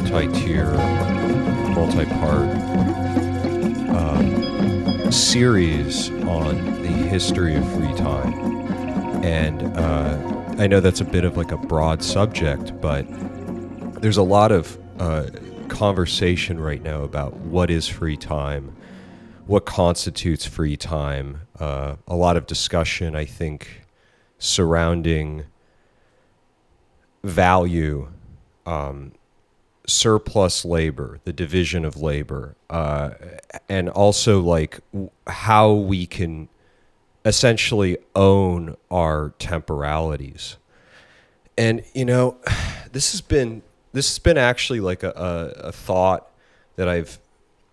[0.00, 0.72] multi-tier,
[1.74, 2.48] multi-part
[3.90, 8.32] um, series on the history of free time,
[9.22, 10.18] and uh,
[10.58, 13.04] I know that's a bit of like a broad subject, but
[14.00, 15.26] there's a lot of uh,
[15.68, 18.74] conversation right now about what is free time,
[19.46, 21.42] what constitutes free time.
[21.58, 23.82] Uh, a lot of discussion, I think,
[24.38, 25.44] surrounding
[27.22, 28.08] value,
[28.64, 29.12] um,
[29.86, 33.10] surplus labor, the division of labor, uh,
[33.68, 34.80] and also like
[35.26, 36.48] how we can
[37.24, 40.56] essentially own our temporalities.
[41.58, 42.36] And you know,
[42.92, 46.30] this has been this has been actually like a, a, a thought
[46.76, 47.18] that I've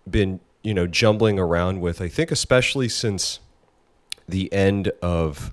[0.08, 2.00] been you know jumbling around with.
[2.00, 3.40] I think especially since
[4.28, 5.52] the end of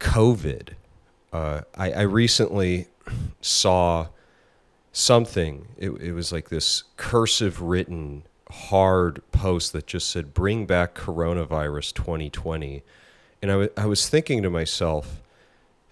[0.00, 0.70] COVID
[1.32, 2.88] uh, I, I recently
[3.40, 4.08] saw
[4.92, 5.68] something.
[5.76, 11.94] It, it was like this cursive written hard post that just said, Bring back coronavirus
[11.94, 12.82] 2020.
[13.40, 15.20] And I, w- I was thinking to myself,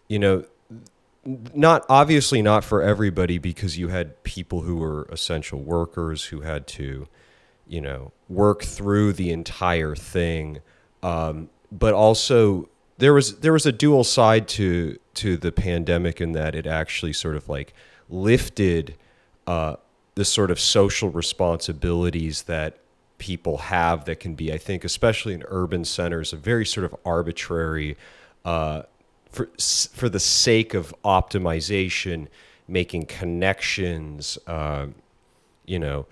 [0.08, 0.44] you know,
[1.24, 6.66] not obviously not for everybody because you had people who were essential workers who had
[6.66, 7.08] to,
[7.66, 10.60] you know, work through the entire thing.
[11.02, 12.68] Um, but also
[12.98, 17.12] there was there was a dual side to to the pandemic in that it actually
[17.12, 17.74] sort of like
[18.10, 18.96] lifted
[19.46, 19.76] uh,
[20.14, 22.78] the sort of social responsibilities that
[23.18, 26.94] people have that can be, I think, especially in urban centers, a very sort of
[27.04, 27.96] arbitrary,
[28.44, 28.82] uh,
[29.30, 29.48] for
[29.94, 32.26] for the sake of optimization,
[32.66, 34.86] making connections, uh,
[35.66, 36.06] you know,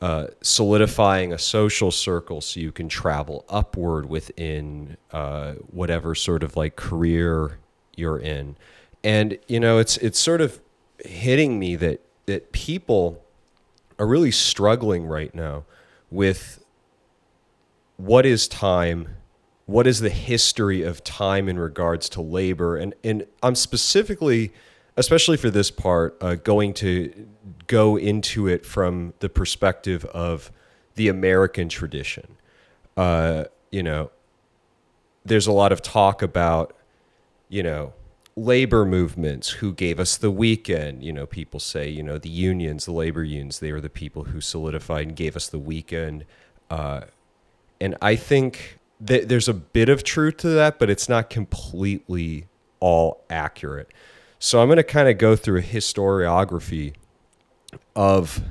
[0.00, 6.56] uh, solidifying a social circle so you can travel upward within uh, whatever sort of
[6.56, 7.58] like career
[7.96, 8.56] you're in.
[9.04, 10.60] And you know, it's it's sort of
[11.04, 13.22] hitting me that that people
[13.98, 15.64] are really struggling right now
[16.10, 16.64] with
[17.96, 19.08] what is time
[19.66, 22.76] what is the history of time in regards to labor?
[22.76, 24.52] And and I'm specifically
[24.96, 27.28] especially for this part uh, going to
[27.66, 30.50] go into it from the perspective of
[30.94, 32.36] the American tradition.
[32.96, 34.10] Uh, you know
[35.24, 36.74] there's a lot of talk about
[37.48, 37.92] you know,
[38.38, 41.02] labor movements who gave us the weekend.
[41.02, 44.24] You know, people say, you know, the unions, the labor unions, they were the people
[44.24, 46.24] who solidified and gave us the weekend.
[46.70, 47.02] Uh,
[47.80, 52.46] and I think that there's a bit of truth to that, but it's not completely
[52.80, 53.92] all accurate.
[54.38, 56.94] So I'm going to kind of go through a historiography
[57.96, 58.42] of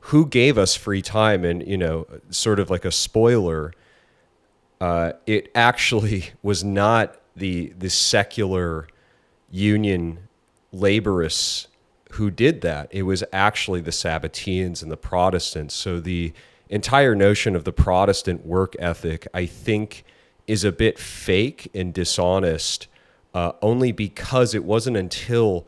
[0.00, 3.72] who gave us free time and, you know, sort of like a spoiler.
[4.80, 8.88] Uh, it actually was not the the secular
[9.50, 10.28] union
[10.72, 11.66] laborists
[12.12, 12.88] who did that.
[12.90, 15.74] It was actually the Sabbateans and the Protestants.
[15.74, 16.32] So the
[16.68, 20.04] entire notion of the Protestant work ethic, I think,
[20.46, 22.88] is a bit fake and dishonest,
[23.34, 25.66] uh, only because it wasn't until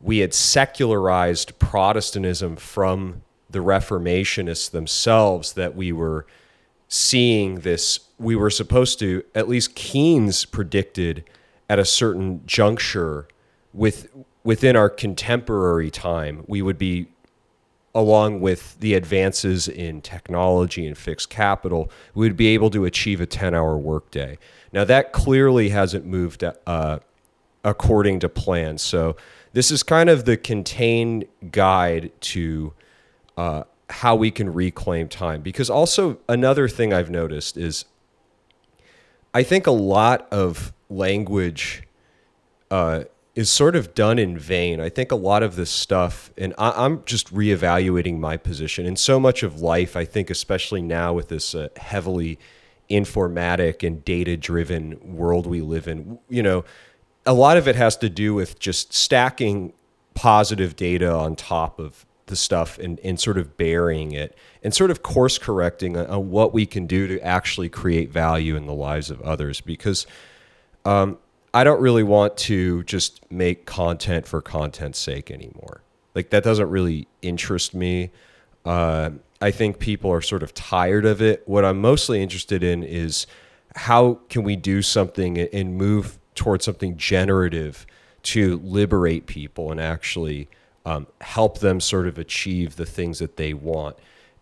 [0.00, 6.26] we had secularized Protestantism from the Reformationists themselves that we were
[6.88, 11.24] seeing this we were supposed to at least Keynes predicted
[11.68, 13.28] at a certain juncture
[13.72, 14.08] with
[14.42, 17.06] within our contemporary time we would be
[17.94, 23.20] along with the advances in technology and fixed capital we would be able to achieve
[23.20, 24.38] a 10 hour workday.
[24.72, 26.98] Now that clearly hasn't moved uh,
[27.64, 28.78] according to plan.
[28.78, 29.16] So
[29.52, 32.72] this is kind of the contained guide to
[33.36, 35.40] uh, how we can reclaim time.
[35.40, 37.84] Because also, another thing I've noticed is
[39.34, 41.82] I think a lot of language
[42.70, 43.04] uh,
[43.34, 44.80] is sort of done in vain.
[44.80, 48.84] I think a lot of this stuff, and I, am just reevaluating my position.
[48.84, 52.38] In so much of life, I think, especially now with this uh, heavily
[52.90, 56.64] informatic and data driven world we live in, you know,
[57.26, 59.72] a lot of it has to do with just stacking
[60.14, 64.90] positive data on top of the stuff and, and sort of burying it and sort
[64.90, 68.72] of course correcting on, on, what we can do to actually create value in the
[68.72, 70.06] lives of others because
[70.84, 71.18] um,
[71.52, 75.82] I don't really want to just make content for content's sake anymore.
[76.14, 78.10] Like that doesn't really interest me.
[78.64, 79.10] Uh,
[79.40, 81.42] I think people are sort of tired of it.
[81.46, 83.26] What I'm mostly interested in is
[83.76, 87.86] how can we do something and move towards something generative
[88.22, 90.48] to liberate people and actually
[90.88, 93.96] um, help them sort of achieve the things that they want.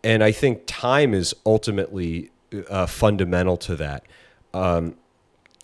[0.05, 2.31] And I think time is ultimately
[2.71, 4.05] uh, fundamental to that.
[4.55, 4.95] Um,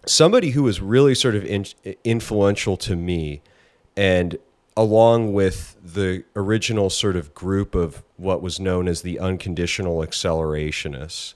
[0.05, 1.67] somebody who was really sort of in,
[2.03, 3.43] influential to me,
[3.97, 4.39] and
[4.77, 11.35] along with the original sort of group of what was known as the unconditional accelerationists,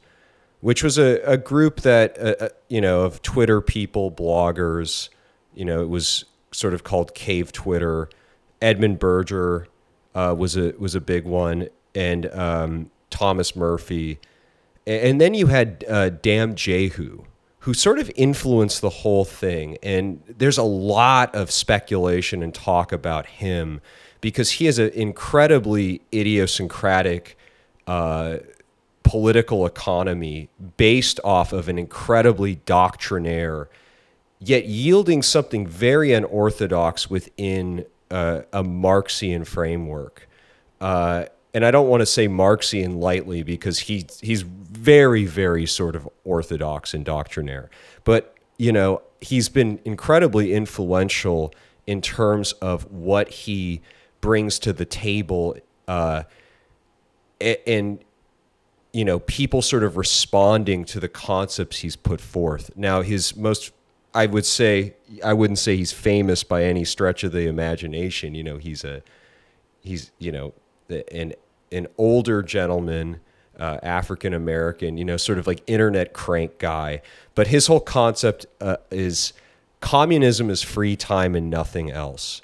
[0.61, 5.11] which was a, a group that, uh, uh, you know, of Twitter people, bloggers,
[5.55, 8.09] you know, it was sort of called Cave Twitter.
[8.67, 9.69] Edmund Berger
[10.17, 14.19] uh, was a was a big one, and um, Thomas Murphy,
[14.87, 17.23] and then you had uh, Jehu,
[17.61, 19.79] who sort of influenced the whole thing.
[19.85, 23.81] And there's a lot of speculation and talk about him
[24.21, 27.39] because he has an incredibly idiosyncratic
[27.87, 28.39] uh,
[29.05, 33.69] political economy based off of an incredibly doctrinaire,
[34.41, 40.29] yet yielding something very unorthodox within uh, a Marxian framework.
[40.81, 45.97] Uh, and I don't want to say Marxian lightly because he he's very very sort
[45.97, 47.71] of orthodox and doctrinaire,
[48.05, 51.53] but you know he's been incredibly influential
[51.87, 53.81] in terms of what he
[54.21, 55.57] brings to the table,
[55.89, 56.25] uh,
[57.41, 58.01] and
[58.93, 62.71] you know people sort of responding to the concepts he's put forth.
[62.77, 63.73] Now his most
[64.17, 68.35] I would say I wouldn't say he's famous by any stretch of the imagination.
[68.35, 69.03] You know, he's a
[69.83, 70.55] he's you know
[71.13, 71.35] an
[71.71, 73.21] an older gentleman,
[73.61, 77.03] uh, African American, you know, sort of like internet crank guy.
[77.35, 79.35] But his whole concept uh, is
[79.81, 82.41] communism is free time and nothing else.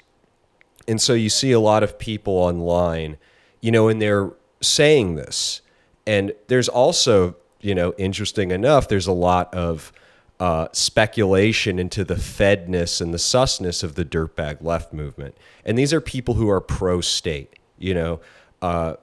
[0.87, 3.17] And so you see a lot of people online,
[3.61, 4.31] you know, and they're
[4.61, 5.61] saying this.
[6.05, 9.91] And there's also, you know, interesting enough, there's a lot of
[10.39, 15.37] uh, speculation into the fedness and the susness of the dirtbag left movement.
[15.63, 18.19] And these are people who are pro state, you know.
[18.61, 18.95] Uh,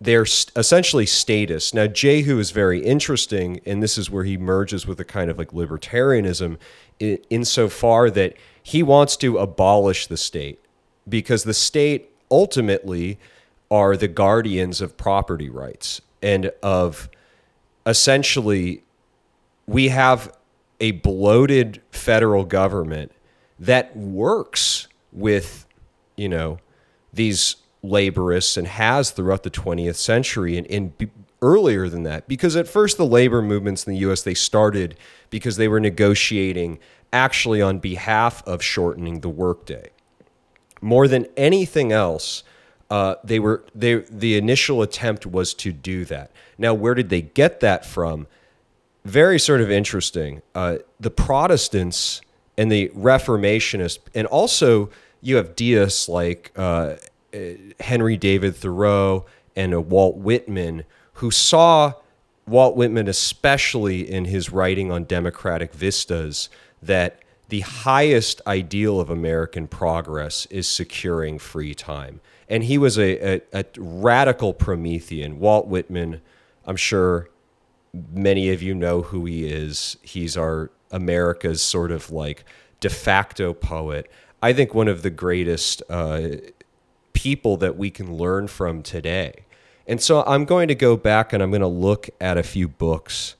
[0.00, 1.74] they're essentially status.
[1.74, 5.38] Now, Jehu is very interesting, and this is where he merges with a kind of
[5.38, 6.56] like libertarianism
[7.00, 10.60] in, insofar that he wants to abolish the state
[11.08, 13.18] because the state ultimately
[13.70, 17.08] are the guardians of property rights and of
[17.86, 18.82] essentially
[19.66, 20.32] we have
[20.80, 23.12] a bloated federal government
[23.58, 25.66] that works with
[26.16, 26.58] you know
[27.12, 32.26] these laborists and has throughout the 20th century and, and earlier than that.
[32.26, 34.96] Because at first the labor movements in the US they started
[35.30, 36.78] because they were negotiating
[37.12, 39.90] actually on behalf of shortening the workday.
[40.80, 42.42] More than anything else
[42.90, 46.30] uh, they were they the initial attempt was to do that.
[46.56, 48.26] Now where did they get that from
[49.08, 52.20] very sort of interesting uh, the protestants
[52.56, 56.96] and the reformationists and also you have deists like uh,
[57.34, 57.38] uh,
[57.80, 60.84] Henry David Thoreau and a Walt Whitman
[61.14, 61.94] who saw
[62.46, 66.48] Walt Whitman, especially in his writing on democratic vistas,
[66.82, 72.20] that the highest ideal of American progress is securing free time.
[72.48, 75.38] And he was a, a, a, radical Promethean.
[75.38, 76.20] Walt Whitman,
[76.64, 77.28] I'm sure
[78.12, 79.96] many of you know who he is.
[80.02, 82.44] He's our America's sort of like
[82.80, 84.10] de facto poet.
[84.42, 86.28] I think one of the greatest uh,
[87.12, 89.44] people that we can learn from today.
[89.86, 92.68] And so I'm going to go back and I'm going to look at a few
[92.68, 93.36] books.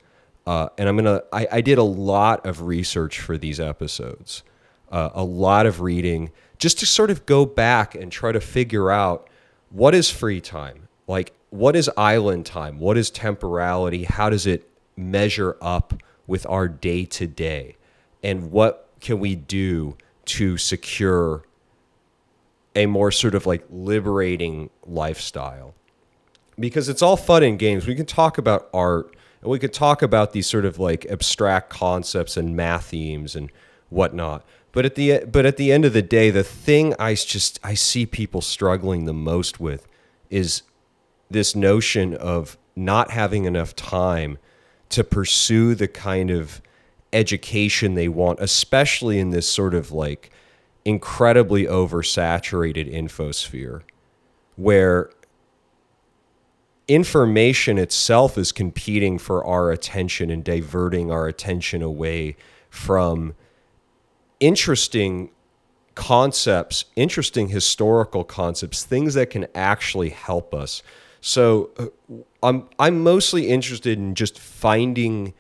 [0.47, 4.43] Uh, and I'm going to, I did a lot of research for these episodes,
[4.91, 8.91] uh, a lot of reading, just to sort of go back and try to figure
[8.91, 9.29] out
[9.71, 10.89] what is free time?
[11.07, 12.79] Like, what is island time?
[12.79, 14.05] What is temporality?
[14.05, 15.95] How does it measure up
[16.27, 17.77] with our day to day?
[18.23, 21.43] And what can we do to secure
[22.79, 25.75] a more sort of like liberating lifestyle.
[26.59, 27.87] Because it's all fun and games.
[27.87, 31.71] We can talk about art and we could talk about these sort of like abstract
[31.71, 33.51] concepts and math themes and
[33.91, 34.45] whatnot.
[34.73, 37.75] But at the but at the end of the day, the thing I just I
[37.75, 39.89] see people struggling the most with
[40.31, 40.63] is
[41.31, 44.39] this notion of not having enough time
[44.89, 46.63] to pursue the kind of
[47.13, 50.31] education they want, especially in this sort of like
[50.85, 53.83] incredibly oversaturated infosphere
[54.57, 55.11] where
[56.89, 62.37] information itself is competing for our attention and diverting our attention away
[62.71, 63.35] from
[64.41, 65.31] interesting
[65.95, 70.83] concepts, interesting historical concepts, things that can actually help us.
[71.21, 71.87] So uh,
[72.43, 75.35] I'm I'm mostly interested in just finding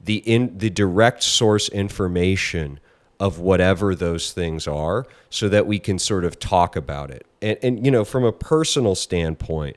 [0.00, 2.80] the in the direct source information
[3.18, 7.26] of whatever those things are so that we can sort of talk about it.
[7.40, 9.76] And, and you know, from a personal standpoint,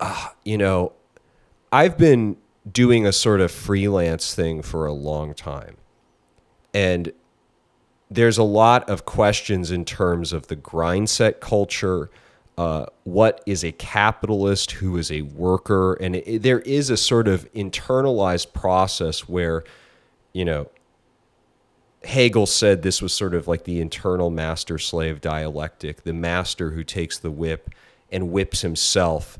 [0.00, 0.92] uh, you know,
[1.70, 2.36] I've been
[2.70, 5.76] doing a sort of freelance thing for a long time.
[6.72, 7.12] And
[8.10, 12.10] there's a lot of questions in terms of the grind set culture.
[12.56, 14.72] Uh, what is a capitalist?
[14.72, 15.94] Who is a worker?
[15.94, 19.64] And it, there is a sort of internalized process where,
[20.32, 20.68] you know,
[22.04, 26.84] Hegel said this was sort of like the internal master slave dialectic, the master who
[26.84, 27.70] takes the whip
[28.12, 29.38] and whips himself,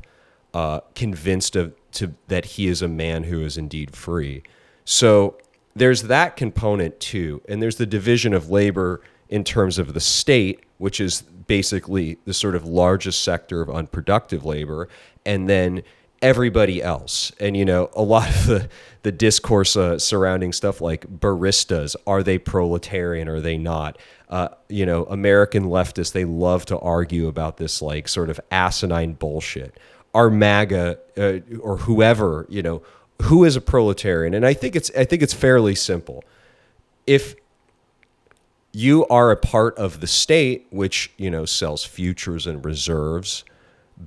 [0.53, 4.43] uh, convinced of to, that he is a man who is indeed free.
[4.83, 5.37] So
[5.75, 7.41] there's that component too.
[7.47, 12.33] And there's the division of labor in terms of the state, which is basically the
[12.33, 14.89] sort of largest sector of unproductive labor.
[15.25, 15.83] And then
[16.21, 17.31] everybody else.
[17.39, 18.69] And you know, a lot of the
[19.03, 23.27] the discourse uh, surrounding stuff like baristas, are they proletarian?
[23.27, 23.97] Are they not?
[24.29, 29.13] Uh, you know, American leftists they love to argue about this like sort of asinine
[29.13, 29.77] bullshit.
[30.15, 32.81] Are MAGA uh, or whoever you know
[33.21, 34.33] who is a proletarian?
[34.33, 36.23] And I think it's I think it's fairly simple.
[37.05, 37.35] If
[38.75, 43.45] you are a part of the state, which you know sells futures and reserves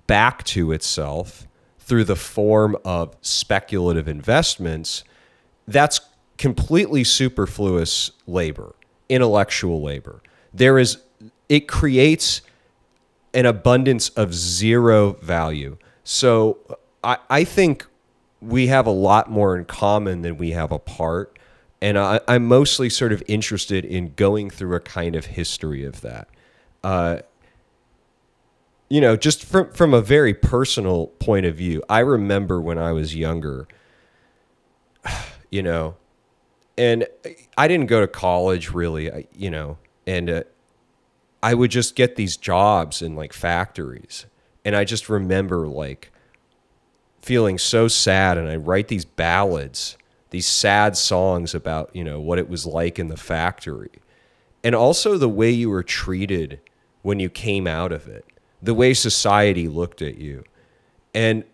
[0.07, 1.47] back to itself
[1.79, 5.05] through the form of speculative investments,
[5.67, 6.01] that's
[6.37, 8.75] completely superfluous labor,
[9.09, 10.23] intellectual labor.
[10.53, 10.99] There is,
[11.49, 12.43] it creates
[13.33, 15.79] an abundance of zero value.
[16.05, 16.59] So
[17.03, 17.87] I, I think
[18.43, 21.38] we have a lot more in common than we have apart.
[21.81, 26.01] And I, am mostly sort of interested in going through a kind of history of
[26.01, 26.29] that.
[26.83, 27.19] Uh,
[28.89, 32.93] you know, just from from a very personal point of view, I remember when I
[32.93, 33.69] was younger,
[35.51, 35.97] you know,
[36.77, 37.07] and
[37.57, 40.43] I didn't go to college really, you know, and uh,
[41.43, 44.27] I would just get these jobs in like factories,
[44.65, 46.11] and I just remember like
[47.21, 49.99] feeling so sad, and I write these ballads,
[50.31, 53.91] these sad songs about you know what it was like in the factory,
[54.63, 56.61] and also the way you were treated
[57.03, 58.25] when you came out of it
[58.63, 60.45] the way society looked at you.
[61.15, 61.45] And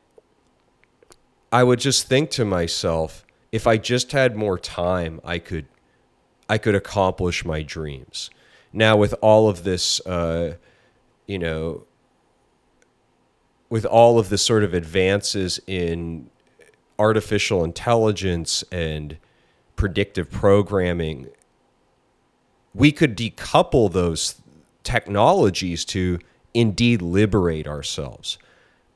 [1.53, 5.67] I would just think to myself, if I just had more time, I could
[6.49, 8.31] I could accomplish my dreams.
[8.73, 10.57] Now with all of this uh,
[11.27, 11.85] you know
[13.71, 16.31] with all of the sort of advances in
[16.99, 19.19] artificial intelligence and
[19.77, 21.29] predictive programming,
[22.75, 24.41] we could decouple those
[24.83, 26.19] technologies to
[26.53, 28.39] indeed liberate ourselves.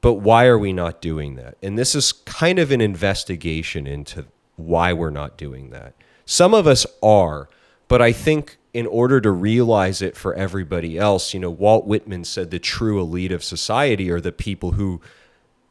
[0.01, 1.57] But why are we not doing that?
[1.63, 4.27] And this is kind of an investigation into
[4.57, 5.95] why we're not doing that.
[6.25, 7.49] Some of us are,
[7.89, 12.25] but I think in order to realize it for everybody else, you know, Walt Whitman
[12.25, 15.01] said the true elite of society are the people who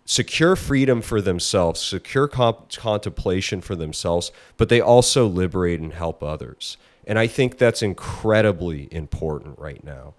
[0.08, 6.24] secure freedom for themselves, secure comp- contemplation for themselves, but they also liberate and help
[6.24, 6.78] others.
[7.06, 10.14] And I think that's incredibly important right now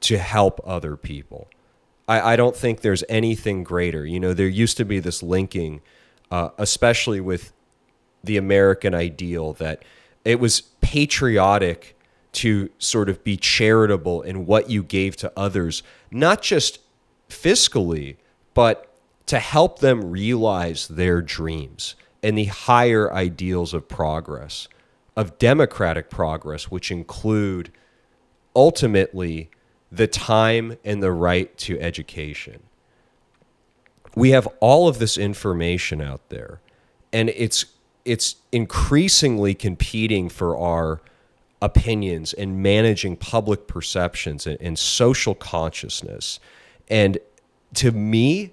[0.00, 1.48] to help other people.
[2.08, 4.04] I, I don't think there's anything greater.
[4.04, 5.82] You know, there used to be this linking,
[6.32, 7.52] uh, especially with
[8.24, 9.84] the American ideal, that
[10.24, 11.96] it was patriotic
[12.32, 16.80] to sort of be charitable in what you gave to others, not just
[17.28, 18.16] fiscally,
[18.52, 18.87] but
[19.28, 24.68] to help them realize their dreams and the higher ideals of progress,
[25.16, 27.70] of democratic progress, which include
[28.56, 29.50] ultimately
[29.92, 32.62] the time and the right to education.
[34.14, 36.60] We have all of this information out there,
[37.12, 37.66] and it's
[38.04, 41.00] it's increasingly competing for our
[41.60, 46.40] opinions and managing public perceptions and, and social consciousness.
[46.88, 47.18] And
[47.74, 48.52] to me,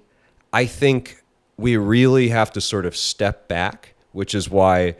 [0.56, 1.22] I think
[1.58, 4.96] we really have to sort of step back, which is why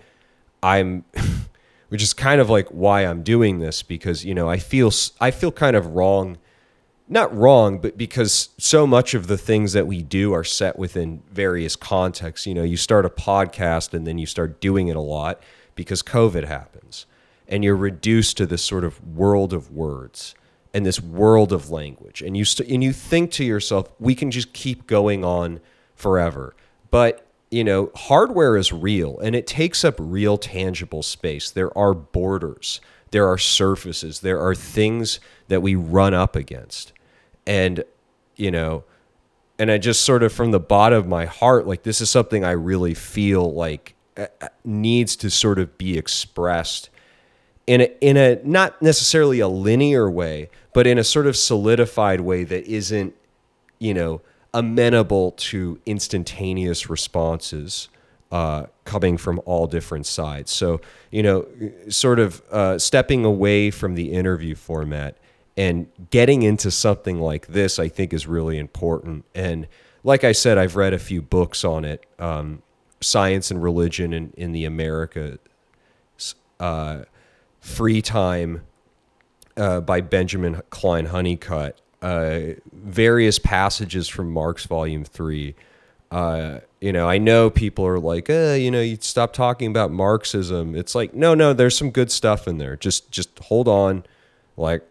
[0.62, 1.06] I'm
[1.88, 5.30] which is kind of like why I'm doing this because you know I feel I
[5.30, 6.36] feel kind of wrong
[7.08, 11.22] not wrong but because so much of the things that we do are set within
[11.32, 12.46] various contexts.
[12.46, 15.42] You know you start a podcast and then you start doing it a lot
[15.74, 17.06] because covid happens
[17.48, 20.34] and you're reduced to this sort of world of words
[20.76, 24.30] and this world of language and you st- and you think to yourself we can
[24.30, 25.60] just keep going on
[25.94, 26.54] forever
[26.90, 31.50] but you know, hardware is real and it takes up real tangible space.
[31.50, 32.80] There are borders,
[33.10, 36.92] there are surfaces, there are things that we run up against.
[37.46, 37.84] And,
[38.34, 38.84] you know,
[39.58, 42.44] and I just sort of from the bottom of my heart, like this is something
[42.44, 46.90] I really feel like uh, uh, needs to sort of be expressed
[47.66, 52.20] in a, in a not necessarily a linear way, but in a sort of solidified
[52.20, 53.14] way that isn't,
[53.78, 54.20] you know,
[54.54, 57.88] amenable to instantaneous responses
[58.32, 60.50] uh, coming from all different sides.
[60.50, 60.80] So,
[61.10, 61.46] you know,
[61.88, 65.16] sort of uh, stepping away from the interview format
[65.56, 69.24] and getting into something like this, I think, is really important.
[69.34, 69.68] And
[70.04, 72.62] like I said, I've read a few books on it um,
[73.00, 75.38] Science and Religion in, in the America,
[76.60, 77.02] uh,
[77.66, 78.62] Free Time
[79.56, 85.54] uh, by Benjamin Klein Hunnicutt, uh, various passages from Marx Volume 3
[86.10, 89.90] uh, you know, I know people are like, uh, you know, you stop talking about
[89.90, 90.76] Marxism.
[90.76, 92.76] It's like, no, no, there's some good stuff in there.
[92.76, 94.04] Just, just hold on.
[94.56, 94.82] Like,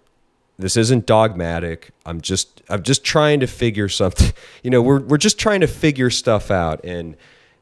[0.57, 1.91] this isn't dogmatic.
[2.05, 4.33] I'm just, I'm just trying to figure something.
[4.63, 7.15] You know, we're we're just trying to figure stuff out, and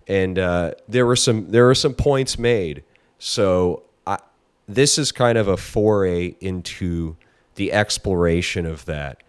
[0.08, 2.82] and uh, there were some there were some points made.
[3.20, 3.84] So
[4.68, 7.16] this is kind of a foray into
[7.56, 9.22] the exploration of that.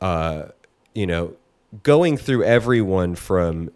[0.00, 0.46] Uh,
[0.94, 1.34] you know,
[1.82, 3.70] going through everyone from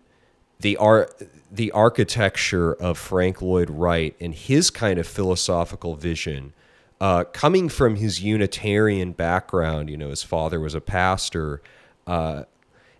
[0.60, 6.52] the art the architecture of Frank Lloyd Wright and his kind of philosophical vision,
[7.00, 11.62] uh, coming from his Unitarian background, you know, his father was a pastor,
[12.06, 12.42] uh,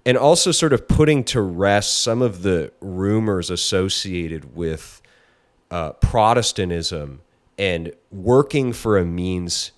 [0.07, 5.03] and also sort of putting to rest some of the rumors associated with
[5.71, 7.21] uh, Protestantism
[7.59, 9.73] and working for a means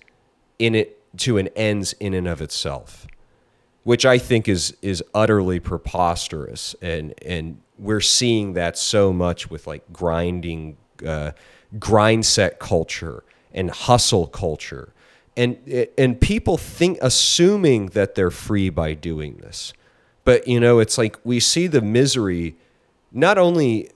[0.59, 3.07] in it to an ends in and of itself
[3.83, 9.65] which I think is is utterly preposterous, and and we're seeing that so much with
[9.65, 11.31] like grinding, uh,
[11.79, 14.93] grind set culture and hustle culture,
[15.35, 15.57] and
[15.97, 19.73] and people think assuming that they're free by doing this,
[20.25, 22.55] but you know it's like we see the misery,
[23.11, 23.89] not only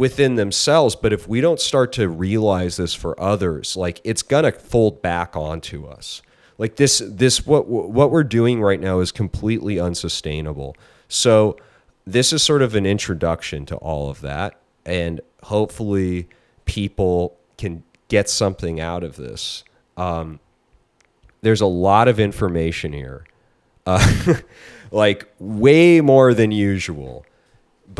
[0.00, 4.50] within themselves, but if we don't start to realize this for others, like it's gonna
[4.50, 6.22] fold back onto us
[6.60, 10.76] like this this what what we're doing right now is completely unsustainable.
[11.08, 11.56] So
[12.06, 16.28] this is sort of an introduction to all of that and hopefully
[16.66, 19.64] people can get something out of this.
[19.96, 20.38] Um,
[21.40, 23.24] there's a lot of information here,
[23.86, 24.34] uh,
[24.90, 27.24] like way more than usual.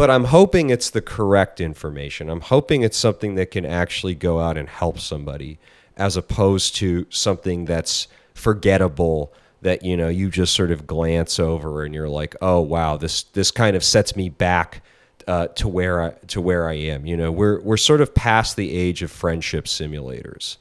[0.00, 2.30] But I'm hoping it's the correct information.
[2.30, 5.58] I'm hoping it's something that can actually go out and help somebody,
[5.94, 11.84] as opposed to something that's forgettable that you know you just sort of glance over
[11.84, 14.82] and you're like, oh wow, this this kind of sets me back
[15.28, 17.04] uh, to where I to where I am.
[17.04, 20.56] You know, we're we're sort of past the age of friendship simulators.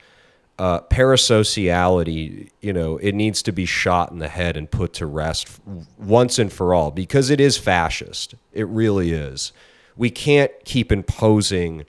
[0.60, 5.06] Uh, parasociality, you know, it needs to be shot in the head and put to
[5.06, 5.58] rest
[5.98, 8.36] once and for all because it is fascist.
[8.52, 9.54] It really is.
[9.96, 11.86] We can't keep imposing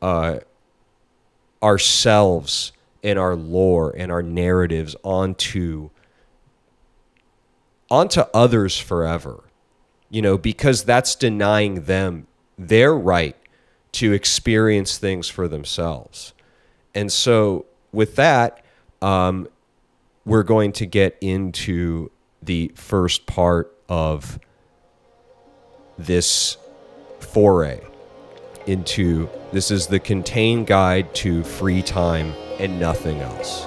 [0.00, 0.38] uh,
[1.62, 5.90] ourselves and our lore and our narratives onto
[7.90, 9.44] onto others forever.
[10.08, 13.36] You know, because that's denying them their right
[13.92, 16.32] to experience things for themselves.
[16.94, 18.62] And so with that,
[19.00, 19.48] um,
[20.26, 22.10] we're going to get into
[22.42, 24.38] the first part of
[25.98, 26.58] this
[27.20, 27.80] foray
[28.66, 33.66] into this is the contained guide to free time and nothing else.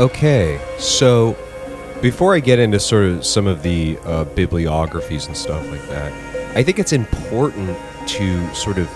[0.00, 1.36] Okay, so
[2.00, 6.10] before I get into sort of some of the uh, bibliographies and stuff like that,
[6.56, 8.88] I think it's important to sort of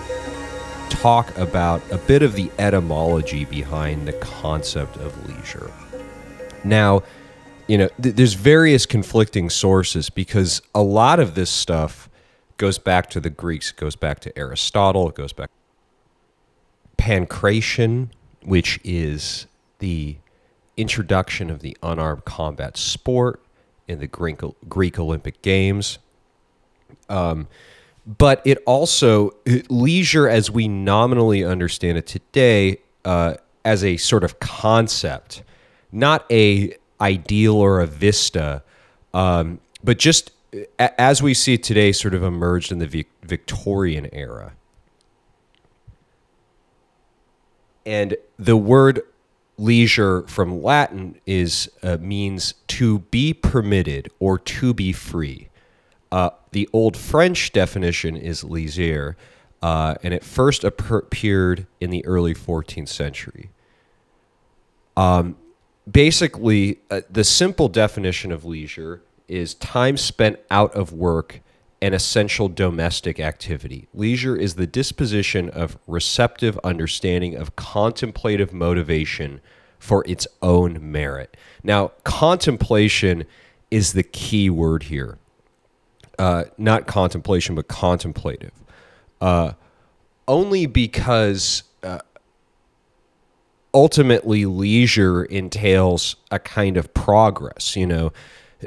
[0.89, 5.71] talk about a bit of the etymology behind the concept of leisure.
[6.63, 7.03] Now,
[7.67, 12.09] you know, th- there's various conflicting sources because a lot of this stuff
[12.57, 15.51] goes back to the Greeks, it goes back to Aristotle, it goes back
[16.97, 18.09] pankration,
[18.41, 19.45] which is
[19.77, 20.17] the
[20.77, 23.41] introduction of the unarmed combat sport
[23.87, 25.99] in the Greek, Greek Olympic Games.
[27.09, 27.47] Um,
[28.05, 29.31] but it also
[29.69, 35.43] leisure as we nominally understand it today uh, as a sort of concept
[35.91, 38.61] not a ideal or a vista
[39.13, 40.31] um, but just
[40.79, 44.53] a- as we see it today sort of emerged in the Vic- victorian era
[47.85, 49.01] and the word
[49.57, 55.49] leisure from latin is uh, means to be permitted or to be free
[56.15, 59.17] uh, the Old French definition is leisure,
[59.61, 63.49] uh, and it first appeared in the early 14th century.
[64.95, 65.35] Um,
[65.91, 71.41] basically, uh, the simple definition of leisure is time spent out of work
[71.85, 73.87] and essential domestic activity.
[73.93, 79.39] Leisure is the disposition of receptive understanding of contemplative motivation
[79.77, 81.37] for its own merit.
[81.63, 83.25] Now, contemplation
[83.69, 85.19] is the key word here
[86.17, 88.53] uh, not contemplation, but contemplative.
[89.21, 89.51] Uh,
[90.27, 91.99] only because uh,
[93.75, 98.11] ultimately leisure entails a kind of progress, you know.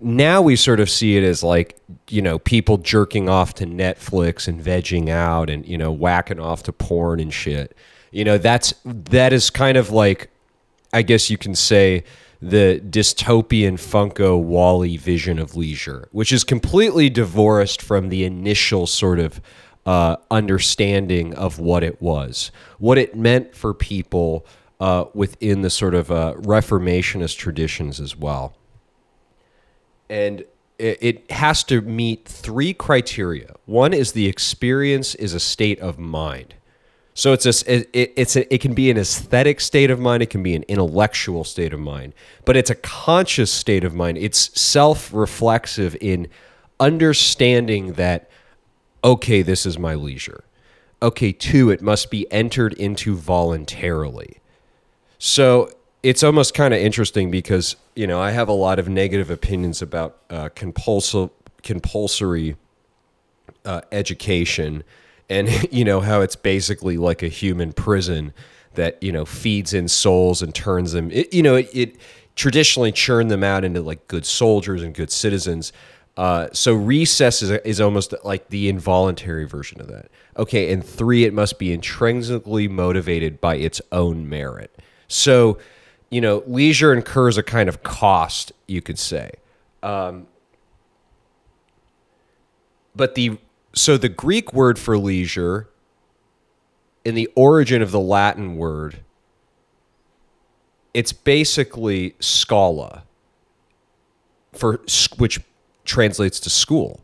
[0.03, 4.47] Now we sort of see it as like, you know, people jerking off to Netflix
[4.47, 7.77] and vegging out and, you know, whacking off to porn and shit.
[8.11, 10.31] You know, that's that is kind of like
[10.93, 12.05] I guess you can say
[12.41, 19.19] the dystopian Funko Wally vision of leisure, which is completely divorced from the initial sort
[19.19, 19.41] of
[19.85, 24.47] uh, understanding of what it was, what it meant for people
[24.81, 28.55] uh, within the sort of uh, Reformationist traditions as well.
[30.09, 30.45] And
[30.79, 33.55] it, has to meet three criteria.
[33.67, 36.55] One is the experience is a state of mind.
[37.15, 40.31] So it's a, it, it's a, it can be an aesthetic state of mind, it
[40.31, 44.19] can be an intellectual state of mind, but it's a conscious state of mind.
[44.19, 46.29] It's self-reflexive in
[46.79, 48.31] understanding that
[49.03, 50.45] okay, this is my leisure.
[51.01, 54.39] Okay, two, it must be entered into voluntarily.
[55.19, 55.71] So
[56.03, 59.83] it's almost kind of interesting because you know I have a lot of negative opinions
[59.83, 62.57] about uh, compulsory
[63.65, 64.85] uh, education
[65.29, 68.33] and you know how it's basically like a human prison
[68.75, 71.97] that you know feeds in souls and turns them it, you know it, it,
[72.37, 75.73] traditionally churned them out into like good soldiers and good citizens.
[76.17, 80.09] Uh, so recess is, is almost like the involuntary version of that.
[80.37, 84.73] Okay and three it must be intrinsically motivated by its own merit.
[85.09, 85.59] So
[86.11, 89.31] you know leisure incurs a kind of cost you could say
[89.83, 90.27] um,
[92.97, 93.39] but the
[93.73, 95.69] so the Greek word for leisure
[97.05, 98.99] in the origin of the Latin word,
[100.93, 103.05] it's basically scala,
[104.53, 104.81] for
[105.17, 105.41] which
[105.85, 107.01] translates to school.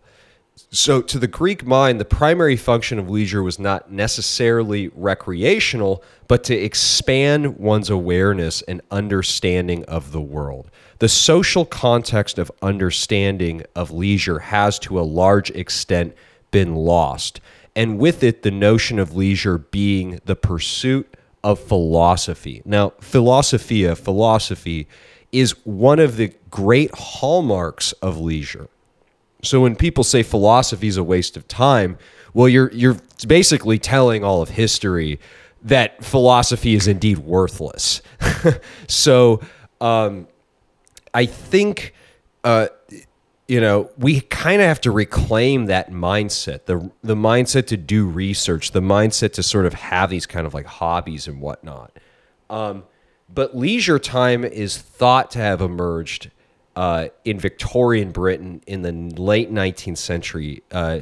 [0.57, 6.45] So, to the Greek mind, the primary function of leisure was not necessarily recreational, but
[6.45, 10.71] to expand one's awareness and understanding of the world.
[10.99, 16.15] The social context of understanding of leisure has, to a large extent,
[16.53, 17.41] been lost.
[17.75, 22.63] And with it, the notion of leisure being the pursuit of philosophy.
[22.65, 24.87] Now, philosophia, philosophy,
[25.33, 28.69] is one of the great hallmarks of leisure.
[29.45, 31.99] So when people say philosophy is a waste of time,
[32.33, 35.21] well, you're you're basically telling all of history
[35.63, 38.03] that philosophy is indeed worthless.
[38.89, 39.41] so
[39.81, 40.27] um,
[41.15, 41.95] I think
[42.43, 42.69] uh,
[43.47, 48.07] you know, we kind of have to reclaim that mindset, the the mindset to do
[48.07, 51.93] research, the mindset to sort of have these kind of like hobbies and whatnot.
[52.49, 52.85] Um,
[53.33, 56.31] but leisure time is thought to have emerged
[56.77, 61.01] uh, in Victorian Britain in the late 19th century, uh,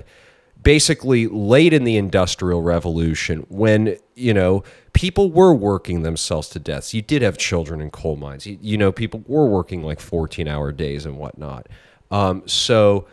[0.63, 6.93] basically late in the Industrial Revolution, when you know people were working themselves to death.
[6.93, 8.47] You did have children in coal mines.
[8.47, 11.69] You, you know, people were working like 14-hour days and whatnot.
[12.11, 13.07] Um, so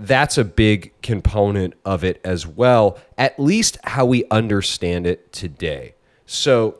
[0.00, 5.94] that's a big component of it as well, at least how we understand it today.
[6.26, 6.78] So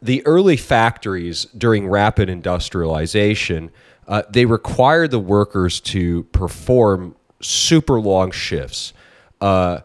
[0.00, 3.70] the early factories during rapid industrialization,
[4.10, 8.92] uh, they required the workers to perform super long shifts,
[9.40, 9.80] uh,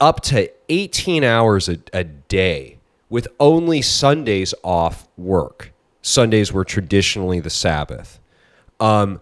[0.00, 5.72] up to 18 hours a, a day, with only Sundays off work.
[6.00, 8.18] Sundays were traditionally the Sabbath.
[8.80, 9.20] Um,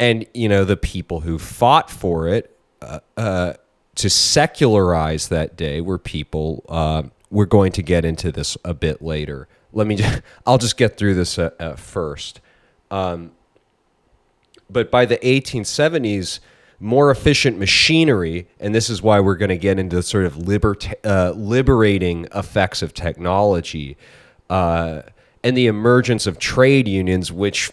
[0.00, 3.52] and, you know, the people who fought for it uh, uh,
[3.94, 9.02] to secularize that day were people uh, we're going to get into this a bit
[9.02, 9.48] later.
[9.72, 9.96] Let me.
[9.96, 12.40] Just, I'll just get through this uh, uh, first.
[12.92, 13.32] Um,
[14.70, 16.38] but by the 1870s,
[16.78, 20.94] more efficient machinery, and this is why we're going to get into sort of liberta-
[21.04, 23.96] uh, liberating effects of technology,
[24.50, 25.02] uh,
[25.42, 27.70] and the emergence of trade unions, which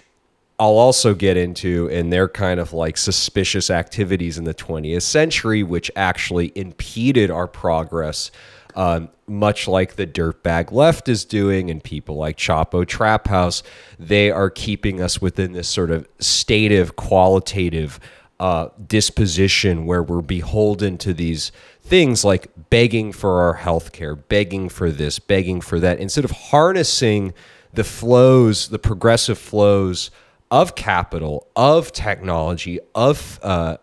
[0.58, 5.63] I'll also get into, and their kind of like suspicious activities in the 20th century,
[5.63, 8.32] which actually impeded our progress
[8.80, 13.62] um, much like the dirtbag left is doing, and people like Chapo Trap House,
[14.00, 18.00] they are keeping us within this sort of stative, qualitative
[18.39, 24.70] uh, disposition where we're beholden to these things like begging for our health care, begging
[24.70, 27.34] for this, begging for that, instead of harnessing
[27.74, 30.10] the flows, the progressive flows
[30.52, 33.76] of capital, of technology, of uh,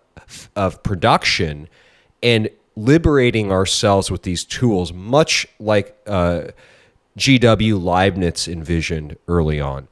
[0.57, 1.69] of production,
[2.23, 6.49] and liberating ourselves with these tools, much like uh,
[7.17, 7.79] G.W.
[7.79, 9.89] Leibniz envisioned early on.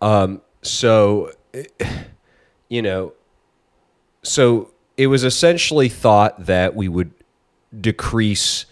[0.00, 1.32] Um, so,
[2.68, 3.12] you know,
[4.22, 7.12] so it was essentially thought that we would
[7.78, 8.64] decrease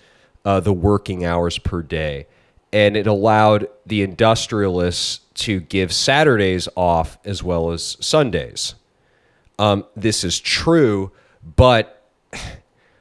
[0.44, 2.26] uh, the working hours per day,
[2.72, 8.74] and it allowed the industrialists to give Saturdays off as well as Sundays.
[9.58, 11.12] Um, this is true,
[11.56, 11.97] but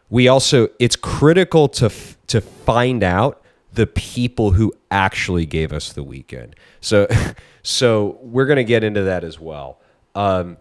[0.10, 1.92] we also it's critical to
[2.28, 3.42] to find out
[3.74, 6.56] the people who actually gave us the weekend.
[6.82, 7.08] So
[7.64, 9.80] so we're going to get into that as well.
[10.16, 10.58] Um,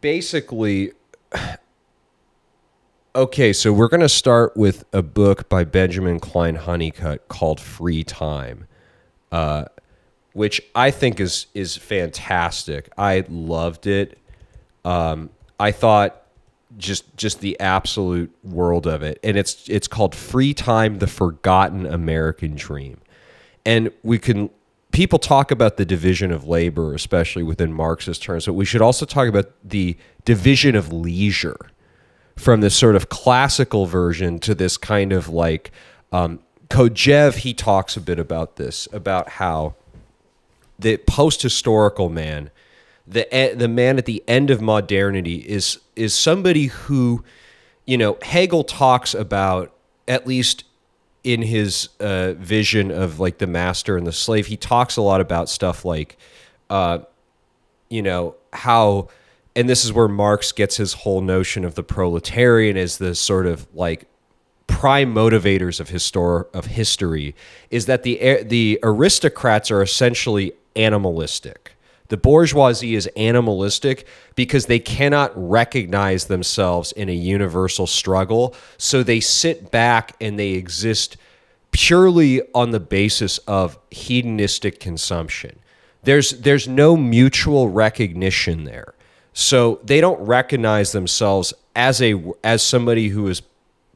[0.00, 0.92] basically
[3.14, 8.04] okay, so we're going to start with a book by Benjamin Klein Hunnicutt called Free
[8.04, 8.66] Time.
[9.30, 9.66] Uh,
[10.32, 12.88] which I think is is fantastic.
[12.96, 14.18] I loved it.
[14.84, 16.22] Um, I thought
[16.76, 21.86] just just the absolute world of it, and it's it's called Free Time: The Forgotten
[21.86, 23.00] American Dream,
[23.64, 24.50] and we can
[24.92, 29.06] people talk about the division of labor, especially within Marxist terms, but we should also
[29.06, 31.58] talk about the division of leisure
[32.36, 35.70] from this sort of classical version to this kind of like
[36.12, 37.36] um, Kojève.
[37.36, 39.74] He talks a bit about this about how
[40.78, 42.50] the post historical man
[43.10, 47.24] the the man at the end of modernity is is somebody who,
[47.86, 49.72] you know, Hegel talks about
[50.06, 50.64] at least
[51.22, 54.46] in his uh, vision of like the master and the slave.
[54.46, 56.16] He talks a lot about stuff like,
[56.70, 57.00] uh,
[57.88, 59.08] you know, how,
[59.54, 63.46] and this is where Marx gets his whole notion of the proletarian as the sort
[63.46, 64.06] of like
[64.66, 67.34] prime motivators of histor- of history
[67.70, 71.69] is that the the aristocrats are essentially animalistic
[72.10, 78.54] the bourgeoisie is animalistic because they cannot recognize themselves in a universal struggle.
[78.76, 81.16] So they sit back and they exist
[81.70, 85.60] purely on the basis of hedonistic consumption.
[86.02, 88.94] There's there's no mutual recognition there.
[89.32, 93.40] So they don't recognize themselves as a as somebody who is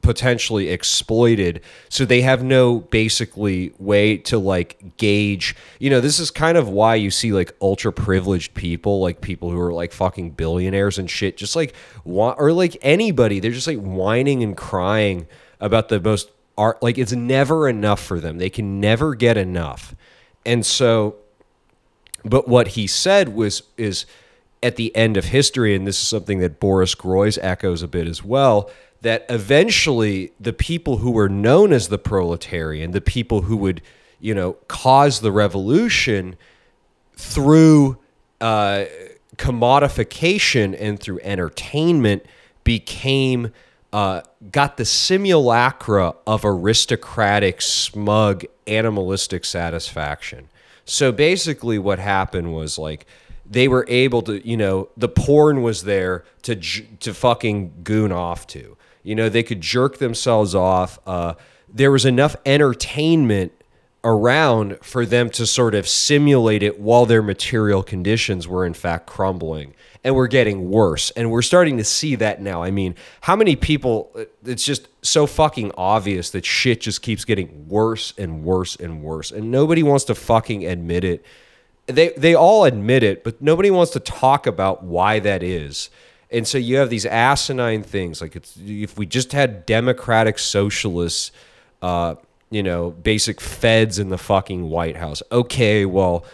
[0.05, 1.61] potentially exploited.
[1.89, 6.69] So they have no basically way to like gauge you know this is kind of
[6.69, 11.09] why you see like ultra privileged people like people who are like fucking billionaires and
[11.09, 11.73] shit just like
[12.05, 15.27] or like anybody they're just like whining and crying
[15.59, 18.37] about the most art like it's never enough for them.
[18.37, 19.95] They can never get enough.
[20.45, 21.15] And so
[22.23, 24.05] but what he said was is
[24.63, 28.07] at the end of history and this is something that Boris Groys echoes a bit
[28.07, 28.69] as well
[29.01, 33.81] that eventually the people who were known as the proletarian, the people who would,
[34.19, 36.35] you know, cause the revolution
[37.15, 37.97] through
[38.41, 38.85] uh,
[39.37, 42.25] commodification and through entertainment
[42.63, 43.51] became
[43.93, 50.49] uh, got the simulacra of aristocratic, smug, animalistic satisfaction.
[50.83, 53.05] So basically, what happened was like
[53.49, 58.45] they were able to, you know, the porn was there to to fucking goon off
[58.47, 58.75] to.
[59.05, 60.99] You know, they could jerk themselves off.
[61.05, 61.35] Uh,
[61.71, 63.51] there was enough entertainment
[64.03, 69.07] around for them to sort of simulate it while their material conditions were in fact
[69.07, 71.09] crumbling and we're getting worse.
[71.11, 72.61] And we're starting to see that now.
[72.61, 74.15] I mean how many people
[74.45, 79.31] it's just so fucking obvious that shit just keeps getting worse and worse and worse.
[79.31, 81.25] And nobody wants to fucking admit it.
[81.87, 85.89] They they all admit it but nobody wants to talk about why that is
[86.35, 91.31] and so you have these asinine things like it's if we just had democratic socialists
[91.81, 92.15] uh,
[92.49, 95.21] you know, basic feds in the fucking White House.
[95.31, 96.25] Okay, well,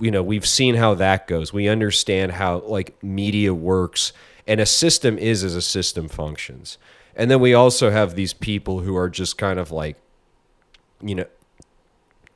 [0.00, 1.52] you know, we've seen how that goes.
[1.52, 4.12] We understand how like media works
[4.46, 6.78] and a system is as a system functions.
[7.14, 9.96] And then we also have these people who are just kind of like,
[11.02, 11.26] you know,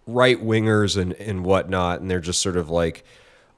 [0.07, 2.01] right wingers and, and whatnot.
[2.01, 3.05] And they're just sort of like,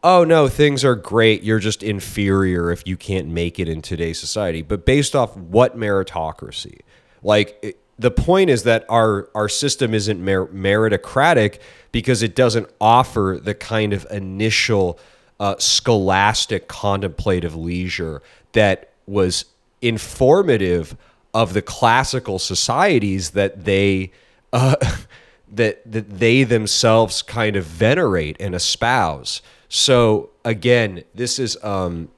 [0.06, 1.42] oh no, things are great.
[1.42, 4.62] You're just inferior if you can't make it in today's society.
[4.62, 6.78] But based off what meritocracy?
[7.24, 11.58] Like, the point is that our our system isn't mer- meritocratic
[11.90, 15.00] because it doesn't offer the kind of initial
[15.40, 19.46] uh, scholastic contemplative leisure that was
[19.82, 20.96] informative
[21.34, 24.12] of the classical societies that they
[24.52, 24.76] uh,
[25.52, 29.42] that that they themselves kind of venerate and espouse.
[29.76, 32.08] So again, this is um,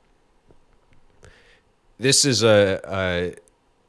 [1.99, 3.35] this is a, a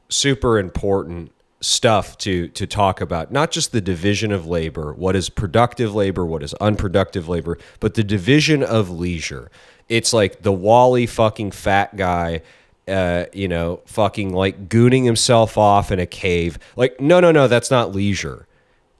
[0.08, 1.30] super important
[1.60, 3.30] stuff to to talk about.
[3.30, 7.94] Not just the division of labor what is productive labor what is unproductive labor but
[7.94, 9.52] the division of leisure.
[9.88, 12.42] It's like the wally fucking fat guy
[12.88, 16.58] uh, you know fucking like gooning himself off in a cave.
[16.74, 18.48] Like no no no that's not leisure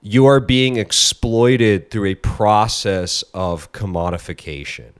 [0.01, 4.91] you are being exploited through a process of commodification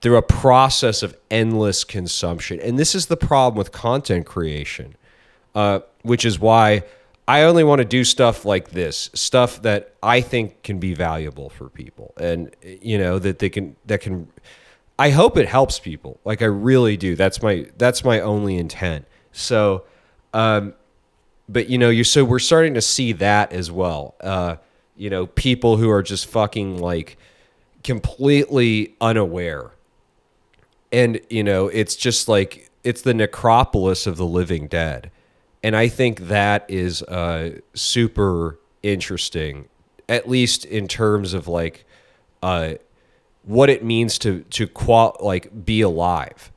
[0.00, 4.94] through a process of endless consumption and this is the problem with content creation
[5.54, 6.82] uh, which is why
[7.28, 11.50] I only want to do stuff like this, stuff that I think can be valuable
[11.50, 14.28] for people, and you know that they can that can.
[14.98, 16.18] I hope it helps people.
[16.24, 17.16] Like I really do.
[17.16, 19.04] That's my that's my only intent.
[19.32, 19.84] So,
[20.32, 20.72] um,
[21.48, 24.14] but you know, you so we're starting to see that as well.
[24.20, 24.56] Uh,
[24.96, 27.16] you know, people who are just fucking like
[27.84, 29.70] completely unaware,
[30.92, 35.10] and you know, it's just like it's the necropolis of the living dead
[35.62, 39.68] and I think that is uh, super interesting,
[40.08, 41.84] at least in terms of like
[42.42, 42.74] uh,
[43.42, 46.52] what it means to to qual like be alive.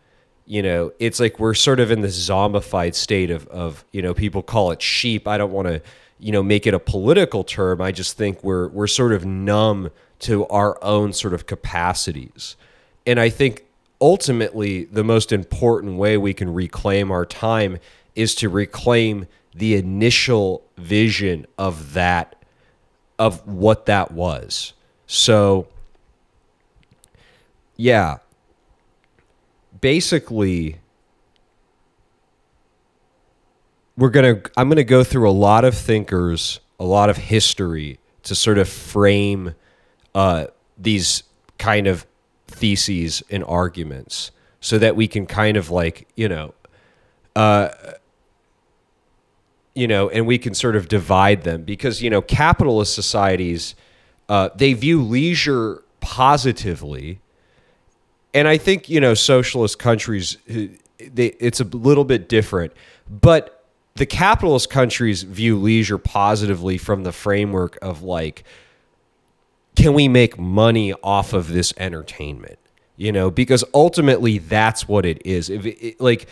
[0.51, 4.13] You know, it's like we're sort of in this zombified state of of you know
[4.13, 5.25] people call it sheep.
[5.25, 5.81] I don't want to
[6.19, 7.79] you know make it a political term.
[7.79, 12.57] I just think we're we're sort of numb to our own sort of capacities,
[13.07, 13.63] and I think
[14.01, 17.77] ultimately the most important way we can reclaim our time
[18.13, 22.35] is to reclaim the initial vision of that
[23.17, 24.73] of what that was.
[25.07, 25.69] So
[27.77, 28.17] yeah.
[29.81, 30.77] Basically
[33.97, 37.17] we're going to I'm going to go through a lot of thinkers, a lot of
[37.17, 39.55] history to sort of frame
[40.15, 41.23] uh, these
[41.57, 42.05] kind of
[42.47, 46.53] theses and arguments so that we can kind of like, you know,
[47.35, 47.69] uh,
[49.73, 53.75] you know, and we can sort of divide them because, you know, capitalist societies,
[54.27, 57.20] uh, they view leisure positively.
[58.33, 62.73] And I think, you know, socialist countries, they, it's a little bit different.
[63.09, 63.65] But
[63.95, 68.43] the capitalist countries view leisure positively from the framework of like,
[69.75, 72.57] can we make money off of this entertainment?
[72.95, 75.49] You know, because ultimately that's what it is.
[75.49, 76.27] If it, like,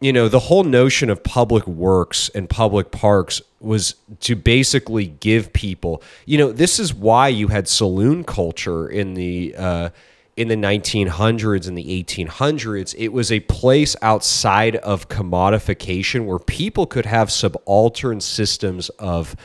[0.00, 5.52] you know, the whole notion of public works and public parks was to basically give
[5.52, 9.88] people, you know, this is why you had saloon culture in the uh,
[10.36, 12.94] in the 1900s and the 1800s.
[12.98, 19.36] It was a place outside of commodification where people could have subaltern systems of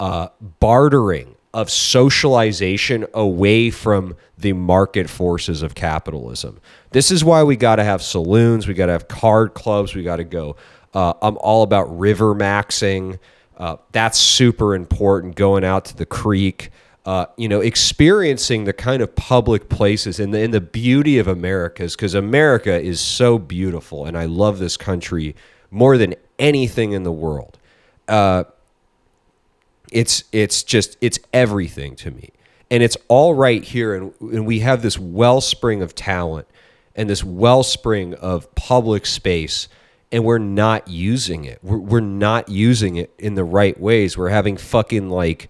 [0.00, 6.60] uh, bartering of socialization away from the market forces of capitalism.
[6.90, 10.02] This is why we got to have saloons, we got to have card clubs, we
[10.02, 10.56] got to go.
[10.92, 13.20] Uh, I'm all about river maxing.
[13.56, 15.36] Uh, that's super important.
[15.36, 16.70] Going out to the creek,
[17.06, 21.28] uh, you know, experiencing the kind of public places and the, and the beauty of
[21.28, 25.36] America's because America is so beautiful, and I love this country
[25.70, 27.58] more than anything in the world.
[28.08, 28.44] Uh,
[29.92, 32.30] it's it's just it's everything to me,
[32.70, 36.48] and it's all right here, and and we have this wellspring of talent
[36.96, 39.68] and this wellspring of public space
[40.12, 41.58] and we're not using it.
[41.60, 44.16] We're, we're not using it in the right ways.
[44.16, 45.48] We're having fucking like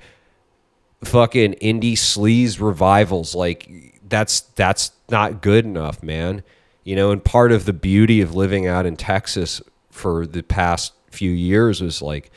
[1.04, 3.34] fucking indie sleaze revivals.
[3.34, 6.42] Like that's that's not good enough, man.
[6.84, 10.92] You know, and part of the beauty of living out in Texas for the past
[11.10, 12.30] few years was like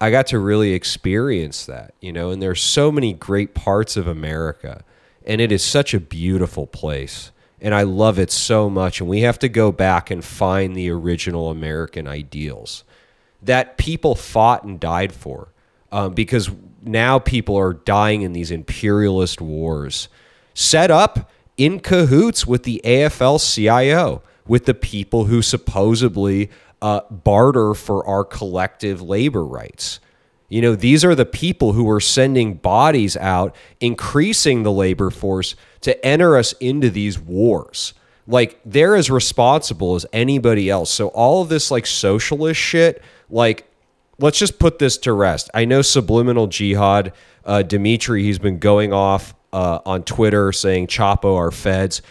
[0.00, 4.06] I got to really experience that, you know, and there's so many great parts of
[4.06, 4.84] America
[5.26, 9.22] and it is such a beautiful place and I love it so much and we
[9.22, 12.84] have to go back and find the original American ideals
[13.42, 15.48] that people fought and died for
[15.90, 16.50] um, because
[16.88, 20.08] now people are dying in these imperialist wars
[20.54, 27.74] set up in cahoots with the AFL CIO, with the people who supposedly uh, barter
[27.74, 30.00] for our collective labor rights.
[30.48, 35.54] You know, these are the people who are sending bodies out, increasing the labor force
[35.82, 37.92] to enter us into these wars.
[38.26, 40.90] Like, they're as responsible as anybody else.
[40.90, 43.67] So, all of this, like, socialist shit, like,
[44.18, 45.50] let's just put this to rest.
[45.54, 47.12] I know subliminal jihad,
[47.44, 52.02] uh, Dimitri, he's been going off uh, on Twitter saying Chapo are feds.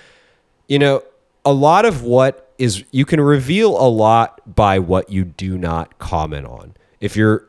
[0.68, 1.04] You know,
[1.46, 6.00] a lot of what is you can reveal a lot by what you do not
[6.00, 6.76] comment on.
[7.00, 7.48] If you're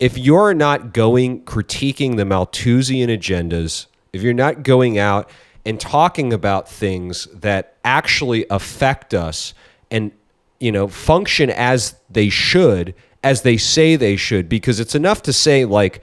[0.00, 5.30] if you're not going critiquing the Malthusian agendas, if you're not going out
[5.64, 9.54] and talking about things that actually affect us
[9.90, 10.10] and
[10.58, 12.94] you know function as they should,
[13.24, 16.02] as they say they should, because it's enough to say like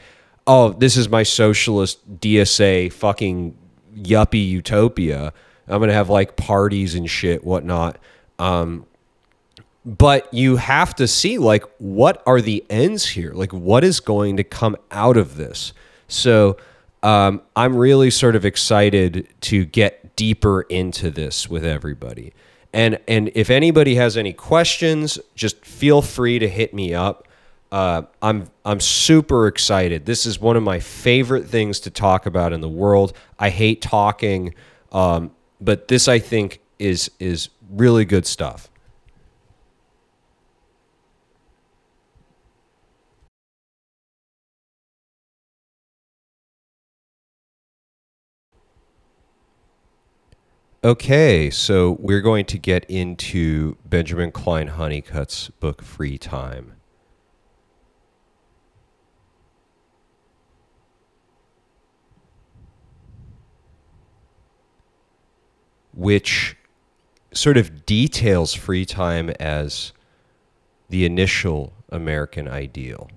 [0.49, 3.55] oh, this is my socialist DSA fucking
[3.95, 5.31] yuppie utopia.
[5.67, 7.99] I'm gonna have like parties and shit, whatnot.
[8.39, 8.87] Um,
[9.85, 13.31] but you have to see like what are the ends here?
[13.33, 15.73] Like what is going to come out of this?
[16.07, 16.57] So
[17.03, 22.33] um, I'm really sort of excited to get deeper into this with everybody.
[22.73, 27.27] And and if anybody has any questions, just feel free to hit me up.
[27.71, 30.05] Uh, I'm I'm super excited.
[30.05, 33.13] This is one of my favorite things to talk about in the world.
[33.37, 34.53] I hate talking,
[34.91, 38.69] um, but this I think is is really good stuff.
[50.81, 56.75] Okay, so we're going to get into Benjamin Klein Hunnicutt's book Free Time.
[65.91, 66.55] which
[67.33, 69.91] sort of details free time as
[70.87, 73.09] the initial American ideal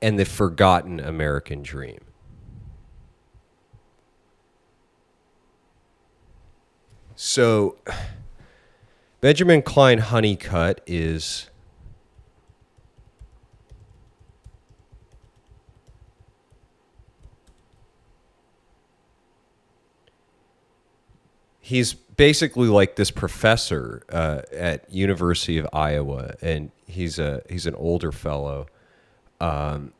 [0.00, 2.07] and the forgotten American dream.
[7.20, 7.74] So,
[9.20, 11.50] Benjamin Klein Hunnicutt is
[21.58, 27.74] he's basically like this professor uh, at University of Iowa, and he's a he's an
[27.74, 28.68] older fellow,
[29.40, 29.92] um,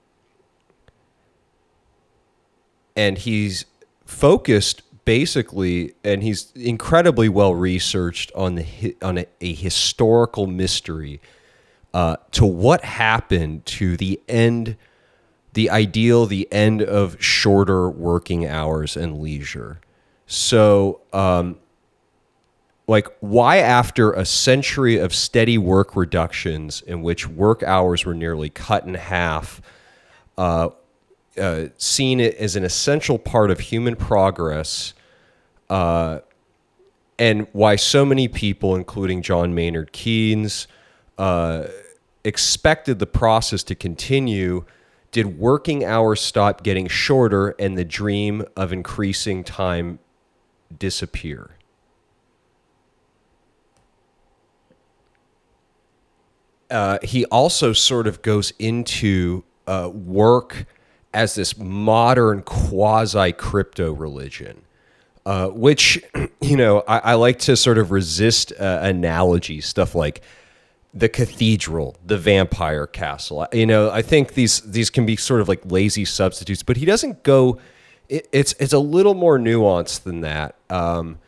[2.95, 3.65] and he's
[4.05, 11.21] focused basically, and he's incredibly well researched on the on a, a historical mystery
[11.95, 14.77] uh, to what happened to the end.
[15.55, 19.81] The ideal, the end of shorter working hours and leisure
[20.31, 21.57] so, um,
[22.87, 28.51] like, why after a century of steady work reductions in which work hours were nearly
[28.51, 29.63] cut in half,
[30.37, 30.69] uh,
[31.41, 34.93] uh, seen it as an essential part of human progress,
[35.71, 36.21] uh,
[37.19, 40.69] and why so many people, including John Maynard Keynes,
[41.17, 41.65] uh,
[42.25, 44.65] expected the process to continue
[45.11, 49.99] did working hours stop getting shorter and the dream of increasing time
[50.77, 51.51] disappear.
[56.71, 60.67] Uh, he also sort of goes into uh, work
[61.15, 64.63] as this modern quasi crypto religion,
[65.27, 66.03] uh, which,
[66.41, 70.23] you know, I, I, like to sort of resist uh, analogies, stuff like
[70.95, 73.47] the cathedral, the vampire castle.
[73.53, 76.85] You know, I think these these can be sort of like lazy substitutes, but he
[76.85, 77.59] doesn't go
[78.09, 80.57] it, it's it's a little more nuanced than that.
[80.71, 81.19] Um,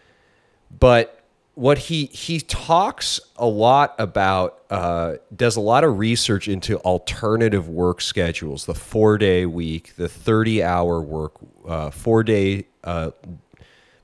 [0.78, 1.16] but
[1.54, 7.68] what he he talks a lot about uh, does a lot of research into alternative
[7.68, 11.34] work schedules the four day week the 30 hour work
[11.66, 13.10] uh, four day uh,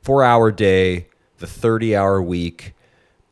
[0.06, 2.74] four hour day the 30 hour week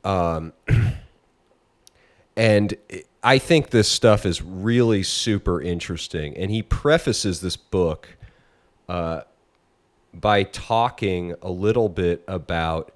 [0.05, 0.53] um,
[2.37, 2.77] and
[3.23, 6.37] I think this stuff is really super interesting.
[6.37, 8.17] And he prefaces this book
[8.89, 9.23] uh,
[10.13, 12.93] by talking a little bit about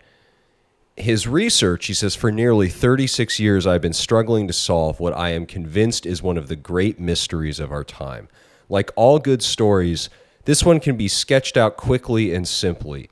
[0.97, 1.87] his research.
[1.87, 6.05] He says, For nearly 36 years, I've been struggling to solve what I am convinced
[6.05, 8.29] is one of the great mysteries of our time.
[8.69, 10.11] Like all good stories,
[10.45, 13.09] this one can be sketched out quickly and simply.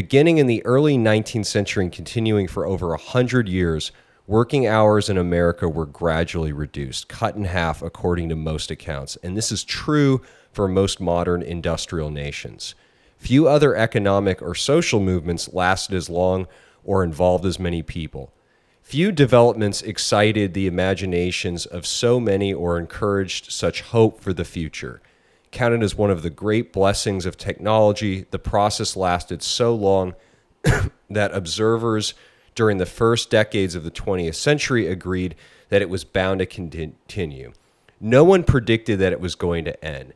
[0.00, 3.92] Beginning in the early 19th century and continuing for over 100 years,
[4.26, 9.16] working hours in America were gradually reduced, cut in half according to most accounts.
[9.22, 10.22] And this is true
[10.52, 12.74] for most modern industrial nations.
[13.18, 16.46] Few other economic or social movements lasted as long
[16.82, 18.32] or involved as many people.
[18.80, 25.02] Few developments excited the imaginations of so many or encouraged such hope for the future.
[25.50, 30.14] Counted as one of the great blessings of technology, the process lasted so long
[31.10, 32.14] that observers
[32.54, 35.34] during the first decades of the 20th century agreed
[35.68, 37.52] that it was bound to continue.
[38.00, 40.12] No one predicted that it was going to end.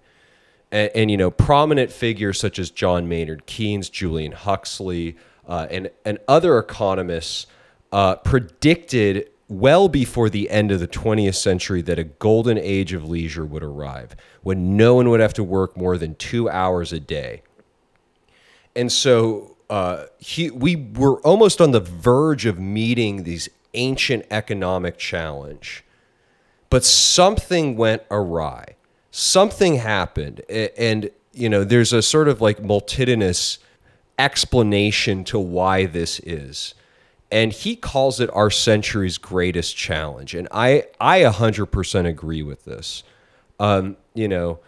[0.71, 5.17] And, and you know, prominent figures such as John Maynard Keynes, Julian Huxley,
[5.47, 7.47] uh, and, and other economists
[7.93, 13.09] uh, predicted well before the end of the 20th century that a golden age of
[13.09, 17.01] leisure would arrive when no one would have to work more than two hours a
[17.01, 17.43] day.
[18.75, 24.99] And so uh, he, we were almost on the verge of meeting these ancient economic
[24.99, 25.85] challenge,
[26.71, 28.77] but something went awry.
[29.11, 33.59] Something happened, and you know, there's a sort of like multitudinous
[34.19, 36.75] explanation to why this is.
[37.35, 40.37] And he calls it our century's greatest challenge.
[40.37, 43.03] And I, I 100% agree with this.
[43.59, 44.61] Um, you know,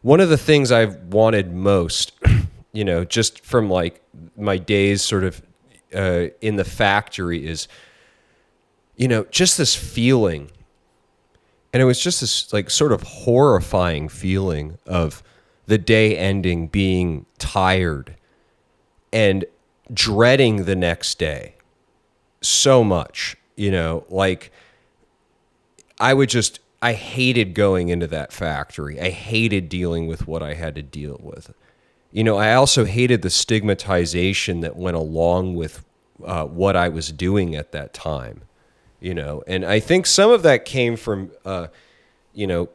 [0.00, 2.12] one of the things I've wanted most,
[2.72, 4.02] you know, just from like
[4.34, 5.42] my days sort of
[5.94, 7.68] uh, in the factory is,
[8.96, 10.50] you know, just this feeling.
[11.74, 15.22] And it was just this like sort of horrifying feeling of
[15.66, 18.16] the day ending, being tired
[19.12, 19.44] and
[19.92, 21.55] dreading the next day
[22.46, 24.52] so much, you know, like
[25.98, 29.00] I would just I hated going into that factory.
[29.00, 31.52] I hated dealing with what I had to deal with.
[32.12, 35.84] You know, I also hated the stigmatization that went along with
[36.24, 38.42] uh, what I was doing at that time.
[39.00, 41.68] You know, and I think some of that came from, uh,
[42.32, 42.68] you know,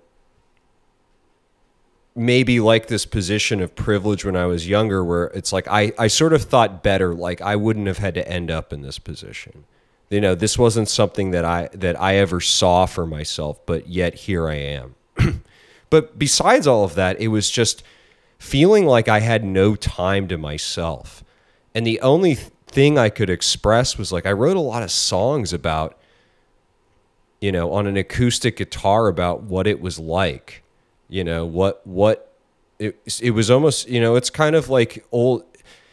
[2.16, 6.07] maybe like this position of privilege when I was younger, where it's like I, I
[6.07, 9.66] sort of thought better, like I wouldn't have had to end up in this position.
[10.09, 14.14] You know, this wasn't something that I that I ever saw for myself, but yet
[14.14, 14.95] here I am.
[15.89, 17.84] but besides all of that, it was just
[18.38, 21.24] feeling like I had no time to myself.
[21.74, 25.53] And the only thing I could express was like I wrote a lot of songs
[25.53, 25.97] about
[27.41, 30.61] you know, on an acoustic guitar about what it was like
[31.12, 32.34] you know what what
[32.80, 35.43] it, it was almost you know it's kind of like old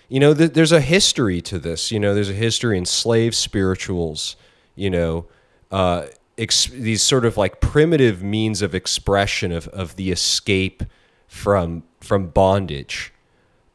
[0.09, 3.35] you know th- there's a history to this you know there's a history in slave
[3.35, 4.37] spirituals
[4.77, 5.27] you know
[5.71, 6.07] uh,
[6.39, 10.83] ex- these sort of like primitive means of expression of, of the escape
[11.27, 13.12] from from bondage.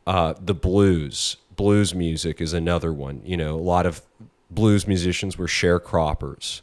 [0.08, 4.02] Uh, the blues blues music is another one you know a lot of
[4.50, 6.62] blues musicians were sharecroppers.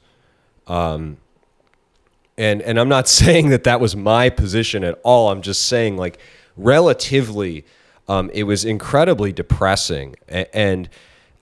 [0.66, 1.18] Um,
[2.40, 5.30] and and I'm not saying that that was my position at all.
[5.30, 6.18] I'm just saying like
[6.56, 7.64] relatively,
[8.08, 10.88] um, it was incredibly depressing, and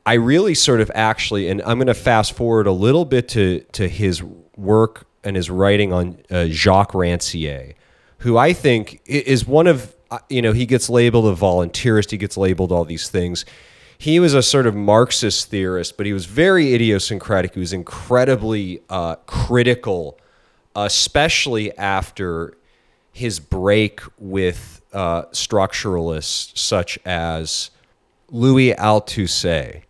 [0.04, 3.60] I really sort of actually, and I'm going to fast forward a little bit to
[3.72, 4.22] to his
[4.56, 7.74] work and his writing on uh, Jacques Rancière,
[8.18, 12.18] who I think is one of uh, you know he gets labeled a volunteerist, he
[12.18, 13.44] gets labeled all these things.
[14.00, 17.54] He was a sort of Marxist theorist, but he was very idiosyncratic.
[17.54, 20.20] He was incredibly uh, critical
[20.84, 22.54] especially after
[23.12, 27.70] his break with uh, structuralists such as
[28.30, 29.82] Louis Althusser.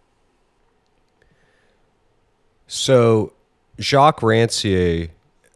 [2.66, 3.32] So
[3.80, 5.10] Jacques Rancière,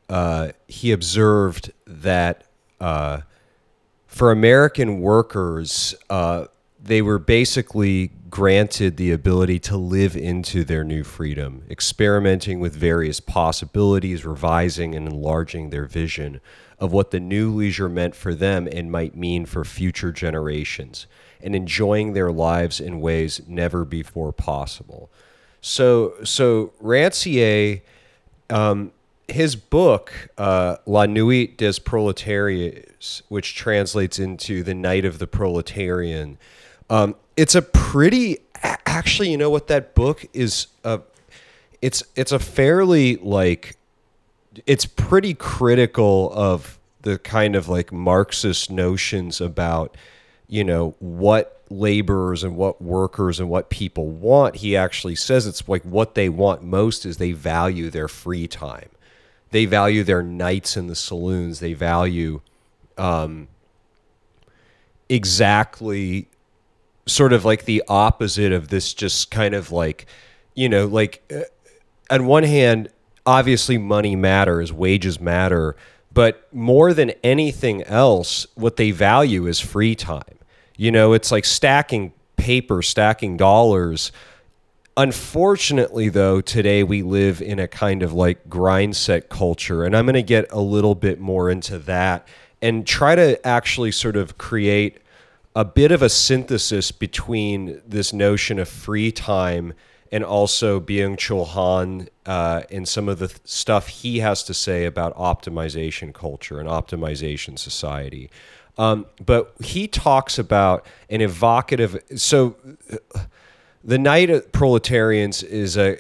[0.09, 2.45] uh, he observed that
[2.80, 3.20] uh,
[4.07, 6.47] for American workers, uh,
[6.83, 13.20] they were basically granted the ability to live into their new freedom, experimenting with various
[13.20, 16.41] possibilities, revising and enlarging their vision
[16.78, 21.07] of what the new leisure meant for them and might mean for future generations,
[21.41, 25.11] and enjoying their lives in ways never before possible.
[25.61, 27.83] So, so Rancière,
[28.51, 28.91] um,
[29.28, 36.39] his book, uh, La Nuit des Prolétaires, which translates into The Night of the Proletarian,
[36.91, 41.01] um, it's a pretty actually, you know what that book is a
[41.80, 43.76] it's it's a fairly like
[44.66, 49.97] it's pretty critical of the kind of like Marxist notions about,
[50.47, 54.57] you know, what laborers and what workers and what people want.
[54.57, 58.89] He actually says it's like what they want most is they value their free time.
[59.51, 61.61] They value their nights in the saloons.
[61.61, 62.41] They value
[62.97, 63.49] um,
[65.09, 66.28] exactly
[67.07, 70.07] sort of like the opposite of this just kind of like
[70.55, 71.40] you know like uh,
[72.14, 72.88] on one hand
[73.26, 75.76] obviously money matters wages matter
[76.14, 80.38] but more than anything else what they value is free time.
[80.76, 84.12] You know it's like stacking paper stacking dollars.
[84.96, 90.05] Unfortunately though today we live in a kind of like grind set culture and i'm
[90.05, 92.28] going to get a little bit more into that
[92.61, 94.98] and try to actually sort of create
[95.55, 99.74] a bit of a synthesis between this notion of free time
[100.11, 104.55] and also Byung Chul Han uh, and some of the th- stuff he has to
[104.55, 108.30] say about optimization culture and optimization society.
[108.78, 112.03] Um, but he talks about an evocative.
[112.16, 112.57] So,
[113.84, 115.98] the Night of Proletarians is a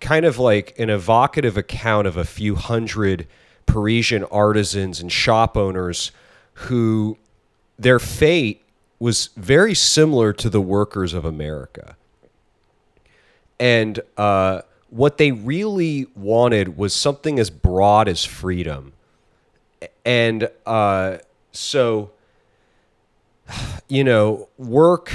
[0.00, 3.26] kind of like an evocative account of a few hundred
[3.66, 6.12] Parisian artisans and shop owners
[6.54, 7.16] who
[7.78, 8.65] their fate
[8.98, 11.96] was very similar to the workers of America.
[13.58, 18.92] And uh, what they really wanted was something as broad as freedom.
[20.04, 21.18] And uh,
[21.52, 22.10] so,
[23.88, 25.12] you know, work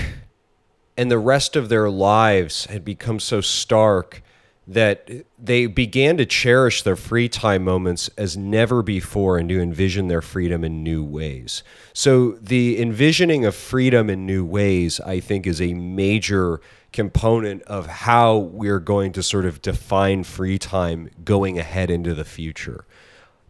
[0.98, 4.22] and the rest of their lives had become so stark
[4.68, 5.10] that
[5.40, 10.22] they began to cherish their free time moments as never before and to envision their
[10.22, 11.64] freedom in new ways.
[11.94, 16.62] So, the envisioning of freedom in new ways, I think, is a major
[16.94, 22.26] component of how we're going to sort of define free time going ahead into the
[22.26, 22.86] future.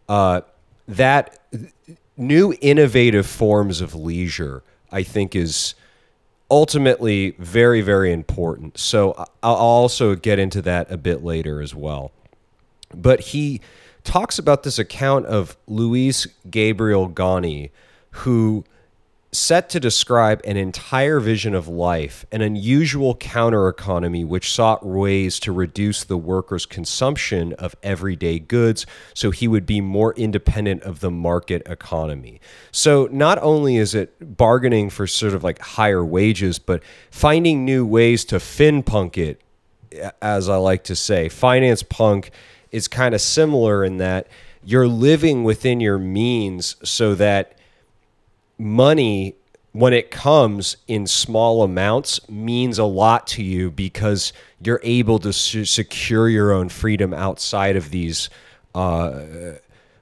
[0.08, 0.42] Uh,
[0.88, 1.40] that
[2.16, 5.74] new innovative forms of leisure, I think, is
[6.52, 8.76] ultimately very, very important.
[8.76, 12.12] So I'll also get into that a bit later as well.
[12.94, 13.62] But he
[14.04, 17.70] talks about this account of Louis Gabriel Gauny,
[18.10, 18.64] who
[19.34, 25.40] set to describe an entire vision of life, an unusual counter economy which sought ways
[25.40, 31.00] to reduce the worker's consumption of everyday goods so he would be more independent of
[31.00, 32.42] the market economy.
[32.72, 37.86] So, not only is it bargaining for sort of like higher wages, but finding new
[37.86, 39.40] ways to fin punk it,
[40.20, 41.30] as I like to say.
[41.30, 42.32] Finance punk
[42.70, 44.26] is kind of similar in that
[44.62, 47.56] you're living within your means so that
[48.62, 49.34] money
[49.72, 54.32] when it comes in small amounts means a lot to you because
[54.62, 58.28] you're able to secure your own freedom outside of these
[58.74, 59.22] uh,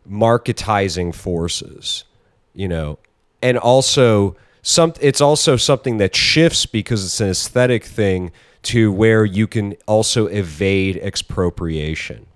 [0.08, 2.04] marketizing forces
[2.54, 2.98] you know?
[3.42, 8.32] And also some it's also something that shifts because it's an aesthetic thing
[8.62, 12.26] to where you can also evade expropriation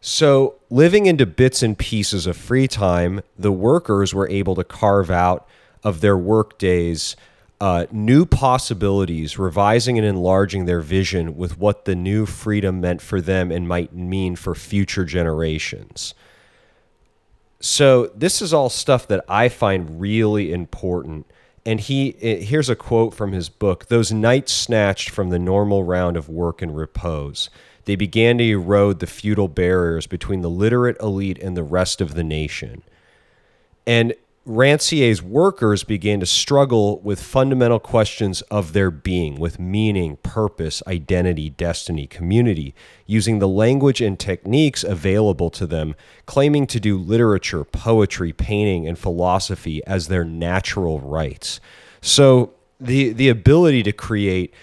[0.00, 5.10] so, living into bits and pieces of free time, the workers were able to carve
[5.10, 5.46] out
[5.84, 7.16] of their work days
[7.60, 13.20] uh, new possibilities, revising and enlarging their vision with what the new freedom meant for
[13.20, 16.14] them and might mean for future generations.
[17.60, 21.26] So, this is all stuff that I find really important.
[21.66, 26.16] And he here's a quote from his book Those nights snatched from the normal round
[26.16, 27.50] of work and repose
[27.90, 32.14] they began to erode the feudal barriers between the literate elite and the rest of
[32.14, 32.84] the nation.
[33.84, 34.14] And
[34.46, 41.50] Rancière's workers began to struggle with fundamental questions of their being, with meaning, purpose, identity,
[41.50, 42.76] destiny, community,
[43.06, 49.00] using the language and techniques available to them, claiming to do literature, poetry, painting, and
[49.00, 51.58] philosophy as their natural rights.
[52.00, 54.54] So the the ability to create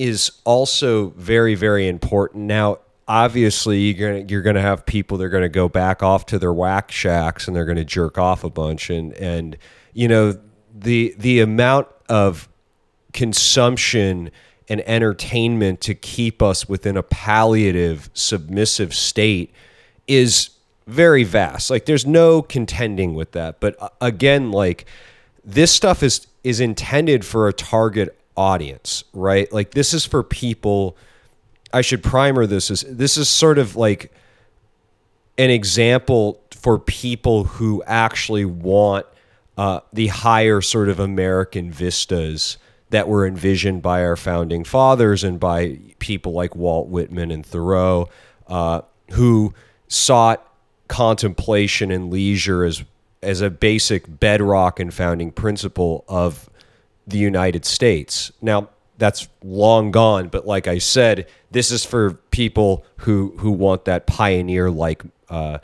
[0.00, 2.44] is also very very important.
[2.44, 6.38] Now, obviously, you're gonna you're gonna have people that are gonna go back off to
[6.38, 9.58] their whack shacks and they're gonna jerk off a bunch, and and
[9.92, 10.38] you know
[10.74, 12.48] the the amount of
[13.12, 14.30] consumption
[14.70, 19.52] and entertainment to keep us within a palliative submissive state
[20.06, 20.48] is
[20.86, 21.68] very vast.
[21.68, 23.60] Like there's no contending with that.
[23.60, 24.86] But uh, again like
[25.44, 29.52] this stuff is is intended for a target audience, right?
[29.52, 30.96] Like this is for people.
[31.72, 34.12] I should primer this as this is sort of like
[35.38, 39.06] an example for people who actually want
[39.56, 42.58] uh, the higher sort of American vistas
[42.90, 48.08] that were envisioned by our founding fathers and by people like Walt Whitman and Thoreau,
[48.48, 49.54] uh, who
[49.88, 50.46] sought
[50.88, 52.84] contemplation and leisure as
[53.22, 56.49] as a basic bedrock and founding principle of
[57.06, 58.32] the United States.
[58.40, 63.86] Now, that's long gone, but like I said, this is for people who who want
[63.86, 65.58] that pioneer like uh,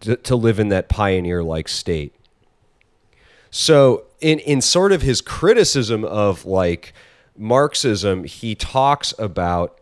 [0.00, 2.14] to, to live in that pioneer like state.
[3.50, 6.94] So, in in sort of his criticism of like
[7.36, 9.78] Marxism, he talks about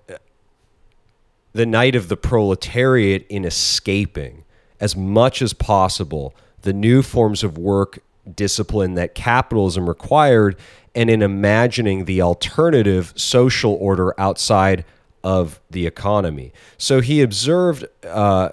[1.52, 4.44] the night of the proletariat in escaping
[4.80, 8.00] as much as possible the new forms of work
[8.34, 10.56] discipline that capitalism required
[10.98, 14.84] and in imagining the alternative social order outside
[15.22, 16.52] of the economy.
[16.76, 18.48] So he observed, uh,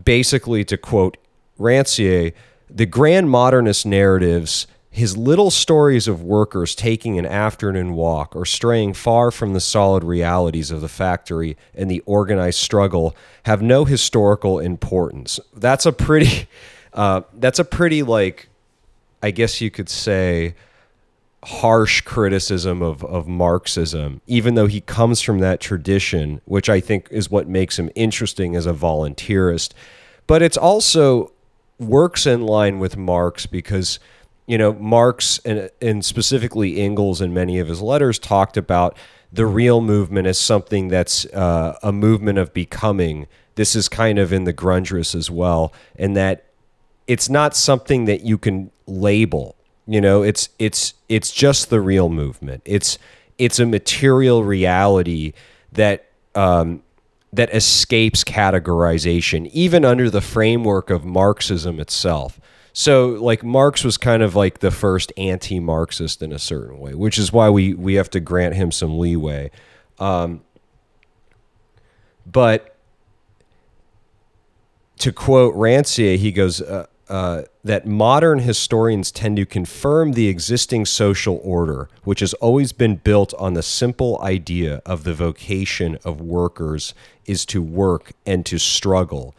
[0.00, 1.16] basically, to quote
[1.58, 2.32] Rancière,
[2.70, 8.94] the grand modernist narratives his little stories of workers taking an afternoon walk or straying
[8.94, 14.60] far from the solid realities of the factory and the organized struggle have no historical
[14.60, 15.40] importance.
[15.54, 16.46] That's a pretty,
[16.92, 18.48] uh, that's a pretty like,
[19.22, 20.54] I guess you could say,
[21.44, 27.08] harsh criticism of, of Marxism, even though he comes from that tradition, which I think
[27.10, 29.72] is what makes him interesting as a volunteerist.
[30.26, 31.32] But it's also
[31.78, 33.98] works in line with Marx because
[34.48, 38.96] you know, Marx and, and specifically Engels in many of his letters talked about
[39.30, 43.26] the real movement as something that's uh, a movement of becoming.
[43.56, 46.46] This is kind of in the Grundrisse as well, and that
[47.06, 49.54] it's not something that you can label.
[49.90, 52.60] You know, it's it's it's just the real movement.
[52.66, 52.98] It's
[53.38, 55.32] it's a material reality
[55.72, 56.82] that um,
[57.32, 62.38] that escapes categorization, even under the framework of Marxism itself.
[62.74, 67.18] So like Marx was kind of like the first anti-Marxist in a certain way, which
[67.18, 69.50] is why we we have to grant him some leeway.
[69.98, 70.42] Um,
[72.26, 72.76] but
[74.98, 80.84] to quote Rancière, he goes uh, uh, that modern historians tend to confirm the existing
[80.84, 86.20] social order, which has always been built on the simple idea of the vocation of
[86.20, 86.94] workers
[87.24, 89.34] is to work and to struggle.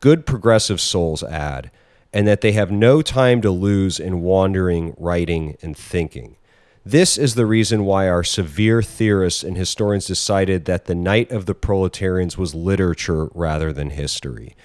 [0.00, 1.70] Good progressive souls add
[2.12, 6.36] and that they have no time to lose in wandering, writing, and thinking.
[6.84, 11.46] This is the reason why our severe theorists and historians decided that the Night of
[11.46, 14.56] the Proletarians was literature rather than history.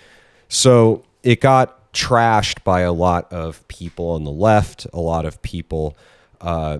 [0.49, 5.41] So it got trashed by a lot of people on the left, a lot of
[5.41, 5.97] people,
[6.41, 6.79] uh,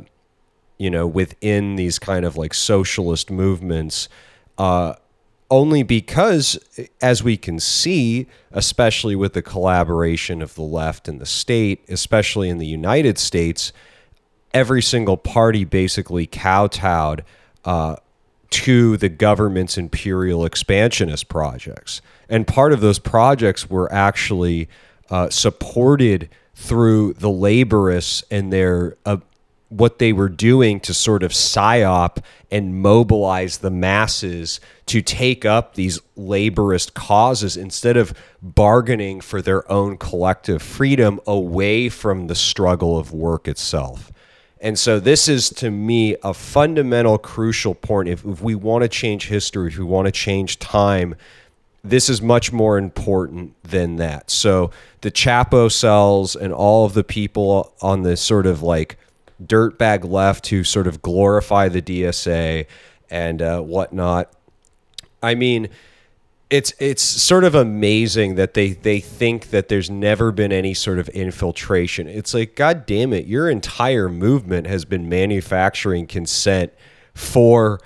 [0.78, 4.10] you know, within these kind of like socialist movements.
[4.58, 4.93] Uh,
[5.49, 6.60] only because,
[7.01, 12.49] as we can see, especially with the collaboration of the left and the state, especially
[12.49, 13.72] in the United States,
[14.53, 17.24] every single party basically kowtowed
[17.64, 17.95] uh,
[18.49, 22.01] to the government's imperial expansionist projects.
[22.30, 24.68] And part of those projects were actually
[25.10, 29.18] uh, supported through the laborists and their uh,
[29.70, 35.74] what they were doing to sort of psyop and mobilize the masses to take up
[35.74, 42.97] these laborist causes instead of bargaining for their own collective freedom away from the struggle
[42.97, 44.12] of work itself.
[44.60, 48.10] And so, this is to me a fundamental, crucial point.
[48.10, 51.16] If, if we want to change history, if we want to change time,
[51.84, 54.30] this is much more important than that.
[54.30, 54.72] So,
[55.02, 58.98] the Chapo cells and all of the people on this sort of like
[59.44, 62.66] dirtbag left who sort of glorify the DSA
[63.10, 64.32] and uh, whatnot.
[65.22, 65.70] I mean,
[66.50, 71.00] it's it's sort of amazing that they they think that there's never been any sort
[71.00, 72.08] of infiltration.
[72.08, 76.74] It's like, god damn it, your entire movement has been manufacturing consent
[77.14, 77.80] for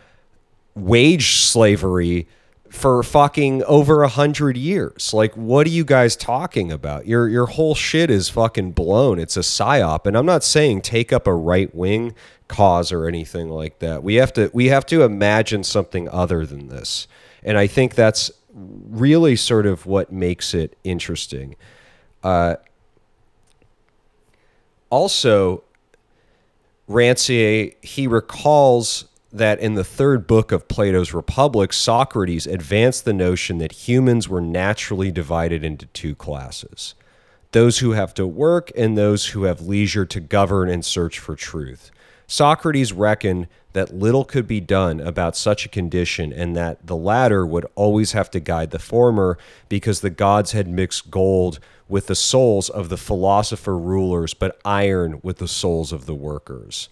[0.76, 2.28] wage slavery
[2.72, 5.14] for fucking over a hundred years.
[5.14, 7.06] Like, what are you guys talking about?
[7.06, 9.20] Your your whole shit is fucking blown.
[9.20, 12.16] It's a psyop, and I'm not saying take up a right wing
[12.48, 14.04] cause or anything like that.
[14.04, 17.08] We have to we have to imagine something other than this,
[17.44, 21.58] and I think that's really sort of what makes it interesting.
[22.24, 22.56] Uh,
[24.90, 25.64] also,
[26.90, 33.58] Rancière he recalls that in the third book of Plato's Republic, Socrates advanced the notion
[33.60, 36.96] that humans were naturally divided into two classes
[37.52, 41.36] those who have to work and those who have leisure to govern and search for
[41.36, 41.92] truth.
[42.26, 47.46] Socrates reckoned that little could be done about such a condition and that the latter
[47.46, 51.60] would always have to guide the former because the gods had mixed gold
[51.90, 56.88] with the souls of the philosopher rulers, but iron with the souls of the workers.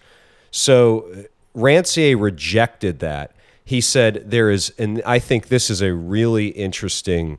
[0.50, 1.26] So
[1.56, 3.32] Rancière rejected that.
[3.64, 7.38] He said there is, and I think this is a really interesting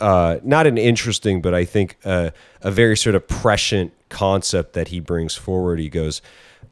[0.00, 2.30] uh, not an interesting, but I think uh,
[2.60, 5.78] a very sort of prescient concept that he brings forward.
[5.78, 6.20] He goes,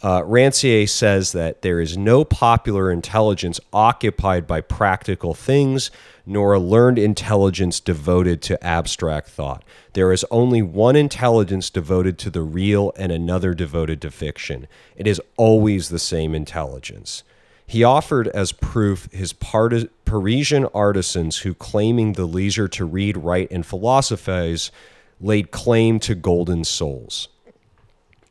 [0.02, 5.90] uh, Rancière says that there is no popular intelligence occupied by practical things,
[6.26, 9.64] nor a learned intelligence devoted to abstract thought.
[9.94, 14.66] There is only one intelligence devoted to the real and another devoted to fiction.
[14.96, 17.22] It is always the same intelligence.
[17.66, 23.50] He offered as proof his part- Parisian artisans who, claiming the leisure to read, write,
[23.50, 24.70] and philosophize,
[25.20, 27.28] laid claim to golden souls.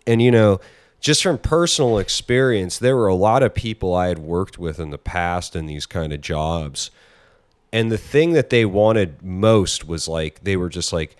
[0.06, 0.60] And, you know,
[1.00, 4.90] just from personal experience, there were a lot of people I had worked with in
[4.90, 6.92] the past in these kind of jobs.
[7.72, 11.16] And the thing that they wanted most was like, they were just like,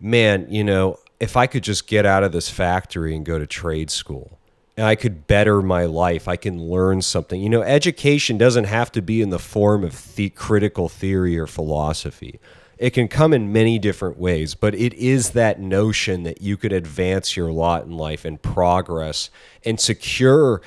[0.00, 3.46] man, you know, if I could just get out of this factory and go to
[3.46, 4.38] trade school
[4.76, 6.26] and I could better my life.
[6.26, 7.40] I can learn something.
[7.40, 11.46] You know, education doesn't have to be in the form of the critical theory or
[11.46, 12.40] philosophy.
[12.76, 16.72] It can come in many different ways, but it is that notion that you could
[16.72, 19.30] advance your lot in life and progress
[19.64, 20.60] and secure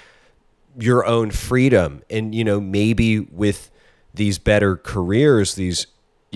[0.80, 2.02] your own freedom.
[2.10, 3.70] And, you know, maybe with
[4.14, 5.88] these better careers, these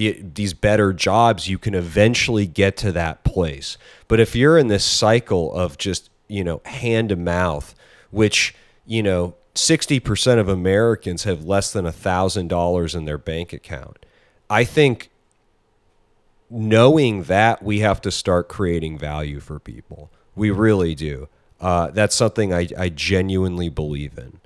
[0.09, 3.77] these better jobs, you can eventually get to that place.
[4.07, 7.75] But if you're in this cycle of just you know, hand to mouth,
[8.09, 14.05] which, you know, 60% of Americans have less than $1,000 in their bank account.
[14.49, 15.09] I think
[16.49, 20.09] knowing that we have to start creating value for people.
[20.35, 21.27] We really do.
[21.59, 24.39] Uh, that's something I, I genuinely believe in.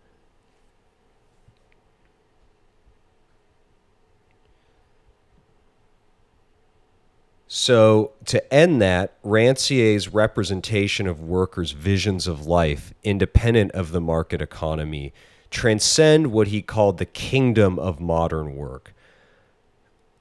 [7.58, 14.42] So, to end that, Rancière's representation of workers' visions of life, independent of the market
[14.42, 15.14] economy,
[15.52, 18.94] transcend what he called the kingdom of modern work.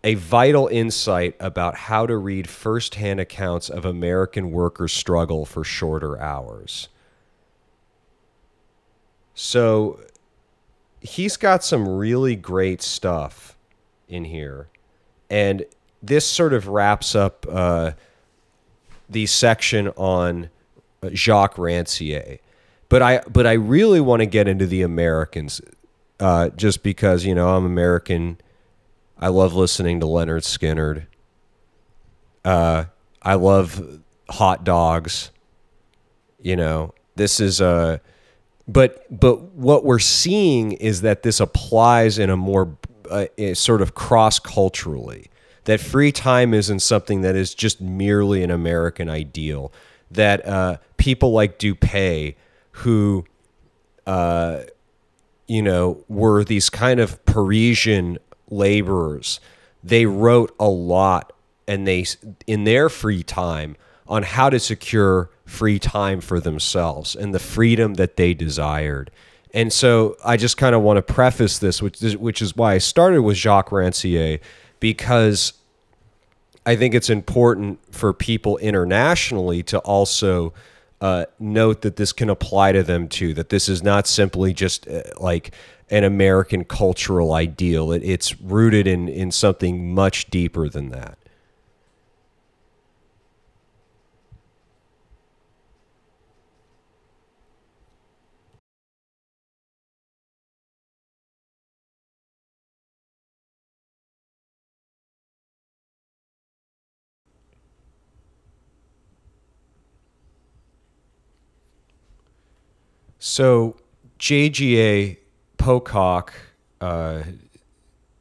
[0.05, 6.17] A vital insight about how to read firsthand accounts of American workers' struggle for shorter
[6.21, 6.89] hours.
[9.35, 9.99] So,
[11.01, 13.59] he's got some really great stuff
[14.09, 14.69] in here.
[15.29, 15.65] And
[16.07, 17.93] this sort of wraps up uh,
[19.09, 20.51] the section on
[21.03, 22.39] uh, Jacques Rancière.
[22.89, 25.61] But I but I really want to get into the Americans,
[26.21, 28.39] uh, just because you know I'm American.
[29.19, 31.07] I love listening to Lynyrd Skynyrd.
[32.45, 32.85] Uh,
[33.23, 35.31] I love hot dogs.
[36.41, 37.67] You know, this is a.
[37.67, 37.99] Uh,
[38.67, 42.77] but but what we're seeing is that this applies in a more
[43.11, 45.31] uh, sort of cross culturally
[45.65, 49.73] that free time isn't something that is just merely an American ideal.
[50.11, 52.37] That uh, people like Dupay,
[52.73, 53.25] who,
[54.07, 54.61] uh,
[55.49, 58.19] you know, were these kind of Parisian
[58.51, 59.41] laborers,
[59.83, 61.33] they wrote a lot,
[61.67, 62.05] and they
[62.47, 67.95] in their free time on how to secure free time for themselves and the freedom
[67.95, 69.11] that they desired.
[69.53, 72.75] And so I just kind of want to preface this, which is, which is why
[72.75, 74.41] I started with Jacques Rancière
[74.81, 75.55] because
[76.67, 80.55] I think it's important for people internationally to also
[81.01, 83.35] uh, note that this can apply to them too.
[83.35, 85.55] That this is not simply just uh, like
[85.91, 87.93] an American cultural ideal.
[87.93, 91.19] It, it's rooted in in something much deeper than that.
[113.27, 113.77] So
[114.19, 115.17] JGA
[115.57, 116.35] Pocock,
[116.83, 117.23] uh,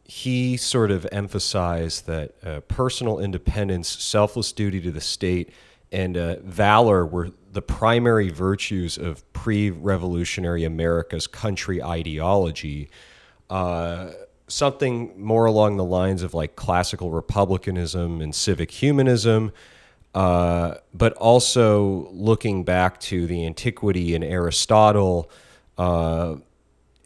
[0.06, 5.50] he sort of emphasized that uh, personal independence, selfless duty to the state,
[5.92, 12.90] and uh, valor were the primary virtues of pre-revolutionary America's country ideology.
[13.50, 14.12] Uh,
[14.48, 19.52] something more along the lines of like classical republicanism and civic humanism
[20.14, 25.30] uh, but also looking back to the antiquity and Aristotle.
[25.78, 26.36] Uh,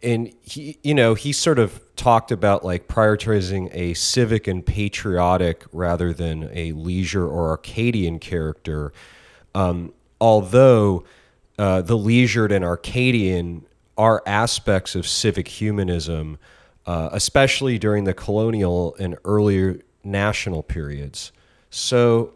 [0.03, 5.66] and he, you know, he sort of talked about like prioritizing a civic and patriotic
[5.72, 8.93] rather than a leisure or Arcadian character.
[9.55, 11.03] Um, although
[11.58, 13.66] uh, the leisured and Arcadian
[13.97, 16.38] are aspects of civic humanism,
[16.86, 21.32] uh, especially during the colonial and earlier national periods.
[21.70, 22.34] So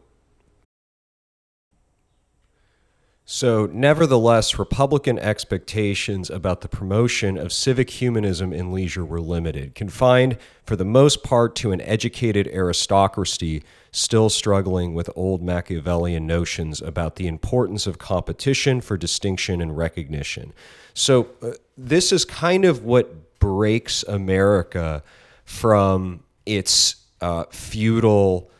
[3.33, 10.37] So, nevertheless, Republican expectations about the promotion of civic humanism in leisure were limited, confined
[10.65, 13.63] for the most part to an educated aristocracy
[13.93, 20.51] still struggling with old Machiavellian notions about the importance of competition for distinction and recognition.
[20.93, 25.03] So, uh, this is kind of what breaks America
[25.45, 28.51] from its uh, feudal,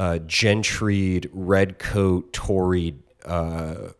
[0.00, 3.90] uh, gentried, redcoat, Tory uh,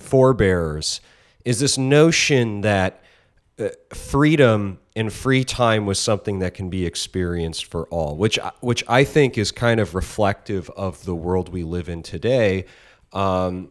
[0.00, 1.00] forebears
[1.44, 3.02] is this notion that
[3.58, 8.84] uh, freedom and free time was something that can be experienced for all, which which
[8.88, 12.66] I think is kind of reflective of the world we live in today,
[13.12, 13.70] um,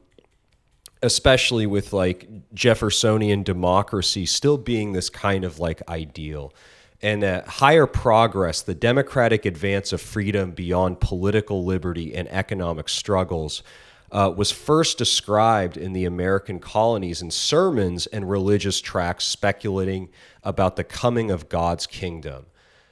[1.03, 6.53] especially with like Jeffersonian democracy still being this kind of like ideal,
[7.01, 13.63] and that higher progress, the democratic advance of freedom beyond political liberty and economic struggles
[14.12, 20.10] uh, was first described in the American colonies in sermons and religious tracts speculating
[20.43, 22.45] about the coming of God's kingdom.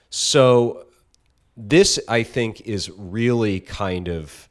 [0.09, 0.86] So,
[1.57, 4.49] this, I think, is really kind of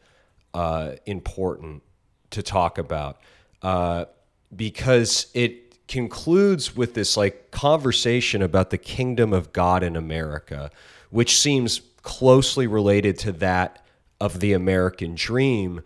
[0.55, 1.83] uh, important
[2.31, 3.21] to talk about
[3.63, 4.07] uh,
[4.55, 10.71] because it concludes with this like conversation about the kingdom of God in America,
[11.11, 13.85] which seems closely related to that
[14.21, 15.83] of the American dream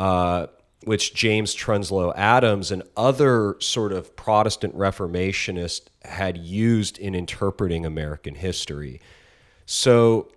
[0.00, 0.46] uh,
[0.84, 8.34] which James Truslow Adams and other sort of Protestant Reformationists had used in interpreting American
[8.34, 8.98] history.
[9.66, 10.32] So,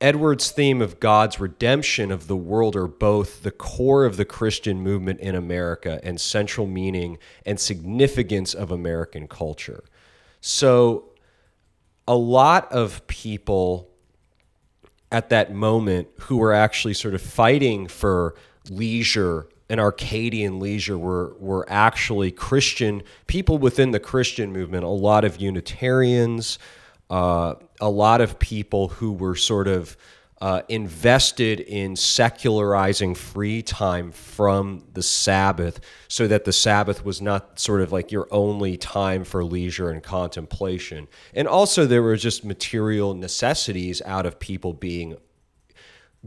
[0.00, 4.80] Edwards' theme of God's redemption of the world are both the core of the Christian
[4.80, 9.84] movement in America and central meaning and significance of American culture.
[10.40, 11.12] So,
[12.08, 13.92] a lot of people
[15.12, 18.34] at that moment who were actually sort of fighting for
[18.70, 24.84] leisure and Arcadian leisure were were actually Christian people within the Christian movement.
[24.84, 26.58] A lot of Unitarians,
[27.10, 29.96] uh, a lot of people who were sort of
[30.40, 37.58] uh, invested in secularizing free time from the Sabbath so that the Sabbath was not
[37.58, 41.08] sort of like your only time for leisure and contemplation.
[41.34, 45.16] And also, there were just material necessities out of people being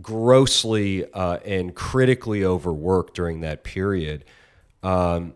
[0.02, 4.26] grossly uh, and critically overworked during that period.
[4.82, 5.36] Um,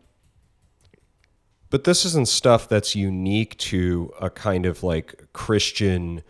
[1.70, 6.24] but this isn't stuff that's unique to a kind of like Christian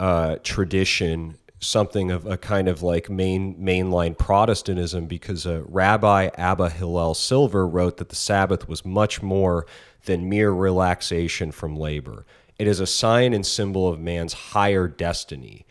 [0.00, 6.70] uh, tradition something of a kind of like main mainline Protestantism because uh, Rabbi Abba
[6.70, 9.66] Hillel Silver wrote that the Sabbath was much more
[10.04, 12.26] than mere relaxation from labor.
[12.58, 15.66] It is a sign and symbol of man's higher destiny.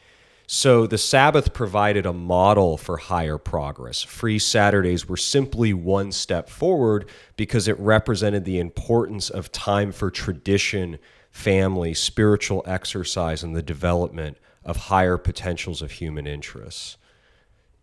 [0.45, 4.03] So the Sabbath provided a model for higher progress.
[4.03, 10.11] Free Saturdays were simply one step forward because it represented the importance of time for
[10.11, 10.99] tradition,
[11.31, 16.97] family, spiritual exercise, and the development of higher potentials of human interests.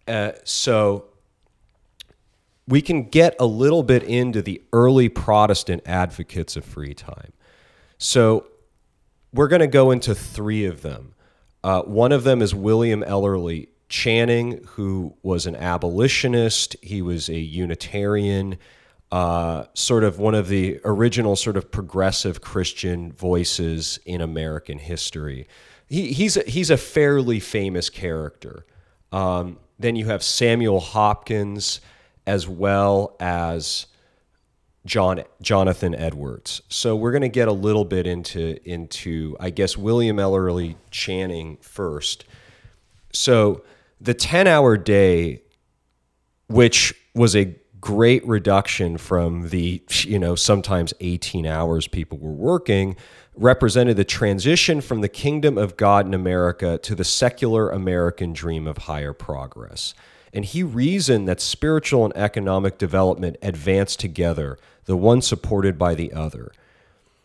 [0.09, 1.07] Uh, so
[2.67, 7.33] we can get a little bit into the early Protestant advocates of free time.
[7.99, 8.47] So
[9.33, 11.15] we're going to go into three of them.
[11.63, 16.77] Uh, one of them is William Ellery Channing, who was an abolitionist.
[16.81, 18.57] He was a Unitarian,
[19.11, 25.49] uh, sort of one of the original sort of progressive Christian voices in American history
[25.91, 28.65] he, he's a, he's a fairly famous character.
[29.13, 31.81] Um, then you have Samuel Hopkins
[32.27, 33.87] as well as
[34.87, 36.63] John Jonathan Edwards.
[36.69, 41.59] So we're going to get a little bit into into I guess William Ellery Channing
[41.61, 42.25] first.
[43.13, 43.63] So
[44.01, 45.43] the 10-hour day
[46.49, 52.97] which was a great reduction from the you know sometimes 18 hours people were working
[53.35, 58.67] represented the transition from the kingdom of God in America to the secular American dream
[58.67, 59.95] of higher progress.
[60.33, 66.13] And he reasoned that spiritual and economic development advanced together, the one supported by the
[66.13, 66.53] other.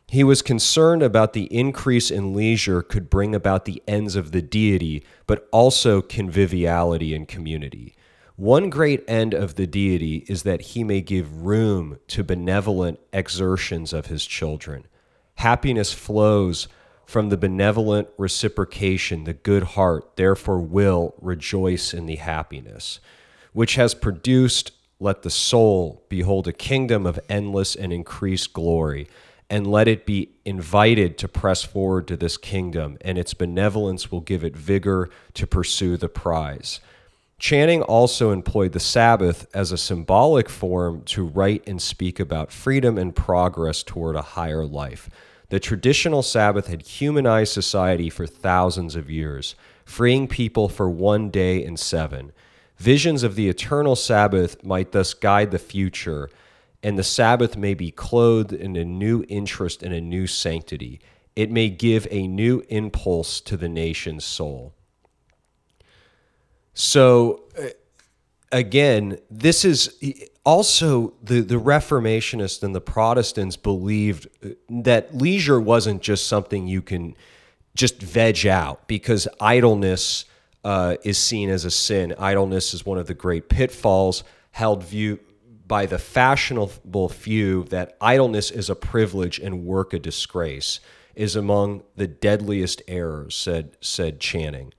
[0.07, 4.41] He was concerned about the increase in leisure could bring about the ends of the
[4.41, 7.95] deity, but also conviviality and community.
[8.35, 13.93] One great end of the deity is that he may give room to benevolent exertions
[13.93, 14.85] of his children.
[15.35, 16.67] Happiness flows
[17.05, 22.99] from the benevolent reciprocation, the good heart, therefore will rejoice in the happiness,
[23.53, 29.07] which has produced, let the soul behold a kingdom of endless and increased glory,
[29.49, 34.21] and let it be invited to press forward to this kingdom, and its benevolence will
[34.21, 36.79] give it vigor to pursue the prize.
[37.37, 42.97] Channing also employed the Sabbath as a symbolic form to write and speak about freedom
[42.97, 45.09] and progress toward a higher life.
[45.49, 51.63] The traditional Sabbath had humanized society for thousands of years, freeing people for one day
[51.63, 52.31] in seven.
[52.77, 56.29] Visions of the eternal Sabbath might thus guide the future,
[56.83, 60.99] and the Sabbath may be clothed in a new interest and a new sanctity.
[61.35, 64.73] It may give a new impulse to the nation's soul.
[66.73, 67.69] So, uh,
[68.51, 69.97] again, this is
[70.45, 76.81] also the, the Reformationists and the Protestants believed uh, that leisure wasn't just something you
[76.81, 77.15] can
[77.75, 80.25] just veg out because idleness
[80.63, 82.15] uh, is seen as a sin.
[82.17, 85.19] Idleness is one of the great pitfalls held view
[85.67, 90.79] by the fashionable few that idleness is a privilege and work a disgrace
[91.15, 94.73] is among the deadliest errors, said said Channing.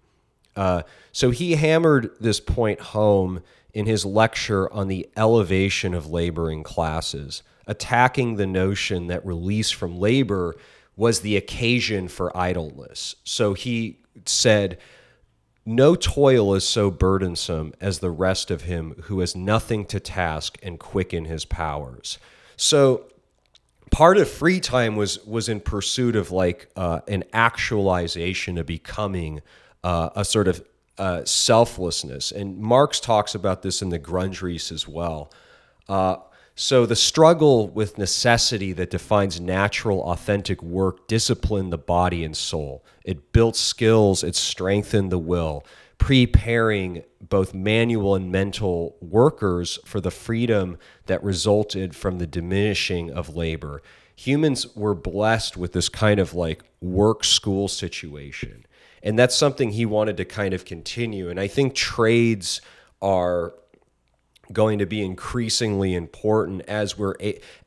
[0.54, 3.42] Uh, so he hammered this point home
[3.76, 9.98] in his lecture on the elevation of laboring classes, attacking the notion that release from
[9.98, 10.56] labor
[10.96, 13.16] was the occasion for idleness.
[13.22, 14.78] So he said,
[15.66, 20.56] No toil is so burdensome as the rest of him who has nothing to task
[20.62, 22.18] and quicken his powers.
[22.56, 23.04] So
[23.90, 29.42] part of free time was was in pursuit of like uh, an actualization of becoming
[29.84, 30.64] uh, a sort of
[30.98, 32.32] uh, selflessness.
[32.32, 35.32] And Marx talks about this in the Grundrisse as well.
[35.88, 36.16] Uh,
[36.58, 42.82] so the struggle with necessity that defines natural, authentic work disciplined the body and soul.
[43.04, 45.66] It built skills, it strengthened the will,
[45.98, 53.36] preparing both manual and mental workers for the freedom that resulted from the diminishing of
[53.36, 53.82] labor.
[54.16, 58.64] Humans were blessed with this kind of like work school situation
[59.06, 61.30] and that's something he wanted to kind of continue.
[61.30, 62.60] And I think trades
[63.00, 63.54] are
[64.52, 67.14] going to be increasingly important as we're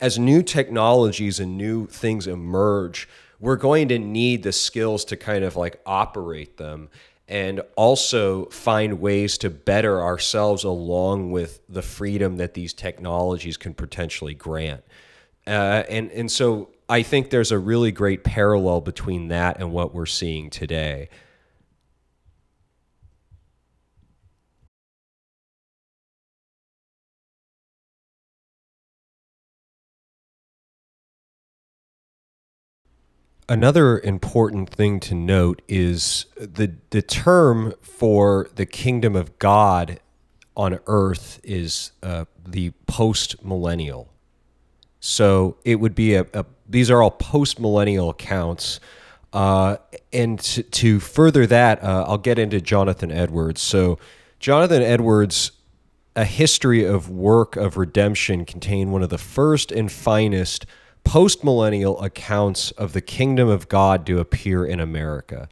[0.02, 3.08] as new technologies and new things emerge
[3.42, 6.88] we're going to need the skills to kind of like operate them
[7.28, 13.74] and also find ways to better ourselves along with the freedom that these technologies can
[13.74, 14.82] potentially grant
[15.48, 19.94] uh, and and so I think there's a really great parallel between that and what
[19.94, 21.10] we're seeing today.
[33.50, 40.00] Another important thing to note is the the term for the kingdom of God
[40.56, 44.14] on earth is uh, the post millennial.
[45.00, 48.80] So it would be a, a these are all post millennial accounts.
[49.34, 49.78] Uh,
[50.14, 53.62] and to, to, further that, uh, I'll get into Jonathan Edwards.
[53.62, 54.00] So
[54.40, 55.52] Jonathan Edwards,
[56.16, 60.66] a history of work of redemption, contained one of the first and finest
[61.10, 65.50] postmillennial accounts of the kingdom of God to appear in America.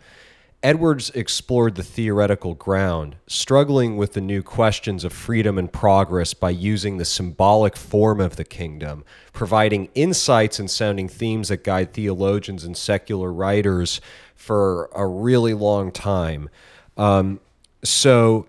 [0.62, 6.52] Edwards explored the theoretical ground, struggling with the new questions of freedom and progress by
[6.52, 9.04] using the symbolic form of the kingdom,
[9.34, 14.00] providing insights and sounding themes that guide theologians and secular writers
[14.36, 16.52] for a really long time.
[16.98, 17.40] Um,
[17.84, 18.48] so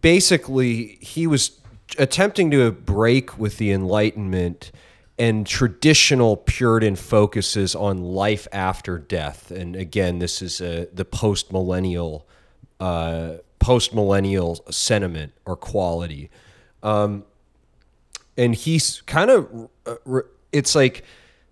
[0.00, 1.60] basically, he was
[1.96, 4.72] attempting to break with the Enlightenment
[5.18, 9.50] and traditional Puritan focuses on life after death.
[9.50, 12.26] And again, this is a, the post millennial
[12.80, 16.30] uh, post millennial sentiment or quality.
[16.82, 17.24] Um,
[18.36, 20.20] and he's kind of uh,
[20.52, 21.04] it's like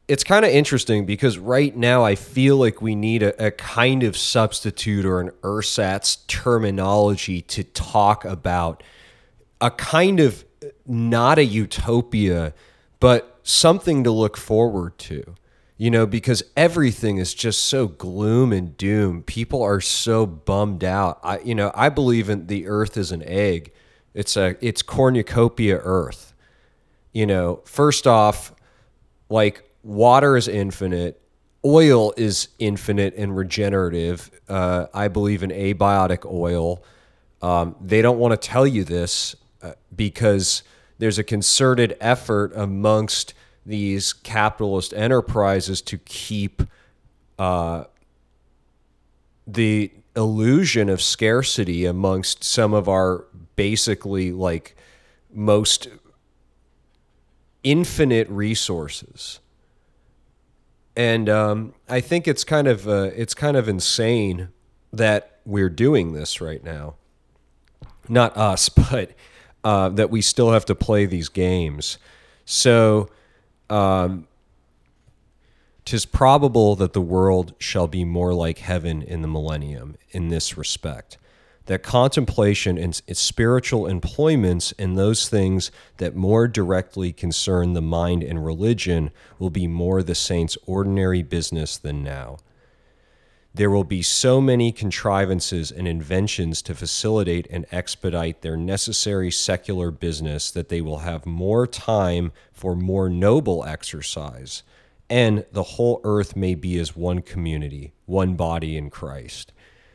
[0.07, 4.03] it's kind of interesting because right now I feel like we need a, a, kind
[4.03, 8.83] of substitute or an ersatz terminology to talk about
[9.63, 10.45] a kind of
[10.87, 12.53] not a utopia,
[13.01, 15.37] but something to look forward to
[15.77, 19.23] you know because everything is just so gloom and doom.
[19.23, 21.21] People are so bummed out.
[21.23, 23.73] I you know i believe in the earth is an egg.
[24.15, 26.35] It's a it's cornucopia earth.
[27.13, 28.55] You know first off
[29.29, 31.21] like water is infinite
[31.65, 36.83] oil is infinite and regenerative uh, i believe in abiotic oil.
[37.43, 40.63] Um, they don't want to tell you this uh, because
[40.99, 43.35] there's a concerted effort amongst
[43.67, 46.63] these capitalist enterprises to keep
[47.39, 47.85] uh,
[49.47, 53.25] the illusion of scarcity amongst some of our
[53.57, 54.77] basically like
[55.33, 55.89] most
[57.63, 59.41] infinite resources.
[60.97, 64.49] And um, I think it's kind of uh, it's kind of insane
[64.93, 66.95] that we're doing this right now.
[68.09, 69.13] not us, but
[69.65, 71.99] uh, that we still have to play these games.
[72.45, 73.09] So,
[73.71, 74.29] um,
[75.85, 80.57] tis probable that the world shall be more like heaven in the millennium in this
[80.57, 81.19] respect
[81.67, 88.45] that contemplation and spiritual employments in those things that more directly concern the mind and
[88.45, 92.37] religion will be more the saints' ordinary business than now.
[93.57, 99.93] There will be so many contrivances and inventions to facilitate and expedite their necessary secular
[99.93, 104.65] business that they will have more time for more noble exercise,
[105.09, 109.53] and the whole earth may be as one community, one body in Christ.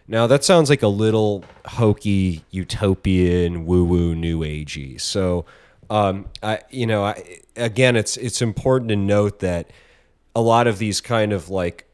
[0.08, 5.02] Now that sounds like a little hokey, utopian, woo-woo, new agey.
[5.02, 5.46] So,
[5.90, 9.70] um, I, you know, I, again, it's it's important to note that
[10.34, 11.86] a lot of these kind of like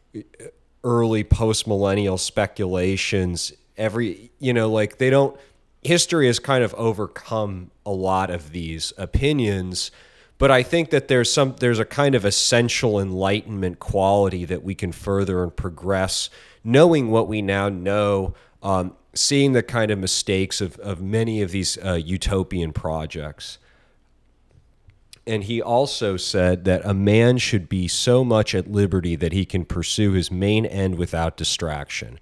[0.86, 5.38] early post-millennial speculations, every you know, like they don't.
[5.84, 9.92] History has kind of overcome a lot of these opinions
[10.38, 14.76] but I think that there's some there's a kind of essential enlightenment quality that we
[14.76, 16.30] can further and progress
[16.66, 18.34] knowing what we now know,
[18.64, 23.60] um, seeing the kind of mistakes of, of many of these uh, utopian projects.
[25.28, 29.46] And he also said that a man should be so much at liberty that he
[29.46, 32.20] can pursue his main end without distraction.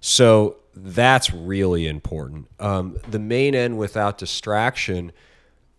[0.00, 2.48] So that's really important.
[2.60, 5.10] Um, the main end without distraction,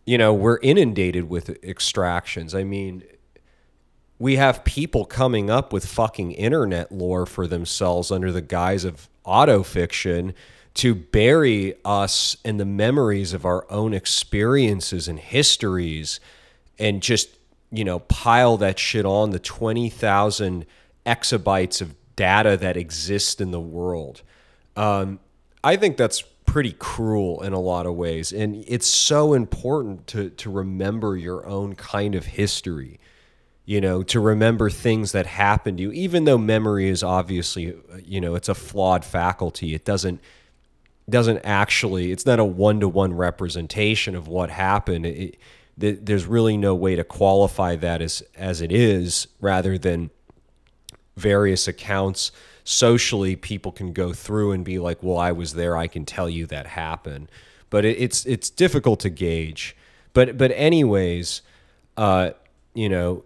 [0.05, 2.53] you know, we're inundated with extractions.
[2.53, 3.03] I mean,
[4.17, 9.07] we have people coming up with fucking internet lore for themselves under the guise of
[9.25, 10.33] autofiction
[10.73, 16.19] to bury us in the memories of our own experiences and histories
[16.79, 17.29] and just,
[17.71, 20.65] you know, pile that shit on the 20,000
[21.05, 24.21] exabytes of data that exist in the world.
[24.75, 25.19] Um,
[25.63, 28.31] I think that's pretty cruel in a lot of ways.
[28.31, 32.99] And it's so important to, to remember your own kind of history
[33.69, 38.19] you know, to remember things that happened to you, even though memory is obviously, you
[38.19, 39.75] know, it's a flawed faculty.
[39.75, 40.21] It doesn't
[41.07, 42.11] doesn't actually.
[42.11, 45.05] It's not a one to one representation of what happened.
[45.05, 45.37] It,
[45.79, 50.09] there's really no way to qualify that as as it is, rather than
[51.15, 52.31] various accounts
[52.63, 53.35] socially.
[53.35, 55.77] People can go through and be like, "Well, I was there.
[55.77, 57.29] I can tell you that happened,"
[57.69, 59.75] but it, it's it's difficult to gauge.
[60.13, 61.41] But but anyways,
[61.97, 62.31] uh,
[62.73, 63.23] you know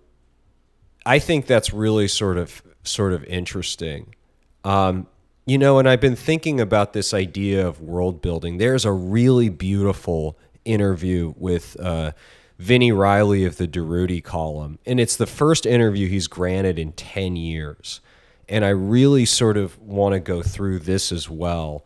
[1.06, 4.16] I think that's really sort of sort of interesting.
[4.64, 5.08] Um,
[5.46, 8.58] you know, and I've been thinking about this idea of world building.
[8.58, 12.12] There's a really beautiful interview with uh,
[12.60, 17.36] Vini Reilly of the Durutti column, and it's the first interview he's granted in ten
[17.36, 18.00] years.
[18.48, 21.86] And I really sort of want to go through this as well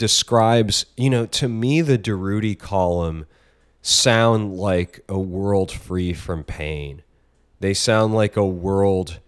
[0.00, 3.26] describes, you know, to me, the Durutti column
[3.82, 7.02] sound like a world free from pain.
[7.60, 9.20] They sound like a world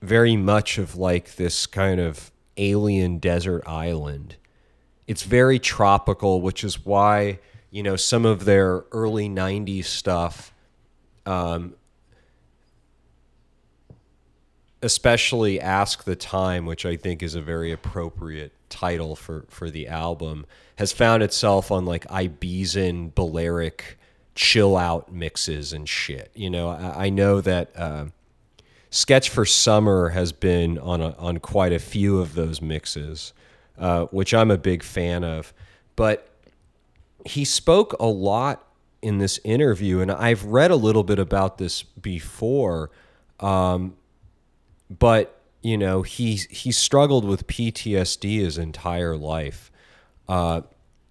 [0.00, 4.36] very much of like this kind of alien desert island.
[5.08, 7.40] It's very tropical, which is why,
[7.72, 10.54] you know, some of their early 90s stuff
[11.26, 11.74] um,
[14.82, 19.88] especially Ask the Time, which I think is a very appropriate title for, for the
[19.88, 20.44] album,
[20.76, 23.98] has found itself on like Ibiza Balearic
[24.34, 26.30] chill out mixes and shit.
[26.34, 28.06] You know, I, I know that uh,
[28.90, 33.32] Sketch for Summer has been on a, on quite a few of those mixes,
[33.78, 35.54] uh, which I'm a big fan of.
[35.96, 36.28] But
[37.24, 38.62] he spoke a lot
[39.00, 42.90] in this interview, and I've read a little bit about this before.
[43.40, 43.96] Um,
[44.90, 45.35] but
[45.66, 49.72] you know, he he struggled with PTSD his entire life.
[50.28, 50.60] Uh,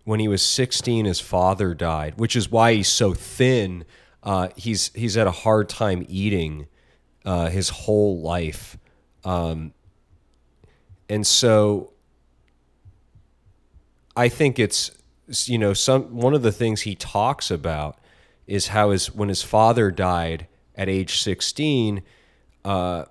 [0.05, 3.83] when he was 16, his father died, which is why he's so thin.
[4.23, 6.67] Uh, he's he's had a hard time eating
[7.25, 8.77] uh, his whole life,
[9.25, 9.73] um,
[11.09, 11.91] and so
[14.15, 14.91] I think it's
[15.47, 17.97] you know some one of the things he talks about
[18.47, 22.03] is how his when his father died at age 16
[22.63, 23.05] uh,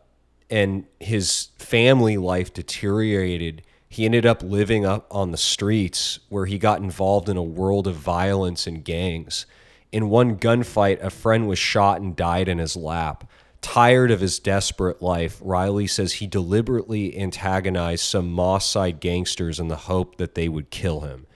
[0.55, 6.59] and his family life deteriorated he ended up living up on the streets where he
[6.59, 9.47] got involved in a world of violence and gangs.
[9.91, 13.29] In one gunfight a friend was shot and died in his lap.
[13.63, 19.69] Tired of his desperate life Reilly says he deliberately antagonized some moss side gangsters in
[19.69, 21.27] the hope that they would kill him.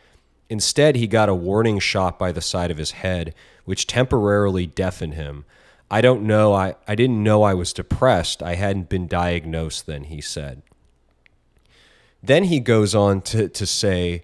[0.49, 3.35] Instead, he got a warning shot by the side of his head,
[3.65, 5.45] which temporarily deafened him.
[5.91, 6.53] I don't know.
[6.53, 8.43] I, I didn't know I was depressed.
[8.43, 10.63] I hadn't been diagnosed then, he said.
[12.23, 14.23] Then he goes on to, to say,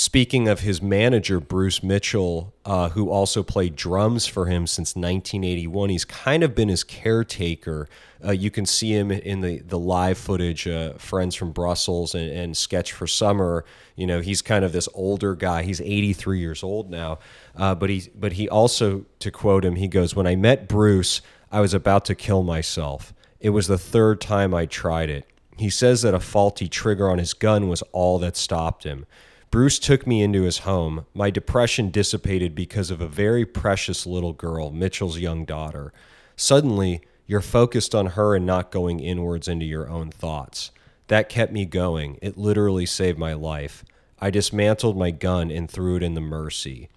[0.00, 5.90] speaking of his manager, Bruce Mitchell, uh, who also played drums for him since 1981,
[5.90, 7.86] he's kind of been his caretaker.
[8.24, 12.30] Uh, you can see him in the, the live footage, uh, Friends from Brussels and,
[12.30, 13.66] and, Sketch for Summer.
[13.94, 15.64] You know, he's kind of this older guy.
[15.64, 17.18] He's 83 years old now.
[17.54, 21.20] Uh, but, he, but he also, to quote him, he goes, When I met Bruce,
[21.52, 23.12] I was about to kill myself.
[23.38, 25.26] It was the third time I tried it.
[25.58, 29.04] He says that a faulty trigger on his gun was all that stopped him.
[29.50, 31.06] Bruce took me into his home.
[31.12, 35.92] My depression dissipated because of a very precious little girl, Mitchell's young daughter.
[36.36, 40.70] Suddenly, you're focused on her and not going inwards into your own thoughts.
[41.08, 42.18] That kept me going.
[42.22, 43.84] It literally saved my life.
[44.20, 46.88] I dismantled my gun and threw it in the Mersey.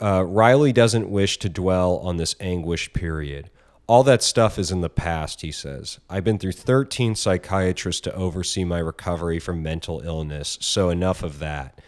[0.00, 3.48] Uh, Reilly doesn't wish to dwell on this anguished period.
[3.92, 6.00] All that stuff is in the past, he says.
[6.08, 11.40] I've been through 13 psychiatrists to oversee my recovery from mental illness, so enough of
[11.40, 11.78] that.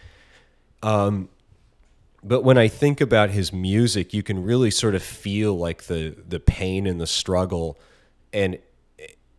[0.82, 1.30] Um,
[2.22, 6.14] but when I think about his music, you can really sort of feel like the
[6.28, 7.78] the pain and the struggle,
[8.34, 8.58] and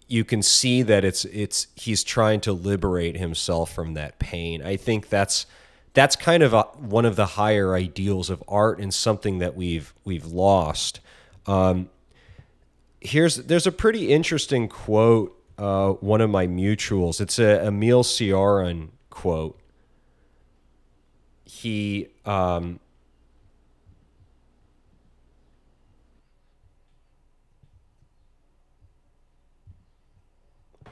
[0.08, 4.64] you can see that it's it's he's trying to liberate himself from that pain.
[4.64, 5.46] I think that's
[5.94, 9.94] that's kind of a, one of the higher ideals of art and something that we've
[10.04, 11.00] we've lost.
[11.46, 11.90] Um,
[13.06, 15.32] here's there's a pretty interesting quote.
[15.58, 17.22] Uh, one of my mutuals.
[17.22, 19.60] It's a Emile Cioran quote.
[21.46, 22.80] He um,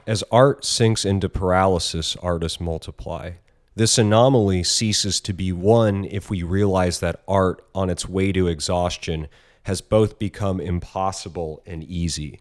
[0.06, 3.32] As art sinks into paralysis, artists multiply.
[3.74, 8.46] This anomaly ceases to be one if we realize that art, on its way to
[8.46, 9.28] exhaustion,
[9.64, 12.38] has both become impossible and easy.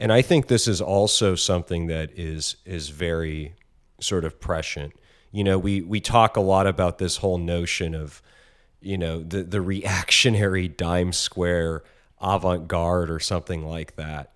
[0.00, 3.54] And I think this is also something that is is very
[4.00, 4.94] sort of prescient.
[5.30, 8.20] You know, we we talk a lot about this whole notion of,
[8.80, 11.84] you know, the the reactionary Dimes Square
[12.20, 14.32] avant-garde or something like that.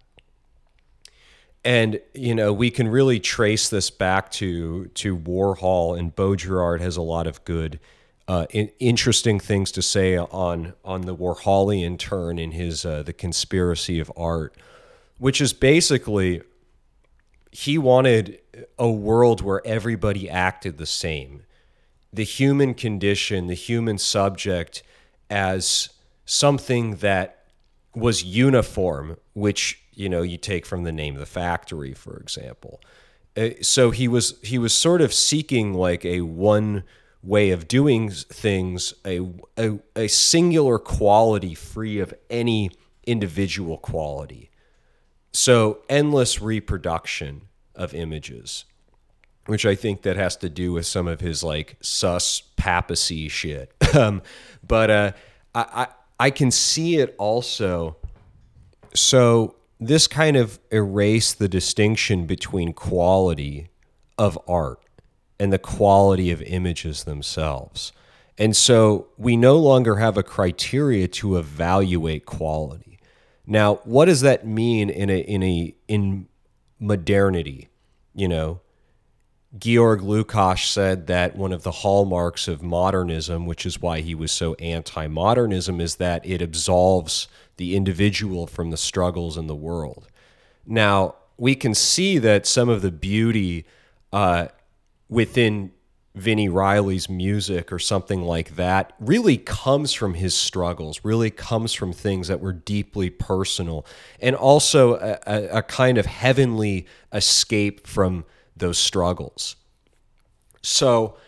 [1.65, 6.97] And you know, we can really trace this back to to Warhol and Baudrillard has
[6.97, 7.81] a lot of good
[8.29, 13.13] uh, in, interesting things to say on on the Warholian turn in his uh, the
[13.13, 14.57] conspiracy of art,
[15.19, 16.43] which is basically
[17.53, 18.41] he wanted
[18.79, 21.45] a world where everybody acted the same,
[22.13, 24.83] the human condition, the human subject,
[25.31, 25.91] as
[26.25, 27.45] something that
[27.95, 32.81] was uniform, which you know you take from the name of the factory, for example.
[33.37, 36.83] Uh, so he was he was sort of seeking like a one
[37.27, 39.21] way of doing things, a,
[39.59, 42.71] a, a singular quality free of any
[43.05, 44.51] individual quality.
[45.33, 47.43] So endless reproduction
[47.75, 48.65] of images,
[49.47, 53.75] which I think that has to do with some of his like sus papacy shit.
[53.95, 54.23] um,
[54.67, 55.13] but uh,
[55.55, 55.87] I, I
[56.19, 57.97] I can see it also.
[58.95, 63.69] So this kind of erased the distinction between quality
[64.17, 64.86] of art
[65.39, 67.93] and the quality of images themselves.
[68.39, 72.99] And so we no longer have a criteria to evaluate quality.
[73.47, 76.29] Now, what does that mean in a in a in
[76.79, 77.69] modernity?
[78.15, 78.61] You know,
[79.59, 84.33] Georg Lukács said that one of the hallmarks of modernism, which is why he was
[84.33, 90.09] so anti modernism, is that it absolves the individual from the struggles in the world.
[90.67, 93.65] Now, we can see that some of the beauty
[94.13, 94.49] uh,
[95.09, 95.73] within
[96.17, 101.93] Vini Reilly's music or something like that really comes from his struggles, really comes from
[101.93, 103.85] things that were deeply personal,
[104.21, 108.25] and also a, a kind of heavenly escape from
[108.57, 109.57] those struggles.
[110.63, 111.19] So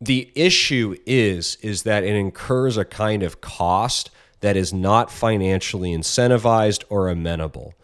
[0.00, 4.10] the issue is is that it incurs a kind of cost
[4.40, 7.74] that is not financially incentivized or amenable.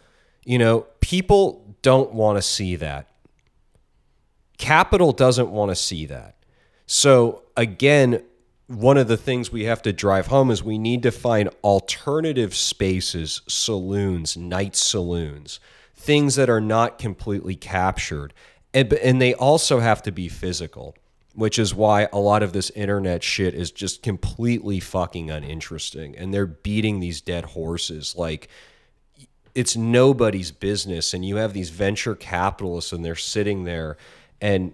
[0.45, 3.09] You know, people don't want to see that.
[4.59, 6.37] Capital doesn't want to see that.
[6.87, 8.23] So again,
[8.69, 12.55] one of the things we have to drive home is we need to find alternative
[12.55, 15.61] spaces, saloons, night saloons
[15.97, 18.33] things that are not completely captured.
[18.73, 20.95] And, and they also have to be physical,
[21.35, 26.17] which is why a lot of this internet shit is just completely fucking uninteresting.
[26.17, 28.15] And they're beating these dead horses.
[28.17, 28.49] Like,
[29.55, 31.15] it's nobody's business.
[31.15, 33.97] And you have these venture capitalists, and they're sitting there
[34.41, 34.73] and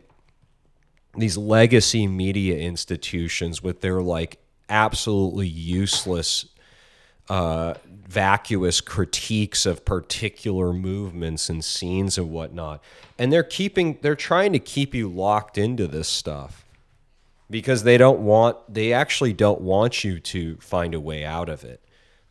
[1.17, 6.47] these legacy media institutions with their like absolutely useless
[7.29, 7.75] uh,
[8.07, 12.83] vacuous critiques of particular movements and scenes and whatnot.
[13.19, 16.67] And they're keeping, they're trying to keep you locked into this stuff
[17.49, 21.65] because they don't want, they actually don't want you to find a way out of
[21.65, 21.81] it.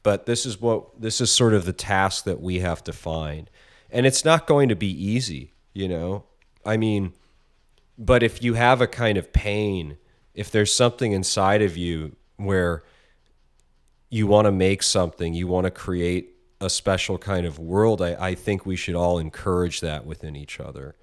[0.04, 3.50] But this is what, this is sort of the task that we have to find.
[3.90, 6.26] And it's not going to be easy, you know?
[6.66, 7.14] I mean,
[8.06, 9.98] but if you have a kind of pain,
[10.34, 12.84] if there's something inside of you where,
[14.12, 18.16] you want to make something, you want to create a special kind of world, I,
[18.20, 20.96] I think we should all encourage that within each other.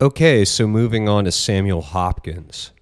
[0.00, 2.73] Okay, so moving on to Samuel Hopkins.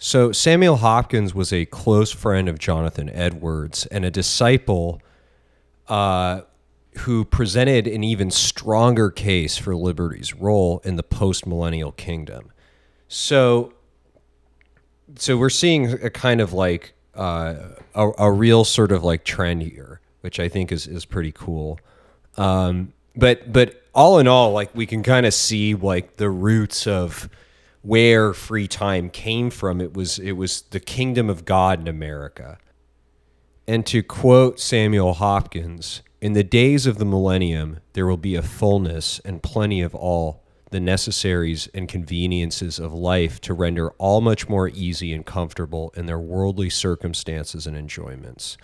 [0.00, 5.02] So, Samuel Hopkins was a close friend of Jonathan Edwards and a disciple
[5.88, 6.42] uh,
[6.98, 12.52] who presented an even stronger case for liberty's role in the post-millennial kingdom.
[13.08, 13.72] So,
[15.16, 17.54] so we're seeing a kind of like uh,
[17.94, 21.80] a, a real sort of like trend here, which I think is is pretty cool.
[22.36, 26.86] Um, but but all in all, like we can kind of see like the roots
[26.86, 27.28] of
[27.82, 29.80] where free time came from.
[29.80, 32.58] It was it was the kingdom of God in America.
[33.66, 38.42] And to quote Samuel Hopkins, in the days of the millennium, there will be a
[38.42, 44.48] fullness and plenty of all the necessaries and conveniences of life to render all much
[44.48, 48.58] more easy and comfortable in their worldly circumstances and enjoyments.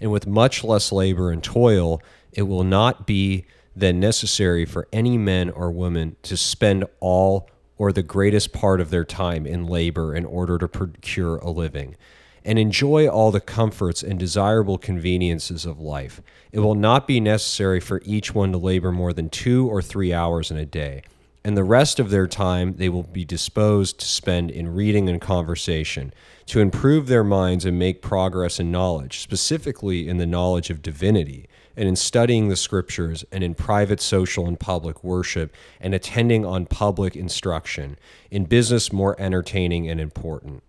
[0.00, 2.00] And with much less labor and toil,
[2.32, 7.92] it will not be then necessary for any men or women to spend all or
[7.92, 11.96] the greatest part of their time in labor in order to procure a living
[12.44, 16.22] and enjoy all the comforts and desirable conveniences of life.
[16.50, 20.12] It will not be necessary for each one to labor more than two or three
[20.12, 21.02] hours in a day,
[21.44, 25.20] and the rest of their time they will be disposed to spend in reading and
[25.20, 26.12] conversation,
[26.46, 31.48] to improve their minds and make progress in knowledge, specifically in the knowledge of divinity,
[31.78, 36.66] and in studying the scriptures, and in private, social, and public worship, and attending on
[36.66, 37.96] public instruction,
[38.30, 40.62] in business more entertaining and important.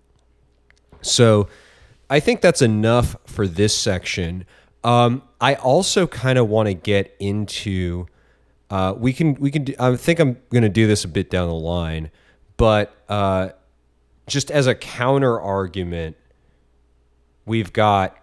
[1.02, 1.50] So,
[2.10, 4.46] I think that's enough for this section.
[4.84, 8.08] Um, I also kind of want to get into.
[8.70, 9.66] Uh, we can we can.
[9.66, 12.12] Do, I think I'm going to do this a bit down the line,
[12.58, 13.50] but uh,
[14.28, 16.18] just as a counter argument,
[17.46, 18.18] we've got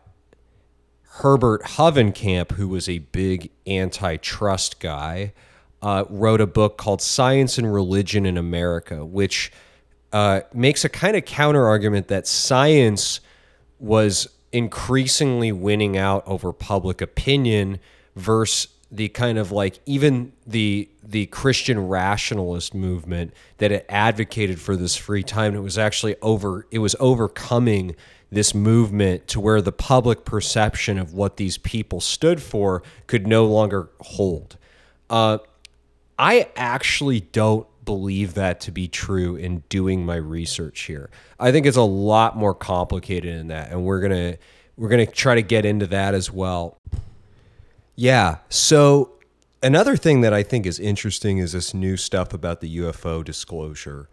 [1.21, 5.33] Herbert Hovenkamp, who was a big antitrust guy,
[5.81, 9.51] uh, wrote a book called Science and Religion in America, which
[10.13, 13.21] uh, makes a kind of counter argument that science
[13.79, 17.79] was increasingly winning out over public opinion
[18.15, 24.77] versus the kind of like even the the Christian rationalist movement that it advocated for
[24.77, 25.55] this free time.
[25.57, 27.97] It was actually over it was overcoming
[28.31, 33.47] this movement to where the public perception of what these people stood for could no
[33.47, 34.57] longer hold.
[35.09, 35.39] Uh,
[36.19, 41.09] I actually don't believe that to be true in doing my research here.
[41.39, 44.37] I think it's a lot more complicated than that, and we're gonna
[44.77, 46.79] we're gonna try to get into that as well.
[47.95, 48.39] Yeah.
[48.49, 49.17] So
[49.63, 54.09] Another thing that I think is interesting is this new stuff about the UFO disclosure.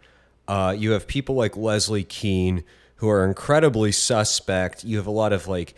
[0.48, 2.64] Uh, you have people like Leslie Kean
[2.96, 4.84] who are incredibly suspect.
[4.84, 5.74] You have a lot of like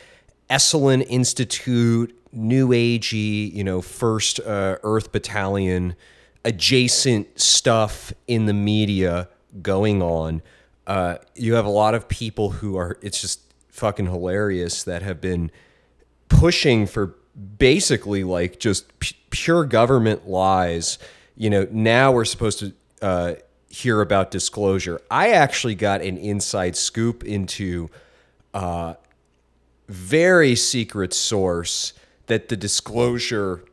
[0.51, 5.97] Esalen Institute, New Agey, you know, First uh, Earth Battalion,
[6.45, 9.29] adjacent stuff in the media
[9.63, 10.43] going on.
[10.87, 13.41] Uh, you have a lot of people who are, it's just
[13.71, 15.51] fucking hilarious that have been
[16.29, 17.15] pushing for
[17.59, 20.99] basically like just p- pure government lies.
[21.37, 22.73] You know, now we're supposed to
[23.03, 23.35] uh,
[23.69, 25.01] hear about disclosure.
[25.11, 27.91] I actually got an inside scoop into
[28.55, 28.95] uh,
[29.89, 31.93] very secret source
[32.27, 33.65] that the disclosure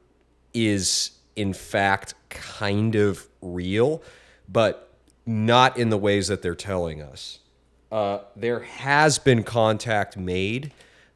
[0.54, 4.02] is in fact kind of real,
[4.48, 4.92] but
[5.26, 7.40] not in the ways that they're telling us.
[7.92, 10.72] Uh, there has been contact made,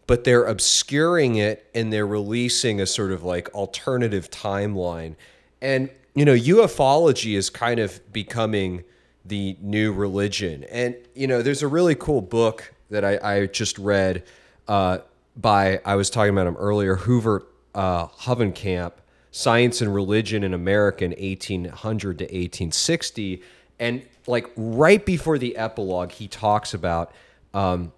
[0.05, 5.15] but they're obscuring it and they're releasing a sort of like alternative timeline.
[5.61, 8.83] And, you know, ufology is kind of becoming
[9.23, 10.63] the new religion.
[10.63, 14.23] And, you know, there's a really cool book that I, I just read
[14.67, 14.99] uh,
[15.35, 17.45] by, I was talking about him earlier, Hoover
[17.75, 18.93] uh, Hovenkamp,
[19.29, 23.43] Science and Religion in America in 1800 to 1860.
[23.77, 27.11] And like right before the epilogue, he talks about,
[27.53, 27.91] um,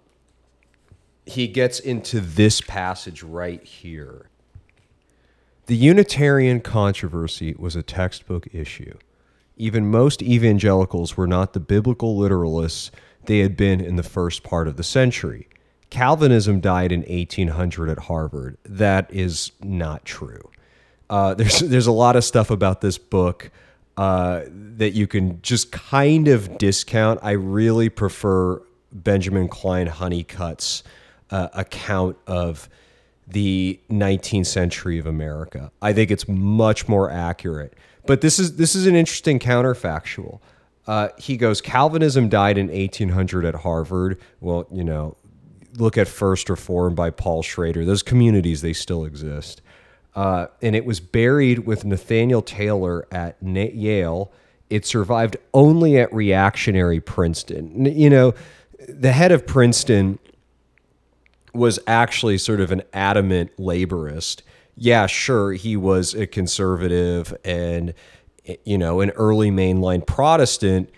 [1.24, 4.29] he gets into this passage right here.
[5.70, 8.98] The Unitarian controversy was a textbook issue.
[9.56, 12.90] Even most evangelicals were not the biblical literalists
[13.26, 15.48] they had been in the first part of the century.
[15.88, 18.56] Calvinism died in 1800 at Harvard.
[18.64, 20.50] That is not true.
[21.08, 23.52] Uh, there's there's a lot of stuff about this book
[23.96, 27.20] uh, that you can just kind of discount.
[27.22, 28.60] I really prefer
[28.90, 30.82] Benjamin Klein Hunnicutt's
[31.30, 32.68] uh, account of
[33.30, 35.70] the 19th century of America.
[35.80, 37.74] I think it's much more accurate.
[38.06, 40.40] But this is this is an interesting counterfactual.
[40.86, 44.20] Uh, he goes, Calvinism died in 1800 at Harvard.
[44.40, 45.16] Well, you know,
[45.76, 47.84] look at First Reform by Paul Schrader.
[47.84, 49.62] Those communities, they still exist.
[50.14, 54.32] Uh, and it was buried with Nathaniel Taylor at Yale.
[54.68, 57.86] It survived only at reactionary Princeton.
[57.86, 58.34] You know,
[58.88, 60.18] the head of Princeton
[61.52, 64.42] was actually sort of an adamant laborist.
[64.76, 67.92] Yeah, sure, he was a conservative and,
[68.64, 70.90] you know, an early mainline Protestant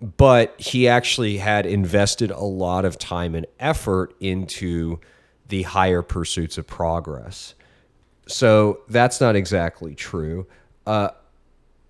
[0.00, 5.00] but he actually had invested a lot of time and effort into
[5.48, 7.54] the higher pursuits of progress.
[8.26, 10.46] So that's not exactly true.
[10.86, 11.10] Uh,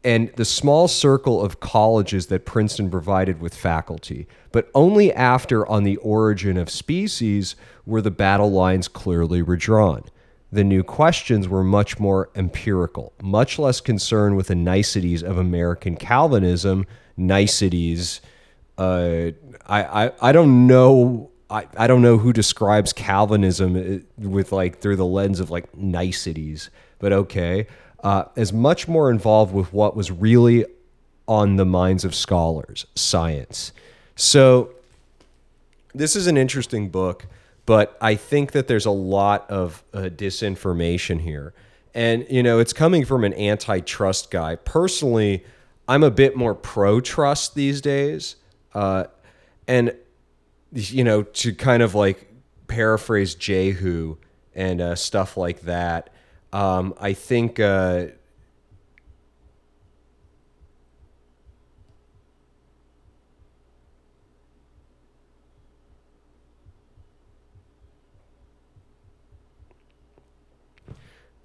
[0.06, 5.82] and the small circle of colleges that Princeton provided with faculty, but only after On
[5.82, 10.04] the Origin of Species were the battle lines clearly redrawn.
[10.52, 15.96] The new questions were much more empirical, much less concerned with the niceties of American
[15.96, 18.20] Calvinism niceties.
[18.78, 19.32] Uh,
[19.66, 21.30] I, I I don't know.
[21.50, 25.76] I, I don't know who describes Calvinism uh, with like through the lens of like
[25.76, 26.70] niceties,
[27.00, 27.66] but okay.
[28.06, 30.64] Uh, is much more involved with what was really
[31.26, 33.72] on the minds of scholars, science.
[34.14, 34.70] So
[35.92, 37.26] this is an interesting book,
[37.64, 41.52] but I think that there's a lot of uh, disinformation here.
[41.94, 44.54] And, you know, it's coming from an antitrust guy.
[44.54, 45.44] Personally,
[45.88, 48.36] I'm a bit more pro trust these days.
[48.72, 49.06] Uh,
[49.66, 49.92] and,
[50.72, 52.28] you know, to kind of like
[52.68, 54.16] paraphrase Jehu
[54.54, 56.10] and uh, stuff like that,
[56.56, 57.60] um, I think.
[57.60, 58.06] Uh,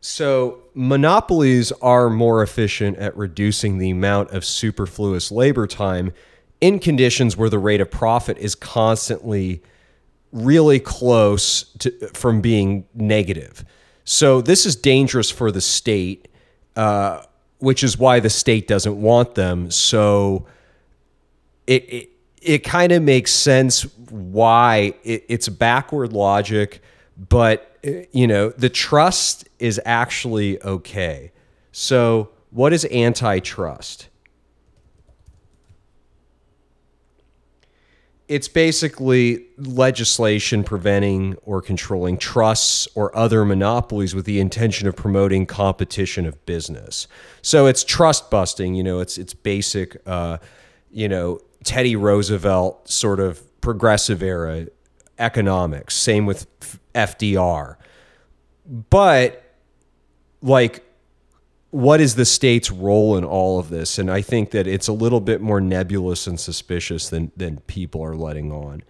[0.03, 6.11] So, monopolies are more efficient at reducing the amount of superfluous labor time
[6.59, 9.61] in conditions where the rate of profit is constantly
[10.31, 13.63] really close to, from being negative.
[14.13, 16.27] So, this is dangerous for the state,
[16.75, 17.23] uh,
[17.59, 19.71] which is why the state doesn't want them.
[19.71, 20.47] So,
[21.65, 22.09] it, it,
[22.41, 26.81] it kind of makes sense why it, it's backward logic,
[27.29, 27.77] but
[28.11, 31.31] you know, the trust is actually okay.
[31.71, 34.09] So, what is antitrust?
[38.31, 45.45] It's basically legislation preventing or controlling trusts or other monopolies with the intention of promoting
[45.45, 47.09] competition of business.
[47.41, 48.73] So it's trust busting.
[48.73, 50.01] You know, it's it's basic.
[50.05, 50.37] Uh,
[50.91, 54.67] you know, Teddy Roosevelt sort of progressive era
[55.19, 55.97] economics.
[55.97, 56.47] Same with
[56.95, 57.75] FDR.
[58.65, 59.43] But
[60.41, 60.85] like
[61.71, 63.97] what is the state's role in all of this?
[63.97, 68.03] And I think that it's a little bit more nebulous and suspicious than than people
[68.03, 68.83] are letting on.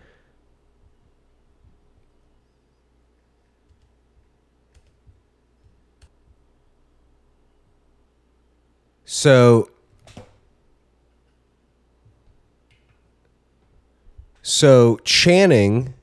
[9.05, 9.69] So
[14.41, 15.93] So Channing,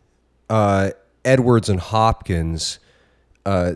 [0.48, 0.90] uh,
[1.24, 2.78] Edwards, and Hopkins,
[3.44, 3.74] uh,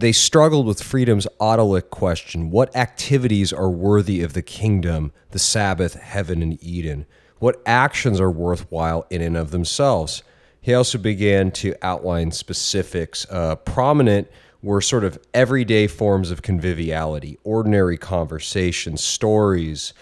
[0.00, 5.94] they struggled with freedom's autotelic question: What activities are worthy of the kingdom, the Sabbath,
[5.94, 7.06] heaven, and Eden?
[7.38, 10.22] What actions are worthwhile in and of themselves?
[10.60, 13.26] He also began to outline specifics.
[13.30, 14.28] Uh, prominent
[14.62, 19.94] were sort of everyday forms of conviviality, ordinary conversation, stories,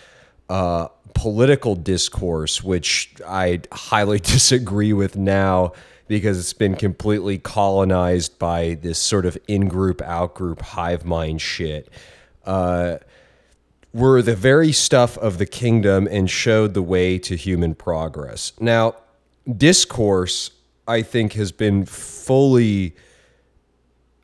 [0.48, 5.72] uh, political discourse, which I highly disagree with now
[6.08, 11.40] because it's been completely colonized by this sort of in group, out group, hive mind
[11.40, 11.88] shit.
[12.44, 12.96] Uh,
[13.92, 18.52] were the very stuff of the kingdom and showed the way to human progress.
[18.60, 18.96] Now,
[19.56, 20.50] discourse,
[20.86, 22.94] I think, has been fully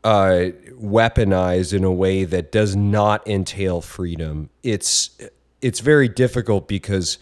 [0.02, 4.51] uh, weaponized in a way that does not entail freedom.
[4.62, 5.19] It's
[5.62, 7.16] it's very difficult because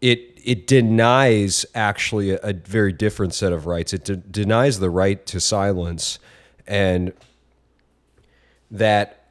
[0.00, 3.92] it it denies actually a, a very different set of rights.
[3.92, 6.18] It de- denies the right to silence,
[6.66, 7.12] and
[8.70, 9.30] that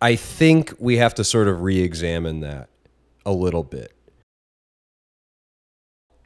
[0.00, 2.68] I think we have to sort of re-examine that
[3.26, 3.92] a little bit.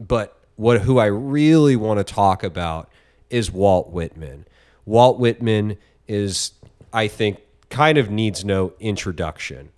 [0.01, 2.91] But what who I really want to talk about
[3.31, 4.47] is Walt Whitman.
[4.85, 6.53] Walt Whitman is,
[6.93, 7.41] I think,
[7.71, 9.71] kind of needs no introduction.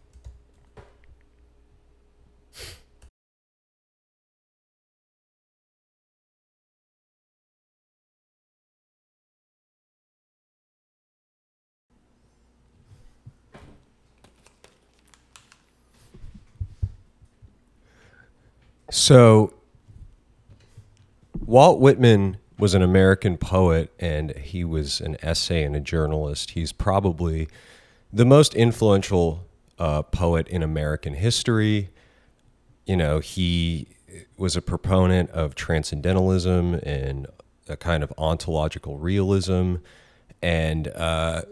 [18.90, 19.54] So,
[21.38, 26.50] Walt Whitman was an American poet and he was an essay and a journalist.
[26.50, 27.48] He's probably
[28.12, 29.46] the most influential
[29.78, 31.90] uh, poet in American history.
[32.84, 33.88] You know, he
[34.36, 37.28] was a proponent of transcendentalism and
[37.68, 39.76] a kind of ontological realism,
[40.42, 41.42] and uh,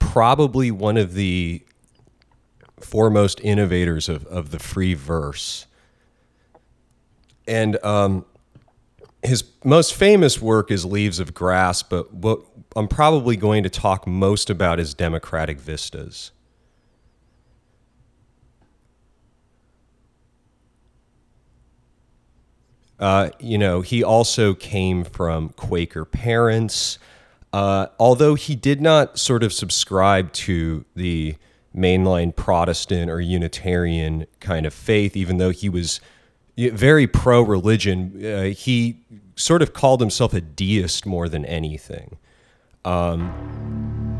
[0.00, 1.62] probably one of the
[2.80, 5.66] foremost innovators of, of the free verse
[7.46, 8.24] and um,
[9.22, 12.40] his most famous work is Leaves of Grass, but what
[12.76, 16.30] I'm probably going to talk most about is Democratic Vistas.
[22.98, 26.98] Uh, you know, he also came from Quaker parents.
[27.52, 31.36] Uh, although he did not sort of subscribe to the
[31.76, 36.00] mainline Protestant or Unitarian kind of faith, even though he was
[36.56, 38.24] very pro religion.
[38.24, 38.96] Uh, he
[39.36, 42.16] sort of called himself a deist more than anything.
[42.84, 44.13] Um,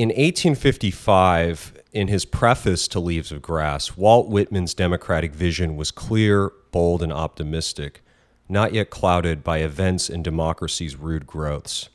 [0.00, 6.52] in 1855, in his preface to Leaves of Grass, Walt Whitman's democratic vision was clear,
[6.70, 8.02] bold, and optimistic.
[8.48, 11.90] not yet clouded by events in democracy's rude growths.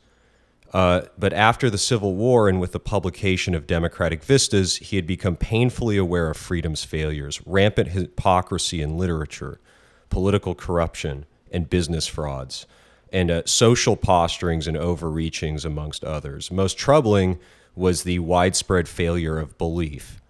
[0.72, 5.06] Uh, but after the Civil War and with the publication of Democratic Vistas, he had
[5.06, 9.60] become painfully aware of freedom's failures, rampant hypocrisy in literature,
[10.08, 12.66] political corruption, and business frauds,
[13.12, 16.52] and uh, social posturings and overreachings, amongst others.
[16.52, 17.40] Most troubling
[17.76, 20.20] was the widespread failure of belief.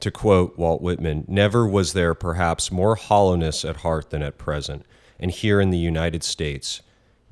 [0.00, 4.86] To quote Walt Whitman, never was there perhaps more hollowness at heart than at present,
[5.18, 6.80] and here in the United States.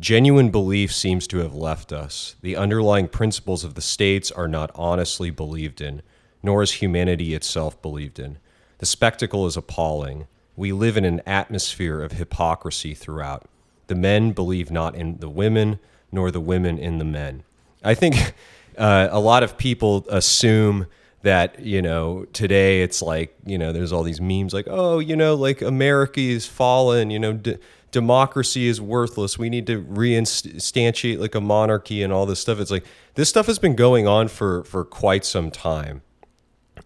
[0.01, 2.35] Genuine belief seems to have left us.
[2.43, 6.03] The underlying principles of the states are not honestly believed in,
[6.43, 8.39] nor is humanity itself believed in.
[8.79, 10.27] The spectacle is appalling.
[10.57, 13.49] We live in an atmosphere of hypocrisy throughout.
[13.87, 15.79] The men believe not in the women,
[16.11, 17.45] nor the women in the men.
[17.85, 18.35] I think
[18.79, 20.87] uh, a lot of people assume
[21.23, 25.15] that you know today it's like you know there's all these memes like oh you
[25.15, 27.59] know like America is fallen you know d-
[27.93, 29.39] democracy is worthless.
[29.39, 32.59] We need to reinstantiate like a monarchy and all this stuff.
[32.59, 32.85] It's like
[33.15, 36.03] this stuff has been going on for for quite some time.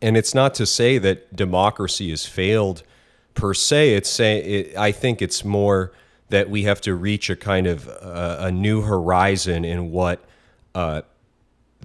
[0.03, 2.83] And it's not to say that democracy has failed
[3.35, 3.95] per se.
[3.95, 5.93] It's say it, I think it's more
[6.29, 10.23] that we have to reach a kind of uh, a new horizon in what
[10.75, 11.03] uh,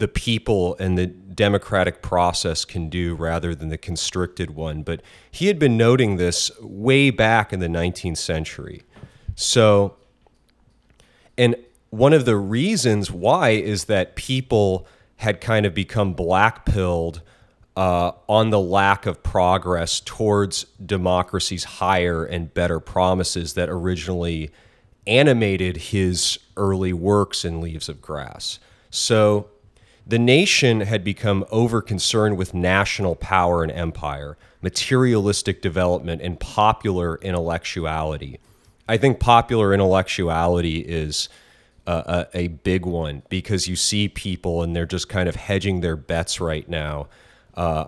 [0.02, 4.82] the people and the democratic process can do rather than the constricted one.
[4.82, 8.82] But he had been noting this way back in the 19th century.
[9.36, 9.98] So,
[11.38, 11.56] and
[11.92, 14.88] one of the reasons why is that people
[15.18, 17.22] had kind of become blackpilled
[17.78, 24.50] uh, on the lack of progress towards democracy's higher and better promises that originally
[25.06, 28.58] animated his early works in Leaves of Grass.
[28.90, 29.52] So
[30.06, 37.18] the nation had become over concerned with national power and empire, materialistic development, and popular
[37.18, 38.40] intellectuality.
[38.88, 41.30] I think popular intellectuality is
[41.88, 45.96] a, a, big one because you see people and they're just kind of hedging their
[45.96, 47.08] bets right now
[47.56, 47.86] uh,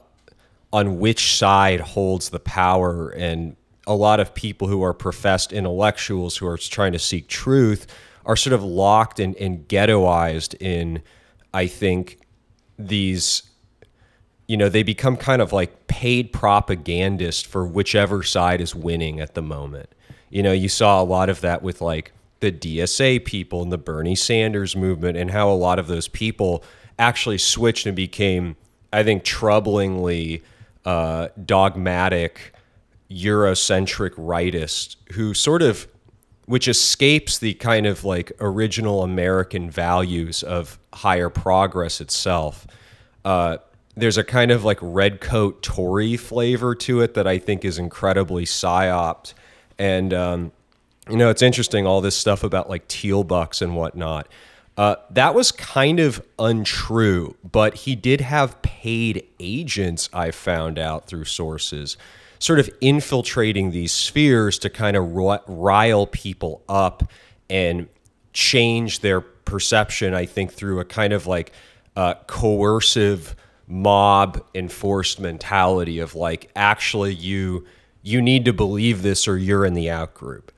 [0.72, 3.10] on which side holds the power.
[3.10, 7.86] And a lot of people who are professed intellectuals who are trying to seek truth
[8.26, 11.02] are sort of locked and, and ghettoized in
[11.54, 12.20] I think
[12.78, 13.44] these
[14.48, 19.36] you know they become kind of like paid propagandists for whichever side is winning at
[19.36, 19.90] the moment.
[20.30, 23.78] You know you saw a lot of that with like the DSA people and the
[23.78, 26.64] Bernie Sanders movement and how a lot of those people
[27.00, 28.56] actually switched and became
[28.92, 30.42] I think troublingly
[30.86, 32.54] uh, dogmatic
[33.10, 35.88] Eurocentric rightists who sort of
[36.46, 42.68] which escapes the kind of like original American values of higher progress itself.
[43.24, 43.58] Uh,
[43.96, 47.78] there's a kind of like red coat Tory flavor to it that I think is
[47.78, 49.34] incredibly psyoped.
[49.78, 50.52] And, um,
[51.10, 54.28] you know, it's interesting, all this stuff about like Thiel bucks and whatnot.
[54.76, 61.06] Uh, that was kind of untrue, but he did have paid agents, I found out
[61.06, 61.96] through sources
[62.44, 65.14] sort of infiltrating these spheres to kind of
[65.48, 67.10] rile people up
[67.50, 67.88] and
[68.34, 71.54] change their perception, I think, through a kind of like
[71.96, 77.66] uh, coercive mob enforced mentality of like, actually, you
[78.02, 80.52] you need to believe this or you're in the out group.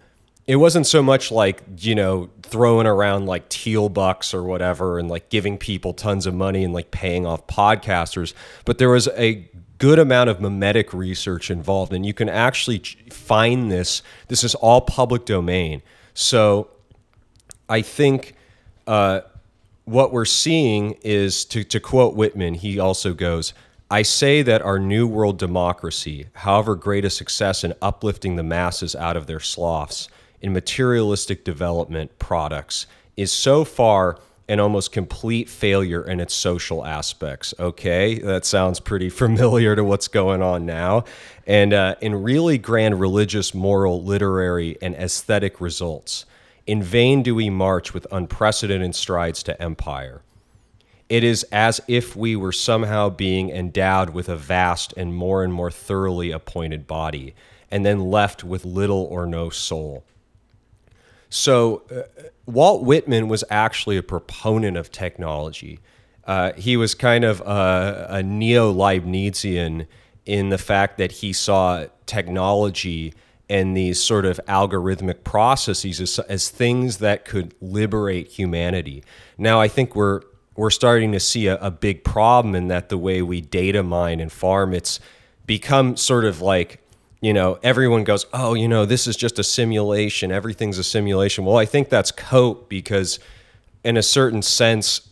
[0.47, 5.07] It wasn't so much like, you know, throwing around like Thiel bucks or whatever and
[5.07, 8.33] like giving people tons of money and like paying off podcasters,
[8.65, 9.47] but there was a
[9.77, 12.80] good amount of memetic research involved, and you can actually
[13.10, 14.02] find this.
[14.27, 15.81] This is all public domain.
[16.14, 16.69] So
[17.68, 18.35] I think
[18.88, 19.22] uh,
[19.85, 23.53] what we're seeing is, to, to quote Whitman, he also goes,
[23.89, 28.95] I say that our new world democracy, however great a success in uplifting the masses
[28.95, 30.10] out of their sloughs
[30.41, 37.53] in materialistic development products, is so far an almost complete failure in its social aspects.
[37.59, 41.03] Okay, that sounds pretty familiar to what's going on now.
[41.47, 46.26] And uh, in really grand religious, moral, literary, and aesthetic results,
[46.67, 50.22] in vain do we march with unprecedented strides to empire.
[51.07, 55.53] It is as if we were somehow being endowed with a vast and more and
[55.53, 57.35] more thoroughly appointed body,
[57.69, 60.03] and then left with little or no soul.
[61.30, 65.80] So, uh, Walt Whitman was actually a proponent of technology.
[66.26, 69.88] Uh, he was kind of a, a neo Leibnizian
[70.26, 73.13] in the fact that he saw technology
[73.47, 79.03] and these sort of algorithmic processes as, as, things that could liberate humanity.
[79.38, 80.22] Now, I think we're
[80.55, 84.19] we're starting to see a, a big problem in that the way we data mine
[84.19, 84.99] and farm, it's
[85.45, 86.81] become sort of like
[87.21, 90.31] you know, everyone goes, oh, you know, this is just a simulation.
[90.31, 91.45] Everything's a simulation.
[91.45, 93.19] Well, I think that's cope because,
[93.83, 95.09] in a certain sense,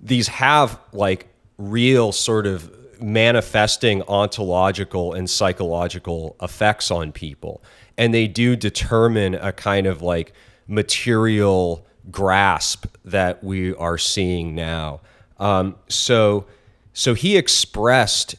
[0.00, 1.28] these have like
[1.58, 7.62] real sort of manifesting ontological and psychological effects on people.
[7.96, 10.32] And they do determine a kind of like
[10.66, 15.00] material grasp that we are seeing now.
[15.38, 16.46] Um, so,
[16.92, 18.36] so he expressed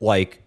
[0.00, 0.42] like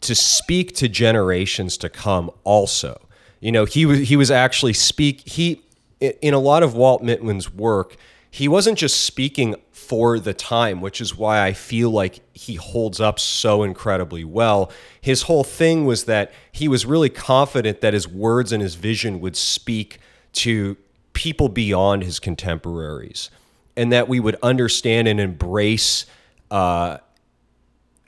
[0.00, 3.00] to speak to generations to come also.
[3.40, 5.62] You know, he was he was actually speak he
[6.00, 7.96] in a lot of Walt Whitman's work,
[8.30, 13.00] he wasn't just speaking for the time, which is why I feel like he holds
[13.00, 14.70] up so incredibly well.
[15.00, 19.20] His whole thing was that he was really confident that his words and his vision
[19.20, 20.00] would speak
[20.32, 20.76] to
[21.12, 23.30] people beyond his contemporaries,
[23.74, 26.04] and that we would understand and embrace
[26.50, 26.98] uh,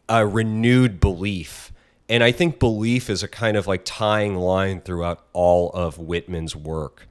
[0.08, 1.72] a renewed belief.
[2.08, 6.56] And I think belief is a kind of like tying line throughout all of Whitman's
[6.56, 7.06] work.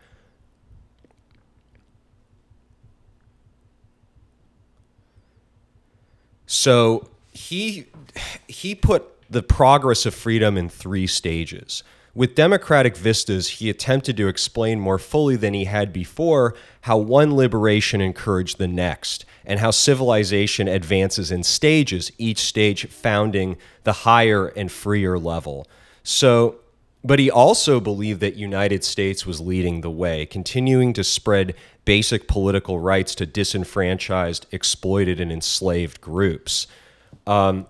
[6.48, 7.88] So he
[8.48, 11.84] he put the progress of freedom in three stages.
[12.18, 17.36] With democratic vistas, he attempted to explain more fully than he had before how one
[17.36, 24.48] liberation encouraged the next, and how civilization advances in stages, each stage founding the higher
[24.48, 25.68] and freer level.
[26.02, 26.56] So,
[27.04, 31.54] but he also believed that United States was leading the way, continuing to spread
[31.86, 36.66] basic political rights to disenfranchised, exploited, and enslaved groups.
[37.28, 37.68] Um,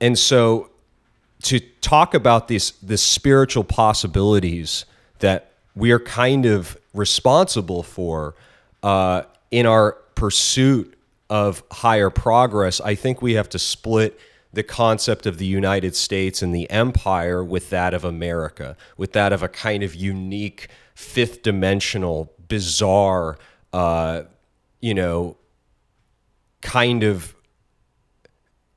[0.00, 0.70] and so,
[1.48, 4.84] to talk about these the spiritual possibilities
[5.20, 8.34] that we are kind of responsible for
[8.82, 10.94] uh, in our pursuit
[11.30, 14.20] of higher progress, I think we have to split
[14.52, 19.32] the concept of the United States and the empire with that of America, with that
[19.32, 23.38] of a kind of unique fifth dimensional, bizarre,
[23.72, 24.22] uh,
[24.80, 25.36] you know,
[26.60, 27.34] kind of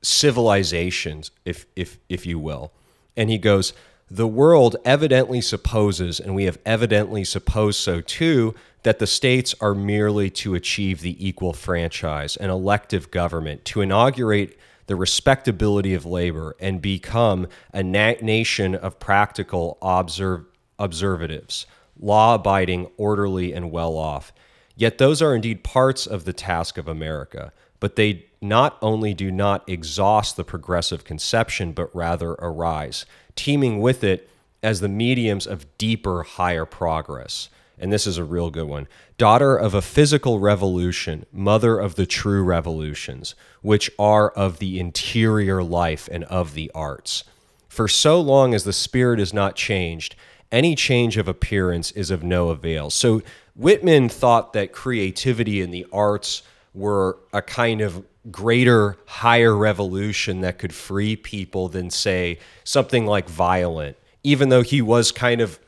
[0.02, 2.72] civilizations, if if if you will.
[3.16, 3.72] And he goes,
[4.10, 9.74] the world evidently supposes, and we have evidently supposed so too, that the states are
[9.74, 16.56] merely to achieve the equal franchise, an elective government, to inaugurate the respectability of labor
[16.60, 20.44] and become a na- nation of practical observ-
[20.78, 21.66] observatives
[21.98, 24.32] law abiding, orderly, and well off.
[24.74, 29.30] Yet those are indeed parts of the task of America, but they not only do
[29.30, 33.06] not exhaust the progressive conception, but rather arise,
[33.36, 34.28] teeming with it
[34.62, 37.48] as the mediums of deeper, higher progress.
[37.78, 38.86] And this is a real good one.
[39.18, 45.62] Daughter of a physical revolution, mother of the true revolutions, which are of the interior
[45.62, 47.24] life and of the arts.
[47.68, 50.14] For so long as the spirit is not changed,
[50.52, 52.90] any change of appearance is of no avail.
[52.90, 53.22] So
[53.56, 56.42] Whitman thought that creativity and the arts
[56.74, 63.28] were a kind of greater, higher revolution that could free people than, say, something like
[63.28, 65.58] violent, even though he was kind of,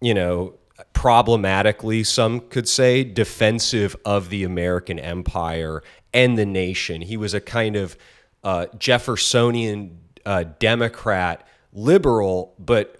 [0.00, 0.54] you know,
[0.92, 5.82] problematically, some could say, defensive of the American empire
[6.14, 7.02] and the nation.
[7.02, 7.96] He was a kind of
[8.44, 12.98] uh, Jeffersonian uh, Democrat, liberal, but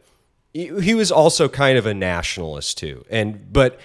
[0.55, 3.05] he was also kind of a nationalist too.
[3.11, 3.81] And but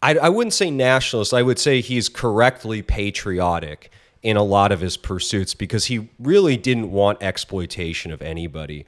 [0.00, 1.34] I, I wouldn't say nationalist.
[1.34, 3.90] I would say he's correctly patriotic
[4.22, 8.86] in a lot of his pursuits because he really didn't want exploitation of anybody.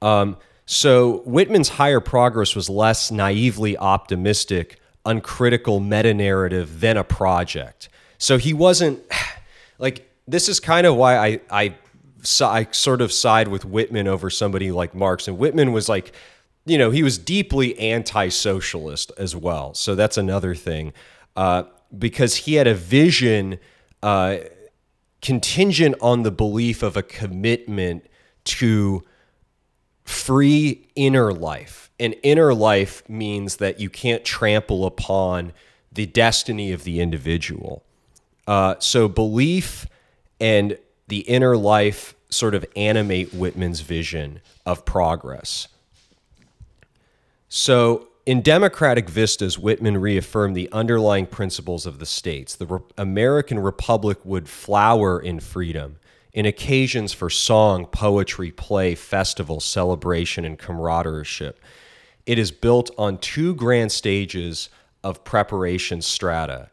[0.00, 7.88] Um, so Whitman's higher progress was less naively optimistic, uncritical meta narrative than a project.
[8.18, 9.02] So he wasn't
[9.78, 11.74] like this is kind of why I, I
[12.24, 15.26] I sort of side with Whitman over somebody like Marx.
[15.26, 16.12] And Whitman was like,
[16.64, 19.74] you know, he was deeply anti socialist as well.
[19.74, 20.92] So that's another thing.
[21.34, 21.64] Uh,
[21.98, 23.58] because he had a vision
[24.02, 24.38] uh,
[25.20, 28.06] contingent on the belief of a commitment
[28.44, 29.04] to
[30.04, 31.90] free inner life.
[32.00, 35.52] And inner life means that you can't trample upon
[35.92, 37.84] the destiny of the individual.
[38.46, 39.86] Uh, so belief
[40.40, 40.76] and
[41.08, 45.68] the inner life sort of animate Whitman's vision of progress.
[47.48, 52.54] So, in Democratic Vistas, Whitman reaffirmed the underlying principles of the states.
[52.54, 55.96] The Re- American Republic would flower in freedom,
[56.32, 61.52] in occasions for song, poetry, play, festival, celebration, and camaraderie.
[62.24, 64.68] It is built on two grand stages
[65.02, 66.70] of preparation strata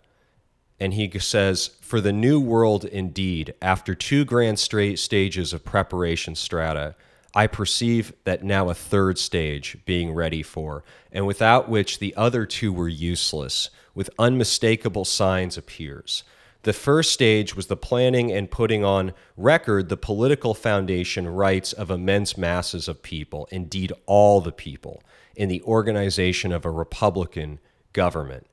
[0.80, 6.96] and he says, For the new world indeed, after two grand stages of preparation strata,
[7.34, 12.46] I perceive that now a third stage being ready for, and without which the other
[12.46, 16.24] two were useless, with unmistakable signs appears.
[16.64, 21.90] The first stage was the planning and putting on record the political foundation rights of
[21.90, 25.02] immense masses of people, indeed all the people,
[25.36, 27.60] in the organization of a republican
[27.94, 28.46] government.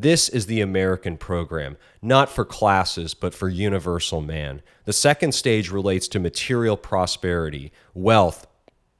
[0.00, 4.62] This is the American program, not for classes, but for universal man.
[4.84, 8.46] The second stage relates to material prosperity, wealth,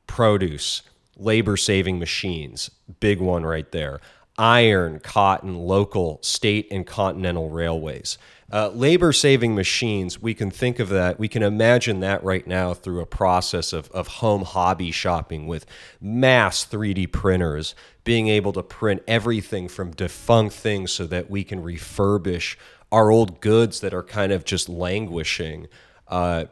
[0.08, 0.82] produce,
[1.16, 2.72] labor saving machines.
[2.98, 4.00] Big one right there.
[4.38, 8.18] Iron, cotton, local, state, and continental railways.
[8.50, 12.72] Uh, labor saving machines, we can think of that, we can imagine that right now
[12.72, 15.66] through a process of, of home hobby shopping with
[16.00, 21.62] mass 3D printers, being able to print everything from defunct things so that we can
[21.62, 22.56] refurbish
[22.90, 25.66] our old goods that are kind of just languishing.
[26.06, 26.46] Uh,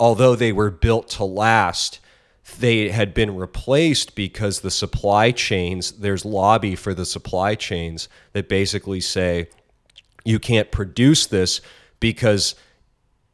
[0.00, 2.00] although they were built to last,
[2.58, 8.48] they had been replaced because the supply chains, there's lobby for the supply chains that
[8.48, 9.48] basically say,
[10.24, 11.60] you can't produce this
[12.00, 12.54] because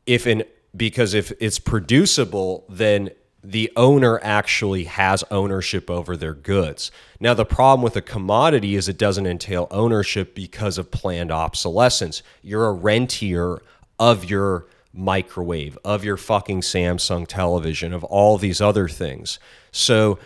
[0.06, 0.42] if an
[0.76, 3.10] because if it's producible then
[3.42, 6.90] the owner actually has ownership over their goods.
[7.18, 12.22] Now, the problem with a commodity is it doesn't entail ownership because of planned obsolescence.
[12.42, 13.62] You're a rentier
[13.98, 19.38] of your microwave, of your fucking Samsung television, of all these other things.
[19.72, 20.18] So,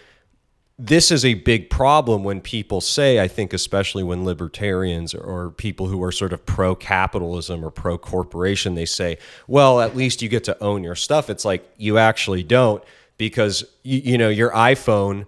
[0.78, 5.86] this is a big problem when people say, I think, especially when libertarians or people
[5.86, 10.28] who are sort of pro capitalism or pro corporation, they say, well, at least you
[10.28, 11.30] get to own your stuff.
[11.30, 12.82] It's like you actually don't
[13.18, 15.26] because, you, you know, your iPhone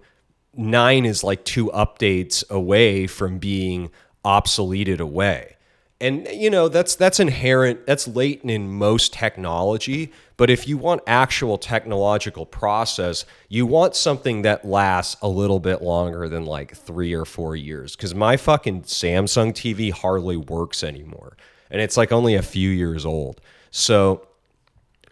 [0.53, 3.89] 9 is like two updates away from being
[4.25, 5.56] obsoleted away
[5.99, 10.11] and you know that's that's inherent that's latent in most technology.
[10.35, 15.81] But if you want actual technological process you want something that lasts a little bit
[15.81, 17.95] longer than like 3 or 4 years.
[17.95, 21.35] Cuz my fucking Samsung TV hardly works anymore.
[21.71, 23.41] And it's like only a few years old.
[23.71, 24.27] So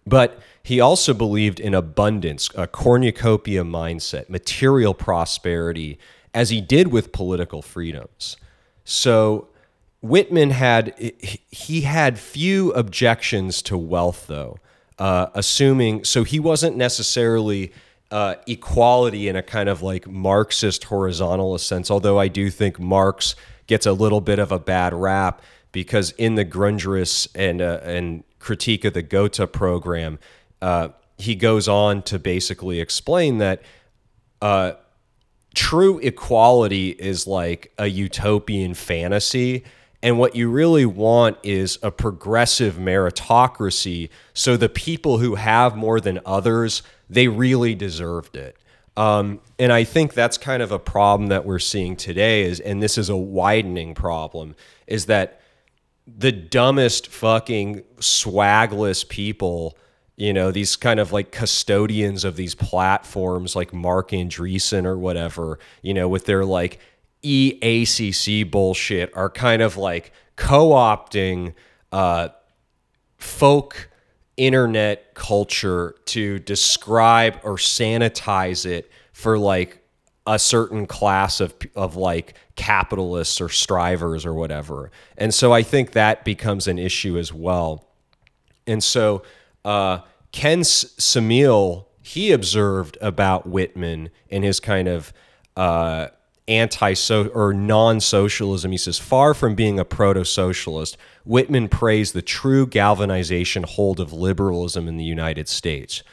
[0.08, 5.98] but he also believed in abundance a cornucopia mindset material prosperity
[6.34, 8.38] as he did with political freedoms.
[8.84, 9.48] So
[10.06, 10.94] Whitman had
[11.50, 14.60] he had few objections to wealth, though,
[15.00, 17.74] uh, assuming so he wasn't necessarily
[18.12, 21.90] uh, equality in a kind of like Marxist horizontalist sense.
[21.90, 25.42] Although I do think Marx gets a little bit of a bad rap
[25.72, 30.20] because in the Grundrisse and uh, and critique of the Gotha program,
[30.62, 33.64] uh, he goes on to basically explain that
[34.40, 34.74] uh,
[35.56, 39.64] true equality is like a utopian fantasy
[40.06, 44.10] and what you really want is a progressive meritocracy.
[44.36, 48.56] So the people who have more than others, they really deserved it.
[48.96, 52.84] Um, and I think that's kind of a problem that we're seeing today is, and
[52.84, 54.56] this is a widening problem,
[54.86, 55.42] is that
[56.06, 59.76] the dumbest fucking swagless people,
[60.18, 65.58] you know, these kind of like custodians of these platforms like Marc Andreessen or whatever,
[65.82, 66.80] you know, with their like
[67.26, 71.54] EACC bullshit are kind of like co opting
[71.92, 72.30] uh,
[73.18, 73.90] folk
[74.38, 79.82] internet culture to describe or sanitize it for like
[80.28, 84.92] a certain class of of like capitalists or strivers or whatever.
[85.18, 87.88] And so I think that becomes an issue as well.
[88.68, 89.24] And so
[89.64, 90.00] uh,
[90.32, 95.12] Ken Cmiel he observed about Whitman and his kind of
[95.58, 96.10] uh,
[96.48, 96.94] anti
[97.34, 98.72] or non socialism.
[98.72, 104.14] He says, far from being a proto socialist, Whitman praised the true galvanization hold of
[104.14, 106.04] liberalism in the United States.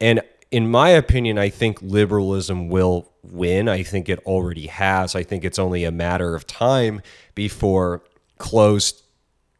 [0.00, 3.68] And in my opinion, I think liberalism will win.
[3.68, 5.14] I think it already has.
[5.14, 7.02] I think it's only a matter of time
[7.34, 8.02] before
[8.38, 9.02] closed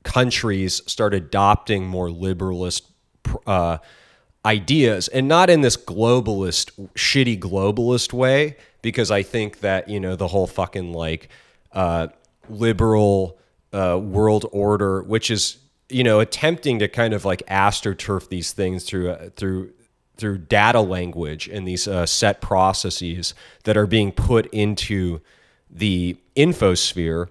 [0.04, 2.82] countries start adopting more liberalist
[3.46, 3.78] uh,
[4.44, 10.16] ideas and not in this globalist, shitty globalist way, because I think that you know
[10.16, 11.28] the whole fucking like
[11.72, 12.08] uh,
[12.48, 13.38] liberal
[13.72, 18.84] uh, world order, which is you know attempting to kind of like astroturf these things
[18.84, 19.72] through uh, through
[20.16, 23.34] through data language and these uh, set processes
[23.64, 25.20] that are being put into
[25.70, 27.28] the infosphere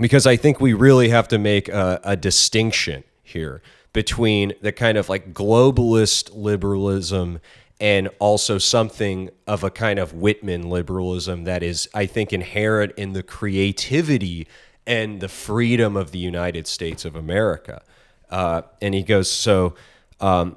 [0.00, 4.98] because I think we really have to make a, a distinction here between the kind
[4.98, 7.40] of like globalist liberalism
[7.80, 13.14] and also something of a kind of Whitman liberalism that is, I think, inherent in
[13.14, 14.46] the creativity
[14.86, 17.82] and the freedom of the United States of America.
[18.28, 19.74] Uh, and he goes, so,
[20.20, 20.56] um,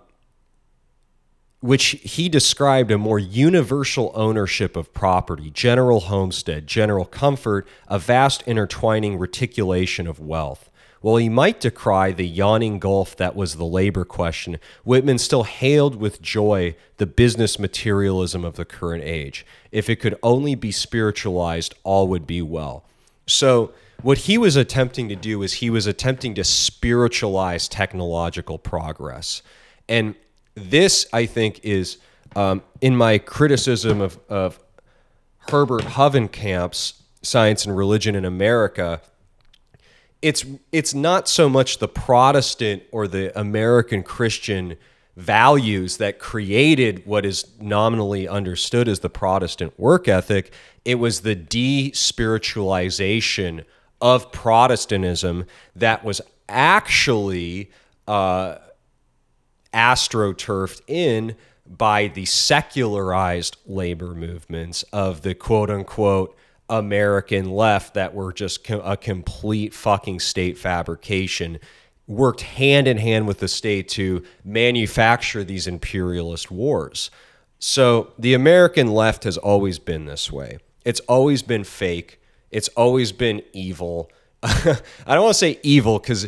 [1.61, 8.43] which he described a more universal ownership of property, general homestead, general comfort, a vast
[8.45, 10.69] intertwining reticulation of wealth.
[11.03, 15.97] While he might decry the yawning gulf that was the labor question, Whitman still hailed
[15.97, 19.45] with joy the business materialism of the current age.
[19.69, 22.85] If it could only be spiritualized, all would be well.
[23.27, 29.41] So, what he was attempting to do is he was attempting to spiritualize technological progress.
[29.89, 30.15] And
[30.55, 31.97] this, I think, is
[32.33, 34.57] um, in my criticism of, of
[35.49, 39.01] Herbert Hovenkamp's Science and Religion in America
[40.23, 44.77] it's it's not so much the Protestant or the American Christian
[45.17, 50.53] values that created what is nominally understood as the Protestant work ethic.
[50.85, 53.65] It was the despiritualization
[54.01, 55.45] of Protestantism
[55.75, 57.69] that was actually
[58.07, 58.59] uh,
[59.73, 61.35] astroturfed in
[61.67, 66.33] by the secularized labor movements of the quote unquote
[66.77, 71.59] American left that were just a complete fucking state fabrication
[72.07, 77.09] worked hand in hand with the state to manufacture these imperialist wars.
[77.59, 80.57] So the American left has always been this way.
[80.83, 82.19] It's always been fake.
[82.51, 84.11] It's always been evil.
[84.43, 86.27] I don't want to say evil because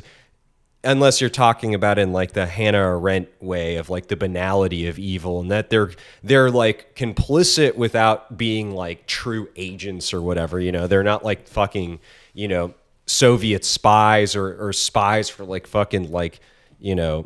[0.85, 4.97] unless you're talking about in like the Hannah Arendt way of like the banality of
[4.99, 5.91] evil and that they're
[6.23, 11.47] they're like complicit without being like true agents or whatever, you know, they're not like
[11.47, 11.99] fucking,
[12.33, 12.73] you know,
[13.05, 16.39] Soviet spies or, or spies for like fucking like,
[16.79, 17.25] you know,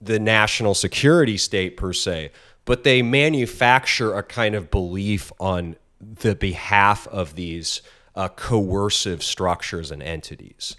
[0.00, 2.30] the national security state per se,
[2.64, 7.82] but they manufacture a kind of belief on the behalf of these
[8.14, 10.76] uh, coercive structures and entities.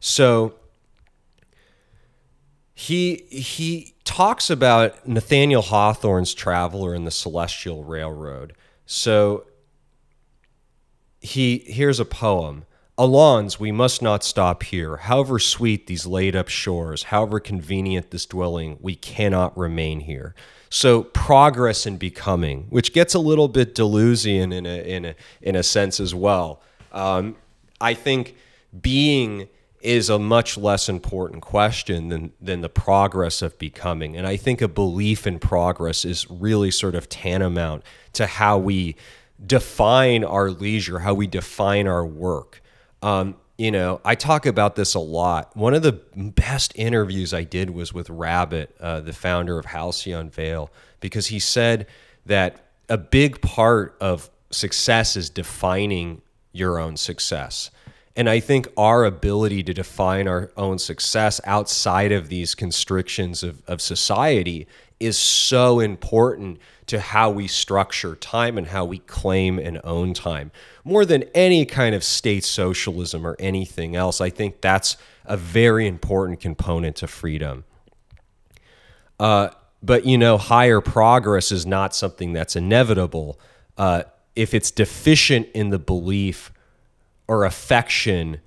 [0.00, 0.54] So
[2.74, 8.54] he he talks about Nathaniel Hawthorne's Traveler in the Celestial Railroad.
[8.84, 9.46] So
[11.20, 12.64] he here's a poem.
[12.96, 14.98] Allons, we must not stop here.
[14.98, 20.34] However sweet these laid up shores, however convenient this dwelling, we cannot remain here.
[20.70, 25.54] So progress and becoming, which gets a little bit Deleuzian in a in a in
[25.54, 26.60] a sense as well.
[26.92, 27.36] Um,
[27.80, 28.36] I think
[28.80, 29.48] being
[29.84, 34.16] is a much less important question than than the progress of becoming.
[34.16, 37.84] And I think a belief in progress is really sort of tantamount
[38.14, 38.96] to how we
[39.44, 42.62] define our leisure, how we define our work.
[43.02, 45.56] Um, you know, I talk about this a lot.
[45.56, 50.30] One of the best interviews I did was with Rabbit, uh, the founder of Halcyon
[50.30, 50.70] Vale,
[51.00, 51.86] because he said
[52.26, 57.70] that a big part of success is defining your own success.
[58.16, 63.62] And I think our ability to define our own success outside of these constrictions of,
[63.66, 64.68] of society
[65.00, 70.52] is so important to how we structure time and how we claim and own time.
[70.84, 75.86] More than any kind of state socialism or anything else, I think that's a very
[75.88, 77.64] important component to freedom.
[79.18, 79.48] Uh,
[79.82, 83.38] but, you know, higher progress is not something that's inevitable.
[83.76, 84.04] Uh,
[84.36, 86.52] if it's deficient in the belief
[87.26, 88.40] or affection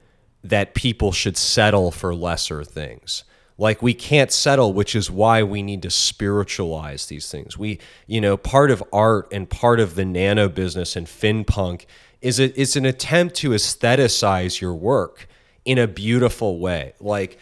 [0.44, 3.24] that people should settle for lesser things.
[3.58, 7.58] Like we can't settle, which is why we need to spiritualize these things.
[7.58, 11.86] We, you know, part of art and part of the nano business and finpunk
[12.22, 15.28] is it is an attempt to aestheticize your work
[15.66, 16.94] in a beautiful way.
[16.99, 17.40] Like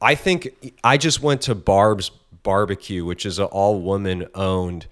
[0.00, 2.10] I think I just went to Barb's
[2.42, 4.86] Barbecue, which is an all woman owned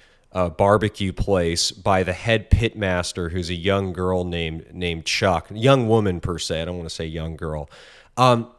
[0.50, 6.20] barbecue place by the head pitmaster, who's a young girl named named Chuck, young woman
[6.20, 6.62] per se.
[6.62, 7.68] I don't want to say young girl,
[8.16, 8.50] um,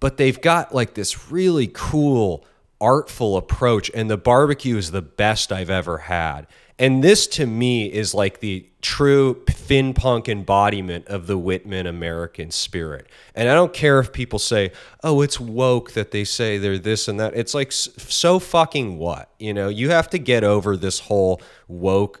[0.00, 2.44] but they've got like this really cool,
[2.80, 6.46] artful approach, and the barbecue is the best I've ever had.
[6.78, 12.50] And this to me is like the true fin punk embodiment of the Whitman American
[12.50, 13.08] spirit.
[13.34, 14.72] And I don't care if people say,
[15.02, 17.34] oh, it's woke that they say they're this and that.
[17.34, 19.30] It's like, so fucking what?
[19.38, 22.20] You know, you have to get over this whole woke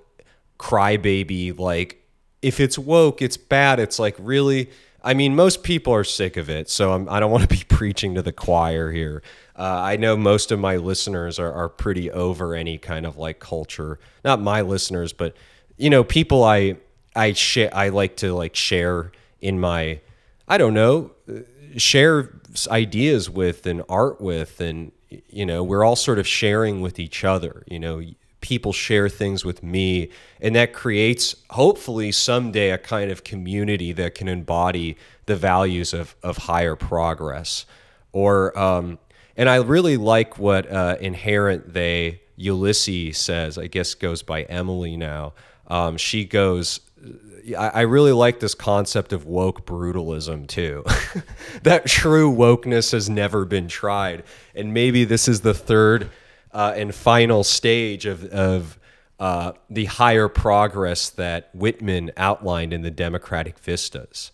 [0.58, 1.58] crybaby.
[1.58, 2.02] Like,
[2.40, 3.78] if it's woke, it's bad.
[3.78, 4.70] It's like, really?
[5.02, 6.70] I mean, most people are sick of it.
[6.70, 9.22] So I'm, I do not want to be preaching to the choir here.
[9.58, 13.38] Uh, I know most of my listeners are, are pretty over any kind of like
[13.38, 13.98] culture.
[14.24, 15.34] Not my listeners, but
[15.76, 16.76] you know, people I
[17.14, 20.00] I share I like to like share in my
[20.46, 21.12] I don't know
[21.76, 22.32] share
[22.68, 24.92] ideas with and art with and
[25.28, 28.02] you know we're all sort of sharing with each other you know
[28.40, 30.08] people share things with me
[30.40, 34.96] and that creates hopefully someday a kind of community that can embody
[35.26, 37.66] the values of, of higher progress
[38.12, 38.98] or um,
[39.36, 44.96] and i really like what uh, inherent they ulysses says i guess goes by emily
[44.96, 45.32] now
[45.68, 46.80] um, she goes
[47.56, 50.84] I really like this concept of woke brutalism too.
[51.62, 54.24] that true wokeness has never been tried.
[54.54, 56.10] And maybe this is the third
[56.52, 58.78] uh, and final stage of, of
[59.20, 64.32] uh, the higher progress that Whitman outlined in the Democratic Vistas.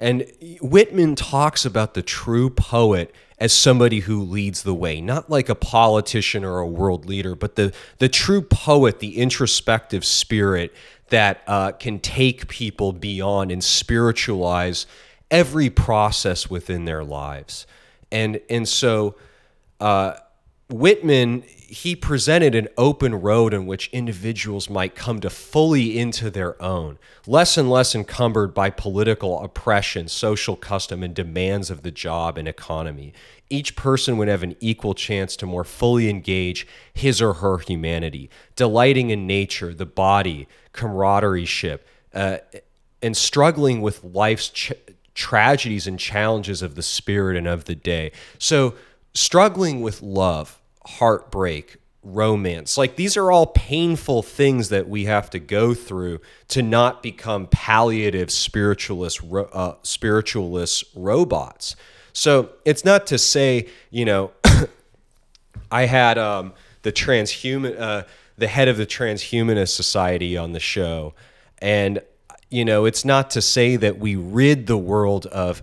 [0.00, 0.26] And
[0.60, 5.54] Whitman talks about the true poet as somebody who leads the way, not like a
[5.54, 10.74] politician or a world leader, but the, the true poet, the introspective spirit
[11.08, 14.86] that uh, can take people beyond and spiritualize
[15.30, 17.66] every process within their lives.
[18.12, 19.16] And, and so,
[19.80, 20.14] uh,
[20.68, 26.60] Whitman, he presented an open road in which individuals might come to fully into their
[26.60, 26.98] own,
[27.28, 32.48] less and less encumbered by political oppression, social custom, and demands of the job and
[32.48, 33.12] economy.
[33.48, 38.30] Each person would have an equal chance to more fully engage his or her humanity,
[38.56, 41.46] delighting in nature, the body, camaraderie,
[42.12, 42.38] uh,
[43.00, 44.72] and struggling with life's ch-
[45.14, 48.10] tragedies and challenges of the spirit and of the day.
[48.38, 48.74] So,
[49.14, 52.78] struggling with love heartbreak, romance.
[52.78, 57.46] Like these are all painful things that we have to go through to not become
[57.48, 61.76] palliative spiritualist uh, spiritualist robots.
[62.12, 64.32] So it's not to say, you know,
[65.70, 68.02] I had um, the transhuman, uh,
[68.38, 71.14] the head of the transhumanist society on the show,
[71.58, 72.02] and
[72.48, 75.62] you know, it's not to say that we rid the world of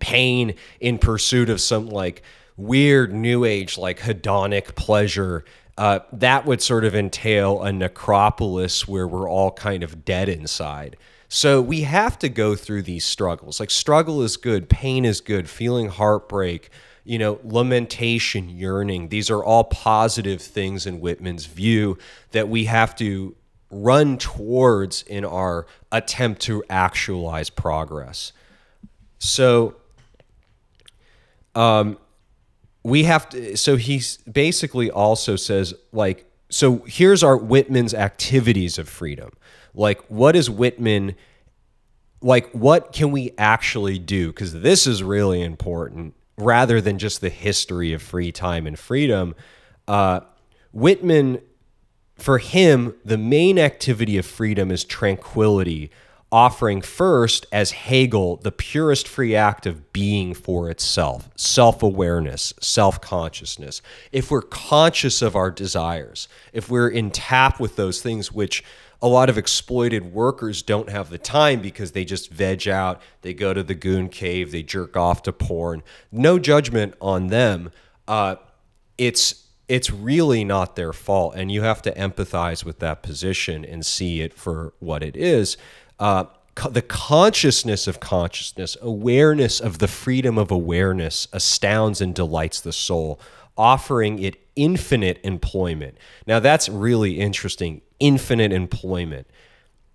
[0.00, 2.22] pain in pursuit of some like
[2.56, 5.44] weird new age like hedonic pleasure
[5.76, 10.96] uh, that would sort of entail a necropolis where we're all kind of dead inside.
[11.28, 13.58] So we have to go through these struggles.
[13.58, 16.70] Like struggle is good pain is good feeling heartbreak
[17.04, 19.08] you know lamentation yearning.
[19.10, 21.98] These are all positive things in whitman's view
[22.32, 23.36] that we have to
[23.70, 28.32] run towards in our attempt to actualize progress.
[29.18, 29.76] So
[31.54, 31.98] um,
[32.84, 34.00] we have to so he
[34.30, 39.30] basically also says like so here's our whitman's activities of freedom.
[39.74, 41.16] Like what is whitman
[42.20, 44.28] like what can we actually do?
[44.28, 46.14] Because this is really important.
[46.36, 49.34] Rather than just the history of free time and freedom
[49.86, 50.20] uh,
[50.72, 51.40] whitman
[52.16, 55.90] for him the main activity of freedom is tranquility
[56.34, 63.00] offering first, as Hegel, the purest free act of being for itself, self awareness, self
[63.00, 63.80] consciousness.
[64.10, 68.64] If we're conscious of our desires, if we're in tap with those things, which
[69.00, 73.32] a lot of exploited workers don't have the time because they just veg out, they
[73.32, 75.84] go to the goon cave, they jerk off to porn.
[76.10, 77.70] No judgment on them.
[78.08, 78.36] Uh,
[78.98, 83.86] it's it's really not their fault, and you have to empathize with that position and
[83.86, 85.56] see it for what it is
[85.98, 92.60] uh, co- the consciousness of consciousness, awareness of the freedom of awareness astounds and delights
[92.60, 93.20] the soul,
[93.56, 95.96] offering it infinite employment.
[96.26, 97.80] Now that's really interesting.
[98.00, 99.26] Infinite employment.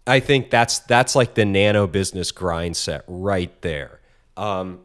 [0.08, 4.00] I think that's that's like the nano business grind set right there.
[4.38, 4.80] Um,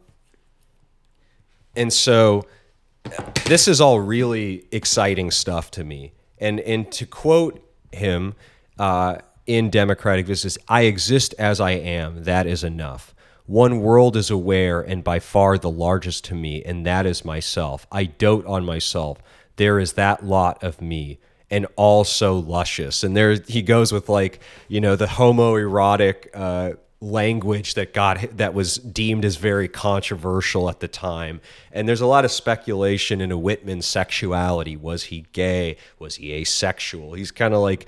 [1.77, 2.47] and so
[3.47, 6.13] this is all really exciting stuff to me.
[6.39, 7.61] And and to quote
[7.93, 8.35] him,
[8.79, 10.59] uh, in Democratic Vistas.
[10.69, 12.25] I exist as I am.
[12.25, 13.15] That is enough.
[13.47, 17.87] One world is aware and by far the largest to me, and that is myself.
[17.93, 19.19] I dote on myself.
[19.57, 21.19] There is that lot of me,
[21.51, 23.05] and all so luscious.
[23.05, 28.55] And there he goes with like, you know, the homoerotic uh, language that got that
[28.55, 31.41] was deemed as very controversial at the time.
[31.71, 34.77] And there's a lot of speculation into Whitman's sexuality.
[34.77, 35.77] Was he gay?
[35.99, 37.13] Was he asexual?
[37.13, 37.87] He's kind of like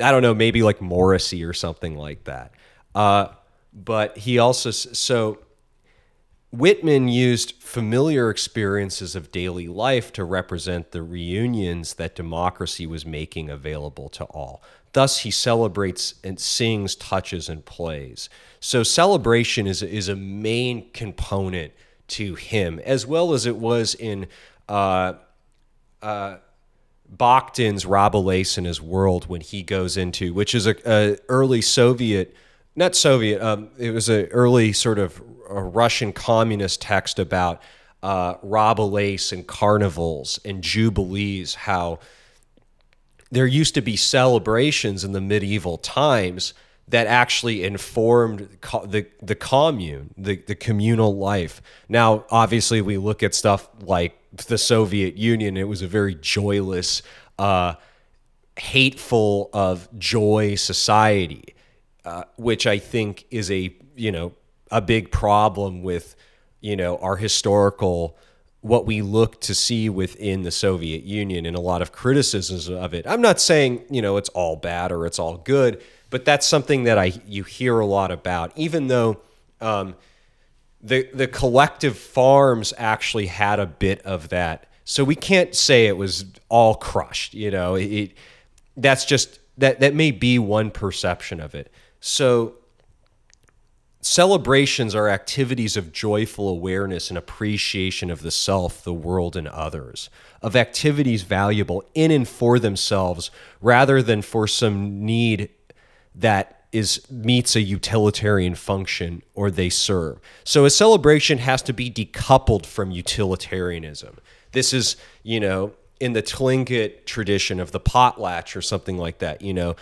[0.00, 2.52] I don't know, maybe like Morrissey or something like that.
[2.94, 3.28] Uh,
[3.72, 5.38] but he also, so
[6.52, 13.50] Whitman used familiar experiences of daily life to represent the reunions that democracy was making
[13.50, 14.62] available to all.
[14.92, 18.30] Thus, he celebrates and sings, touches, and plays.
[18.60, 21.74] So, celebration is, is a main component
[22.08, 24.26] to him, as well as it was in
[24.68, 25.14] uh,
[26.00, 26.36] uh,
[27.14, 32.34] Bakhtin's Rabelais in his world when he goes into, which is a, a early Soviet,
[32.74, 37.62] not Soviet, um, it was an early sort of Russian communist text about
[38.02, 41.98] uh, Rabelais and carnivals and jubilees, how
[43.30, 46.54] there used to be celebrations in the medieval times
[46.88, 51.60] that actually informed co- the the commune, the the communal life.
[51.88, 55.56] Now, obviously, we look at stuff like the Soviet Union.
[55.56, 57.02] It was a very joyless,
[57.38, 57.74] uh,
[58.56, 61.54] hateful of joy society,
[62.04, 64.32] uh, which I think is a you know
[64.70, 66.14] a big problem with
[66.60, 68.16] you know our historical
[68.66, 72.94] what we look to see within the Soviet Union and a lot of criticisms of
[72.94, 73.06] it.
[73.06, 75.80] I'm not saying, you know, it's all bad or it's all good,
[76.10, 79.20] but that's something that I you hear a lot about, even though
[79.60, 79.96] um,
[80.80, 84.66] the the collective farms actually had a bit of that.
[84.84, 87.34] So we can't say it was all crushed.
[87.34, 88.12] You know, it,
[88.76, 91.72] that's just that that may be one perception of it.
[92.00, 92.54] So
[94.00, 100.08] celebrations are activities of joyful awareness and appreciation of the self, the world, and others,
[100.40, 105.50] of activities valuable in and for themselves rather than for some need
[106.16, 110.20] that is meets a utilitarian function or they serve.
[110.44, 114.18] So a celebration has to be decoupled from utilitarianism.
[114.52, 119.40] This is, you know, in the Tlingit tradition of the potlatch or something like that,
[119.40, 119.76] you know,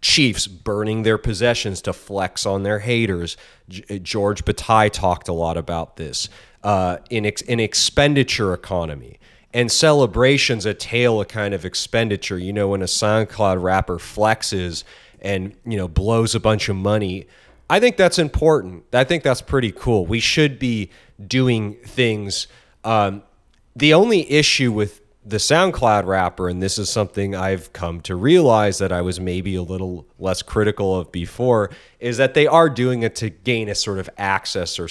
[0.00, 3.36] chiefs burning their possessions to flex on their haters.
[4.02, 6.28] George Bataille talked a lot about this
[6.64, 9.18] uh, in ex- in expenditure economy
[9.52, 12.38] and celebrations a tale a kind of expenditure.
[12.38, 14.84] You know, when a SoundCloud rapper flexes
[15.20, 17.26] and you know blows a bunch of money.
[17.68, 18.84] I think that's important.
[18.92, 20.06] I think that's pretty cool.
[20.06, 20.90] We should be
[21.24, 22.48] doing things.
[22.82, 23.22] Um,
[23.76, 28.78] the only issue with the SoundCloud rapper, and this is something I've come to realize
[28.78, 31.70] that I was maybe a little less critical of before,
[32.00, 34.88] is that they are doing it to gain a sort of access or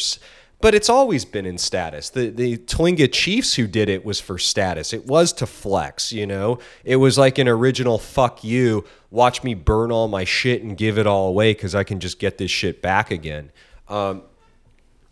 [0.62, 2.10] but it's always been in status.
[2.10, 4.94] The the Tlingit Chiefs who did it was for status.
[4.94, 6.60] It was to flex, you know.
[6.84, 10.98] It was like an original fuck you, watch me burn all my shit and give
[10.98, 13.52] it all away cuz I can just get this shit back again.
[13.88, 14.24] Um,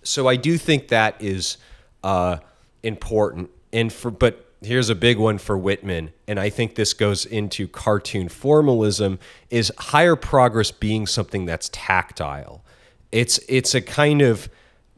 [0.03, 1.57] so I do think that is
[2.03, 2.37] uh,
[2.83, 3.49] important.
[3.73, 7.67] And for but here's a big one for Whitman, and I think this goes into
[7.67, 9.19] cartoon formalism
[9.49, 12.63] is higher progress being something that's tactile.
[13.11, 14.49] It's it's a kind of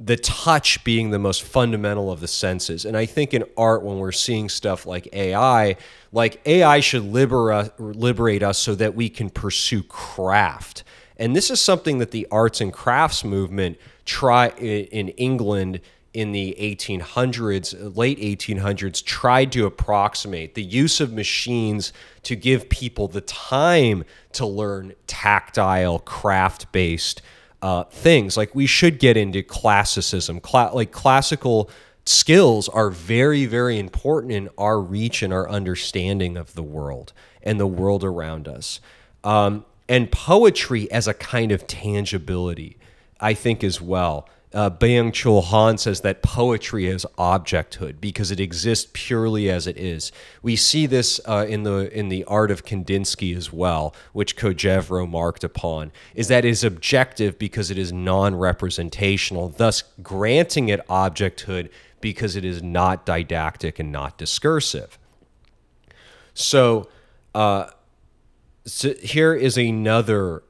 [0.01, 2.85] the touch being the most fundamental of the senses.
[2.85, 5.75] And I think in art, when we're seeing stuff like AI,
[6.13, 10.85] like AI should liberate, us so that we can pursue craft.
[11.17, 15.81] And this is something that the arts and crafts movement try in England
[16.13, 21.91] in the 1800s, late 1800s, tried to approximate the use of machines
[22.23, 27.21] to give people the time to learn tactile, craft based
[27.61, 28.37] uh, things.
[28.37, 30.39] Like we should get into classicism.
[30.39, 31.69] Cla- like classical
[32.05, 37.13] skills are very, very important in our reach and our understanding of the world
[37.43, 38.79] and the world around us.
[39.23, 42.77] Um, and poetry as a kind of tangibility,
[43.19, 48.39] I think, as well uh, Byung Chul Han says that poetry is objecthood because it
[48.39, 50.11] exists purely as it is.
[50.41, 54.89] We see this uh, in the in the art of Kandinsky as well, which Kojève
[54.89, 61.69] remarked upon, is that it is objective because it is non-representational, thus granting it objecthood
[62.01, 64.97] because it is not didactic and not discursive.
[66.33, 66.89] So,
[67.35, 67.67] uh,
[68.65, 70.41] so here is another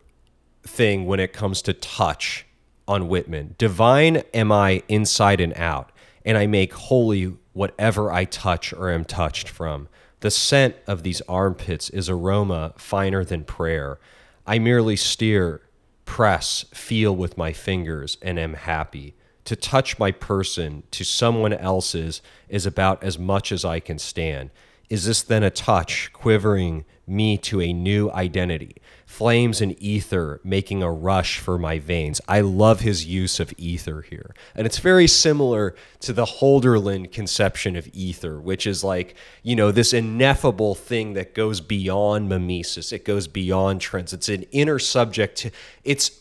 [0.63, 2.45] thing when it comes to touch
[2.89, 3.53] on Whitman.
[3.59, 5.91] Divine am I inside and out,
[6.25, 9.87] and I make holy whatever I touch or am touched from.
[10.21, 13.99] The scent of these armpits is aroma finer than prayer.
[14.47, 15.61] I merely steer,
[16.05, 19.13] press, feel with my fingers, and am happy.
[19.45, 24.49] To touch my person to someone else's is about as much as I can stand.
[24.89, 28.77] Is this then a touch, quivering me to a new identity?
[29.09, 32.21] Flames and ether making a rush for my veins.
[32.27, 34.35] I love his use of ether here.
[34.55, 39.71] And it's very similar to the Holderlin conception of ether, which is like, you know,
[39.71, 42.93] this ineffable thing that goes beyond mimesis.
[42.93, 44.13] It goes beyond trends.
[44.13, 45.37] It's an inner subject.
[45.39, 45.51] To,
[45.83, 46.11] it's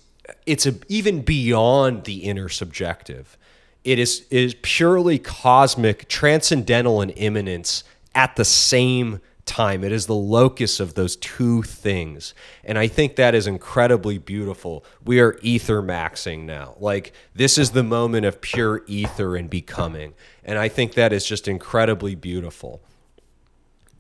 [0.47, 3.37] it's a, even beyond the inner subjective.
[3.85, 7.85] It is, it is purely cosmic, transcendental, and immanence
[8.15, 9.83] at the same time.
[9.83, 12.35] It is the locus of those two things.
[12.63, 14.85] And I think that is incredibly beautiful.
[15.05, 16.77] We are ether maxing now.
[16.79, 20.15] Like, this is the moment of pure ether and becoming.
[20.45, 22.81] And I think that is just incredibly beautiful.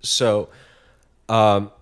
[0.01, 0.51] So,
[1.29, 1.73] um,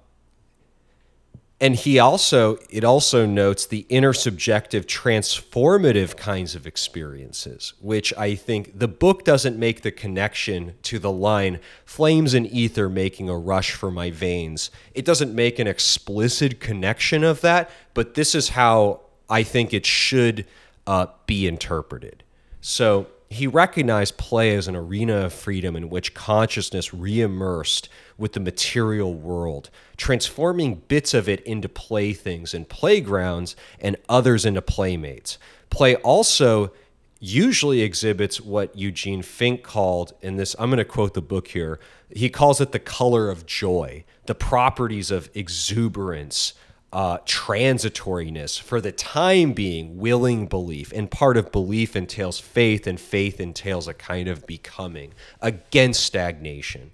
[1.60, 8.78] and he also it also notes the intersubjective transformative kinds of experiences which i think
[8.78, 13.72] the book doesn't make the connection to the line flames and ether making a rush
[13.72, 14.70] for my veins.
[14.94, 19.86] It doesn't make an explicit connection of that but this is how i think it
[19.86, 20.46] should
[20.86, 22.22] uh, be interpreted.
[22.60, 28.40] So he recognized play as an arena of freedom in which consciousness reimmersed with the
[28.40, 35.38] material world, transforming bits of it into playthings and playgrounds and others into playmates.
[35.70, 36.72] Play also
[37.18, 41.80] usually exhibits what Eugene Fink called, in this, I'm going to quote the book here,
[42.10, 46.54] he calls it the color of joy, the properties of exuberance,
[46.96, 50.90] uh, transitoriness, for the time being, willing belief.
[50.94, 55.12] And part of belief entails faith, and faith entails a kind of becoming
[55.42, 56.92] against stagnation,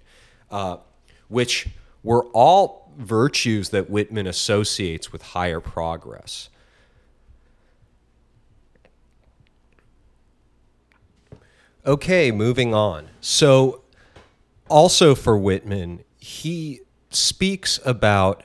[0.51, 0.79] uh,
[1.29, 1.69] which
[2.03, 6.49] were all virtues that Whitman associates with higher progress.
[11.85, 13.07] Okay, moving on.
[13.21, 13.83] So,
[14.67, 18.43] also for Whitman, he speaks about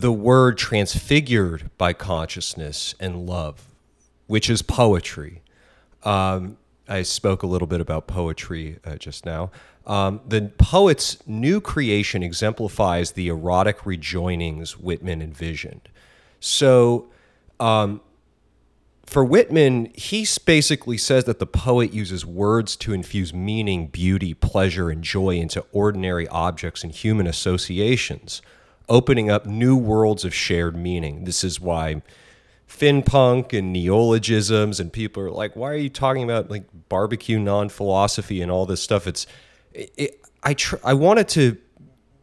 [0.00, 3.64] the word transfigured by consciousness and love,
[4.26, 5.42] which is poetry.
[6.04, 9.50] Um, I spoke a little bit about poetry uh, just now.
[9.86, 15.88] Um, the poet's new creation exemplifies the erotic rejoinings Whitman envisioned.
[16.40, 17.08] So,
[17.58, 18.02] um,
[19.04, 24.90] for Whitman, he basically says that the poet uses words to infuse meaning, beauty, pleasure,
[24.90, 28.42] and joy into ordinary objects and human associations
[28.88, 31.24] opening up new worlds of shared meaning.
[31.24, 32.02] This is why
[32.68, 38.42] finpunk and neologisms and people are like, why are you talking about like barbecue non-philosophy
[38.42, 39.06] and all this stuff?
[39.06, 39.26] It's,
[39.72, 41.56] it, I tr- I wanted to,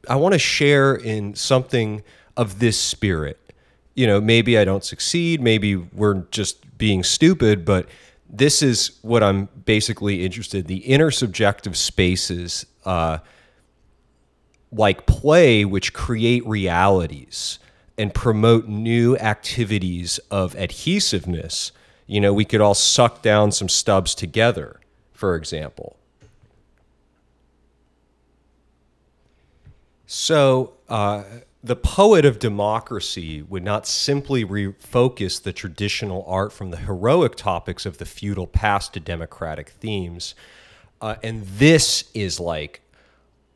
[0.09, 2.03] I want to share in something
[2.35, 3.39] of this spirit.
[3.95, 5.41] You know, maybe I don't succeed.
[5.41, 7.87] Maybe we're just being stupid, but
[8.29, 12.65] this is what I'm basically interested the intersubjective spaces.
[12.83, 13.19] Uh,
[14.73, 17.59] like play, which create realities
[17.97, 21.71] and promote new activities of adhesiveness.
[22.07, 24.79] You know, we could all suck down some stubs together,
[25.13, 25.97] for example.
[30.05, 31.23] So, uh,
[31.63, 37.85] the poet of democracy would not simply refocus the traditional art from the heroic topics
[37.85, 40.35] of the feudal past to democratic themes.
[40.99, 42.81] Uh, and this is like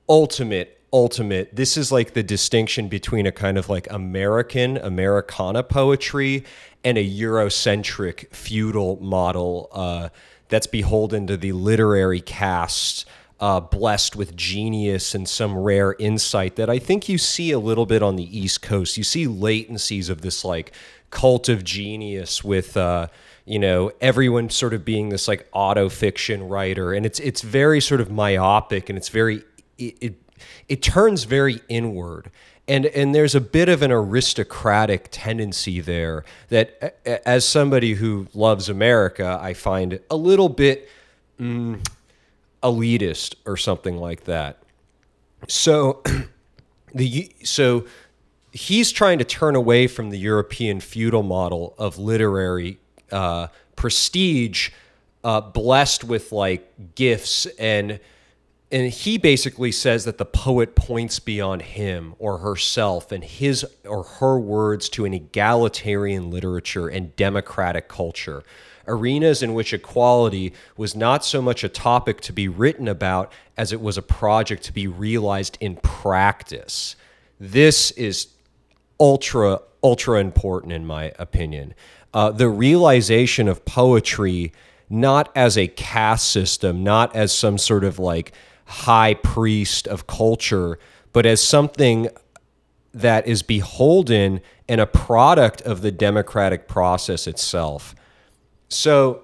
[0.07, 6.45] ultimate ultimate this is like the distinction between a kind of like american americana poetry
[6.83, 10.07] and a eurocentric feudal model uh,
[10.47, 13.05] that's beholden to the literary caste
[13.39, 17.85] uh, blessed with genius and some rare insight that i think you see a little
[17.85, 18.97] bit on the east coast.
[18.97, 20.73] You see latencies of this like
[21.09, 23.07] cult of genius with uh,
[23.45, 26.93] you know everyone sort of being this like auto fiction writer.
[26.93, 29.43] And it's it's very sort of myopic and it's very
[29.77, 30.15] it, it
[30.69, 32.31] it turns very inward.
[32.67, 38.67] And, and there's a bit of an aristocratic tendency there that, as somebody who loves
[38.67, 40.89] America, I find a little bit
[41.39, 41.79] mm,
[42.61, 44.57] elitist or something like that.
[45.47, 46.03] So,
[46.93, 47.85] the so
[48.51, 52.79] he's trying to turn away from the European feudal model of literary
[53.11, 54.71] uh, prestige,
[55.23, 57.99] uh, blessed with like gifts and
[58.71, 64.03] and he basically says that the poet points beyond him or herself and his or
[64.03, 68.43] her words to an egalitarian literature and democratic culture
[68.87, 73.73] arenas in which equality was not so much a topic to be written about as
[73.73, 76.95] it was a project to be realized in practice.
[77.39, 78.27] This is
[78.99, 81.73] ultra ultra important in my opinion.
[82.13, 84.51] Uh, the realization of poetry
[84.89, 88.33] not as a caste system not as some sort of like
[88.67, 90.77] high priest of culture,
[91.13, 92.09] but as something
[92.93, 97.95] that is beholden and a product of the democratic process itself.
[98.69, 99.23] So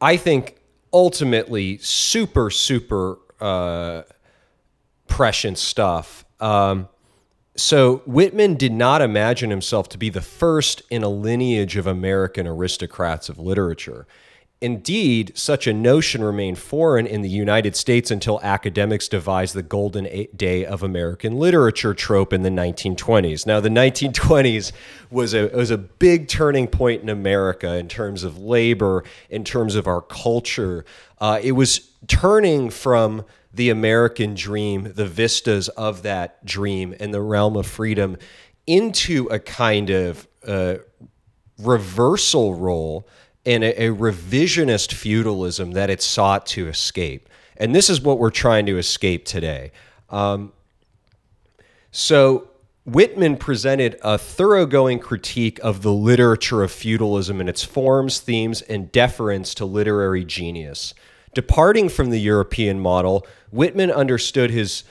[0.00, 0.56] I think
[0.92, 4.02] ultimately super, super uh,
[5.08, 6.24] prescient stuff.
[6.40, 6.88] Um,
[7.56, 12.46] so Whitman did not imagine himself to be the first in a lineage of American
[12.46, 14.06] aristocrats of literature.
[14.64, 20.08] Indeed, such a notion remained foreign in the United States until academics devised the golden
[20.34, 23.46] day of American literature trope in the 1920s.
[23.46, 24.72] Now, the 1920s
[25.10, 29.74] was a, was a big turning point in America in terms of labor, in terms
[29.74, 30.86] of our culture.
[31.18, 37.20] Uh, it was turning from the American dream, the vistas of that dream, and the
[37.20, 38.16] realm of freedom
[38.66, 40.76] into a kind of uh,
[41.58, 43.06] reversal role
[43.46, 47.28] and a, a revisionist feudalism that it sought to escape.
[47.56, 49.72] And this is what we're trying to escape today.
[50.10, 50.52] Um,
[51.90, 52.48] so,
[52.86, 58.92] Whitman presented a thoroughgoing critique of the literature of feudalism and its forms, themes, and
[58.92, 60.92] deference to literary genius.
[61.32, 64.84] Departing from the European model, Whitman understood his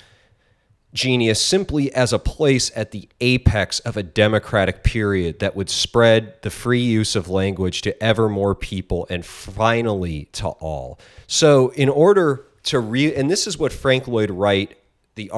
[0.93, 6.41] genius simply as a place at the apex of a democratic period that would spread
[6.43, 10.99] the free use of language to ever more people and finally to all.
[11.27, 14.77] So, in order to re, and this is what Frank Lloyd Wright,
[15.15, 15.29] the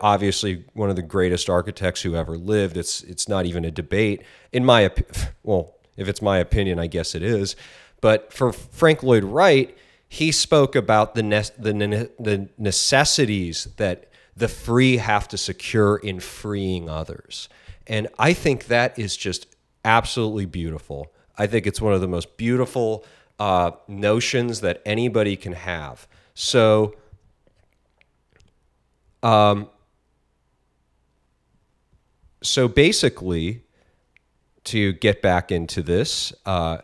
[0.00, 2.76] obviously one of the greatest architects who ever lived.
[2.76, 4.90] It's it's not even a debate, in my
[5.42, 7.56] well, if it's my opinion, I guess it is.
[8.00, 9.76] But for Frank Lloyd Wright,
[10.08, 14.07] he spoke about the ne- the, ne- the necessities that
[14.38, 17.48] the free have to secure in freeing others.
[17.86, 19.46] And I think that is just
[19.84, 21.12] absolutely beautiful.
[21.36, 23.04] I think it's one of the most beautiful
[23.38, 26.06] uh, notions that anybody can have.
[26.34, 26.94] So,
[29.22, 29.68] um,
[32.42, 33.64] so basically,
[34.64, 36.78] to get back into this, uh,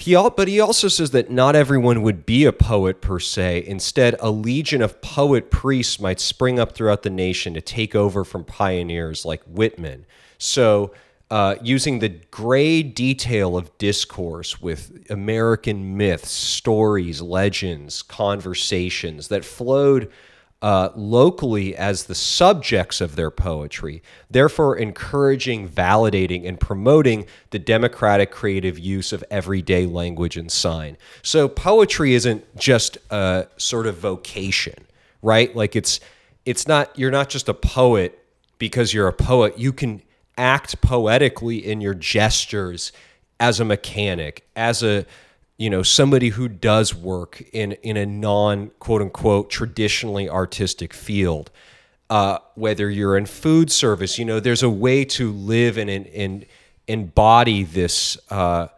[0.00, 3.64] he all, but he also says that not everyone would be a poet per se.
[3.66, 8.22] Instead, a legion of poet priests might spring up throughout the nation to take over
[8.22, 10.06] from pioneers like Whitman.
[10.38, 10.92] So,
[11.32, 20.12] uh, using the gray detail of discourse with American myths, stories, legends, conversations that flowed
[20.60, 28.30] uh, locally as the subjects of their poetry, therefore encouraging, validating, and promoting the democratic
[28.30, 30.96] creative use of everyday language and sign.
[31.22, 34.86] So poetry isn't just a sort of vocation,
[35.22, 35.54] right?
[35.54, 36.00] Like it's
[36.44, 38.18] it's not you're not just a poet
[38.58, 39.58] because you're a poet.
[39.58, 40.02] You can
[40.36, 42.90] act poetically in your gestures
[43.38, 45.06] as a mechanic, as a
[45.58, 51.50] you know somebody who does work in in a non quote unquote traditionally artistic field
[52.08, 56.46] uh, whether you're in food service you know there's a way to live and in,
[56.86, 58.68] embody this uh,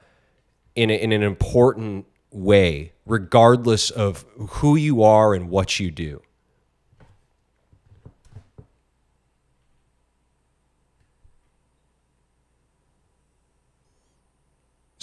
[0.74, 6.20] in, a, in an important way regardless of who you are and what you do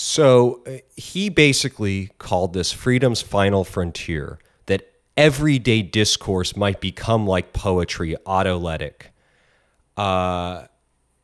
[0.08, 7.52] So uh, he basically called this freedom's final frontier that everyday discourse might become like
[7.52, 9.08] poetry, autotelic,
[9.98, 10.64] uh,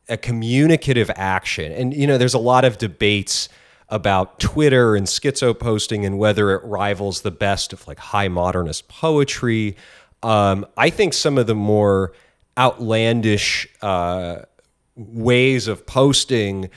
[0.06, 1.72] a communicative action.
[1.72, 3.48] And, you know, there's a lot of debates
[3.88, 8.88] about Twitter and schizo posting and whether it rivals the best of like high modernist
[8.88, 9.76] poetry.
[10.22, 12.12] Um, I think some of the more
[12.58, 14.42] outlandish uh,
[14.94, 16.68] ways of posting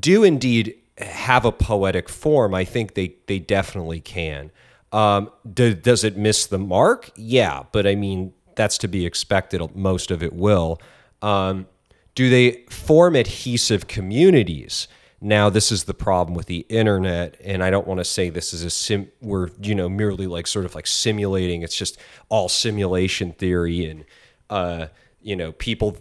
[0.00, 4.50] do indeed have a poetic form, I think they they definitely can.
[4.92, 7.10] Um, do, does it miss the mark?
[7.16, 9.74] Yeah, but I mean that's to be expected.
[9.74, 10.80] Most of it will.
[11.22, 11.66] Um,
[12.14, 14.88] do they form adhesive communities?
[15.20, 18.52] Now, this is the problem with the internet, and I don't want to say this
[18.52, 19.10] is a sim.
[19.20, 21.62] We're you know merely like sort of like simulating.
[21.62, 21.96] It's just
[22.28, 24.04] all simulation theory, and
[24.50, 24.86] uh,
[25.20, 25.96] you know people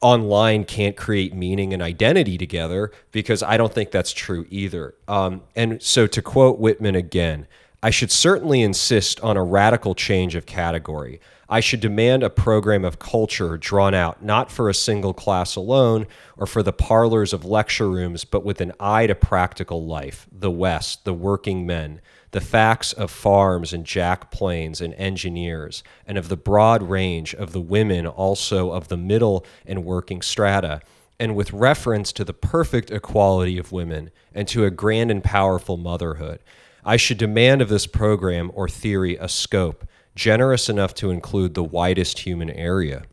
[0.00, 4.94] online can't create meaning and identity together because I don't think that's true either.
[5.08, 7.46] Um, and so, to quote Whitman again,
[7.82, 11.20] I should certainly insist on a radical change of category.
[11.48, 16.06] I should demand a program of culture drawn out not for a single class alone
[16.36, 20.50] or for the parlors of lecture rooms, but with an eye to practical life, the
[20.50, 26.28] West, the working men, the facts of farms and jack planes and engineers, and of
[26.28, 30.80] the broad range of the women also of the middle and working strata,
[31.18, 35.76] and with reference to the perfect equality of women and to a grand and powerful
[35.76, 36.40] motherhood.
[36.84, 41.64] I should demand of this program or theory a scope generous enough to include the
[41.64, 43.04] widest human area.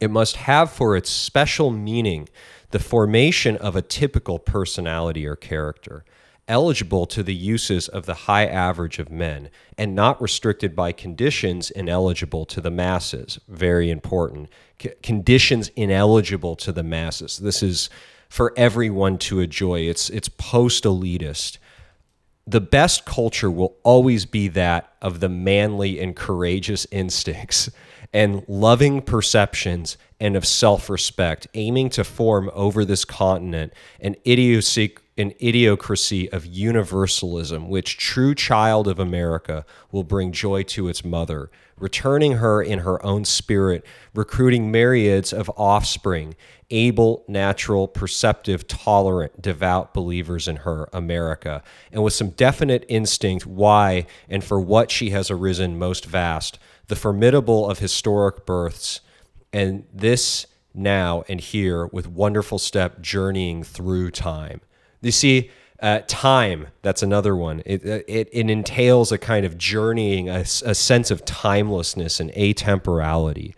[0.00, 2.28] It must have for its special meaning
[2.70, 6.04] the formation of a typical personality or character
[6.48, 9.48] eligible to the uses of the high average of men
[9.78, 13.38] and not restricted by conditions ineligible to the masses.
[13.48, 14.48] Very important.
[14.80, 17.38] C- conditions ineligible to the masses.
[17.38, 17.88] This is
[18.28, 19.80] for everyone to enjoy.
[19.80, 21.58] It's it's post elitist.
[22.46, 27.70] The best culture will always be that of the manly and courageous instincts
[28.12, 35.01] and loving perceptions and of self respect, aiming to form over this continent an idiosyncratic
[35.18, 41.50] an idiocrasy of universalism, which true child of America will bring joy to its mother,
[41.78, 43.84] returning her in her own spirit,
[44.14, 46.34] recruiting myriads of offspring,
[46.70, 51.62] able, natural, perceptive, tolerant, devout believers in her, America,
[51.92, 56.96] and with some definite instinct why and for what she has arisen most vast, the
[56.96, 59.00] formidable of historic births,
[59.52, 64.62] and this now and here with wonderful step journeying through time.
[65.02, 65.50] You see,
[65.80, 67.62] uh, time, that's another one.
[67.66, 72.30] It, uh, it, it, entails a kind of journeying, a, a sense of timelessness and
[72.32, 73.54] atemporality.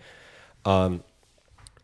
[0.64, 1.04] Um,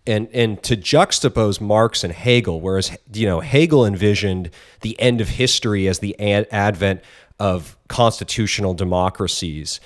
[0.07, 4.51] and, and to juxtapose Marx and Hegel, whereas you know Hegel envisioned
[4.81, 7.03] the end of history as the ad- advent
[7.39, 9.78] of constitutional democracies,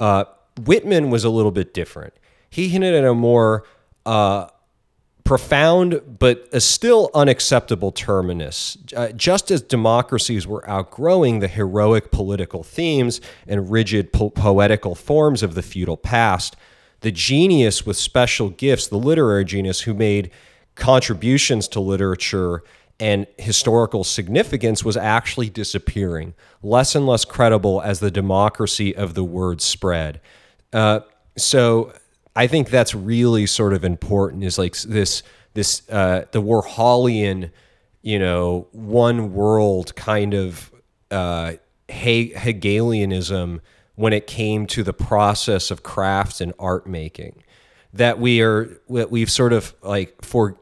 [0.00, 0.24] uh,
[0.64, 2.14] Whitman was a little bit different.
[2.48, 3.64] He hinted at a more
[4.06, 4.48] uh,
[5.28, 8.78] profound but a still unacceptable terminus.
[8.96, 15.42] Uh, just as democracies were outgrowing the heroic political themes and rigid po- poetical forms
[15.42, 16.56] of the feudal past,
[17.00, 20.30] the genius with special gifts, the literary genius who made
[20.76, 22.62] contributions to literature
[22.98, 26.32] and historical significance was actually disappearing,
[26.62, 30.22] less and less credible as the democracy of the word spread.
[30.72, 31.00] Uh,
[31.36, 31.92] so
[32.38, 37.50] I think that's really sort of important is like this this uh, the Warholian,
[38.00, 40.72] you know, one world kind of
[41.10, 41.54] uh,
[41.88, 43.60] Hegelianism
[43.96, 47.42] when it came to the process of craft and art making.
[47.92, 50.60] That we are we've sort of like for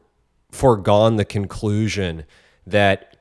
[0.51, 2.23] foregone the conclusion
[2.65, 3.17] that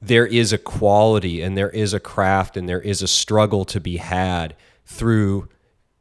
[0.00, 3.80] there is a quality and there is a craft and there is a struggle to
[3.80, 4.56] be had
[4.86, 5.50] through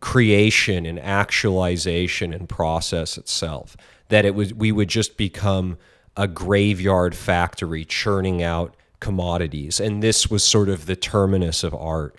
[0.07, 3.75] creation and actualization and process itself
[4.07, 5.77] that it was we would just become
[6.15, 9.81] a graveyard factory churning out commodities.
[9.81, 12.15] And this was sort of the terminus of art.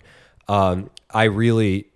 [0.47, 1.87] Um, i really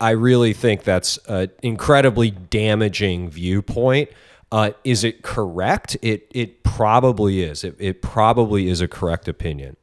[0.00, 4.08] i really think that's an incredibly damaging viewpoint.
[4.52, 5.96] Uh, is it correct?
[6.00, 7.64] It it probably is.
[7.64, 9.76] It, it probably is a correct opinion.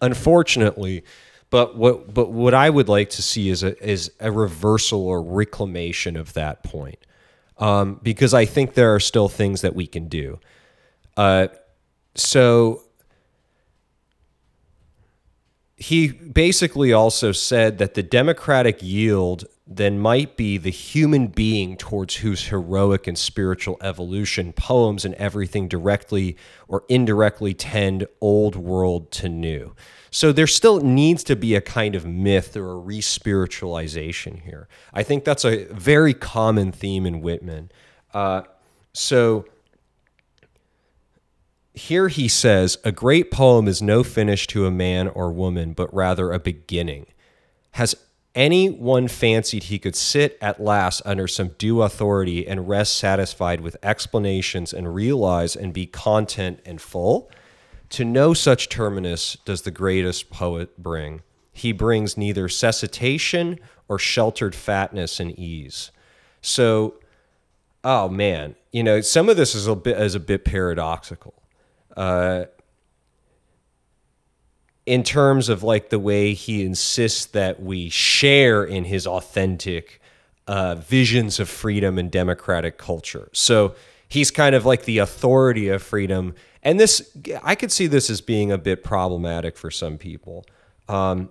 [0.00, 1.02] Unfortunately
[1.50, 5.22] but what but what I would like to see is a is a reversal or
[5.22, 6.98] reclamation of that point,
[7.58, 10.40] um, because I think there are still things that we can do.
[11.16, 11.48] Uh,
[12.14, 12.82] so
[15.76, 22.16] he basically also said that the democratic yield then might be the human being towards
[22.16, 26.36] whose heroic and spiritual evolution poems and everything directly
[26.68, 29.74] or indirectly tend old world to new.
[30.16, 34.66] So there still needs to be a kind of myth or a respiritualization here.
[34.94, 37.70] I think that's a very common theme in Whitman.
[38.14, 38.44] Uh,
[38.94, 39.44] so
[41.74, 45.92] here he says, a great poem is no finish to a man or woman, but
[45.92, 47.08] rather a beginning.
[47.72, 47.94] Has
[48.34, 53.76] anyone fancied he could sit at last under some due authority and rest satisfied with
[53.82, 57.30] explanations and realize and be content and full?
[57.90, 61.22] To no such terminus does the greatest poet bring.
[61.52, 63.58] He brings neither cessitation
[63.88, 65.90] or sheltered fatness and ease.
[66.40, 66.94] So,
[67.84, 71.34] oh man, you know, some of this is a bit is a bit paradoxical.
[71.96, 72.46] Uh,
[74.84, 80.00] in terms of like the way he insists that we share in his authentic
[80.46, 83.28] uh, visions of freedom and democratic culture.
[83.32, 83.74] So
[84.08, 86.34] he's kind of like the authority of freedom
[86.66, 90.44] and this I could see this as being a bit problematic for some people.
[90.88, 91.30] Um,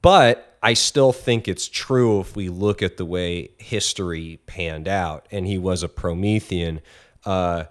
[0.00, 5.26] but I still think it's true if we look at the way history panned out,
[5.30, 6.80] and he was a Promethean.
[7.26, 7.64] Uh,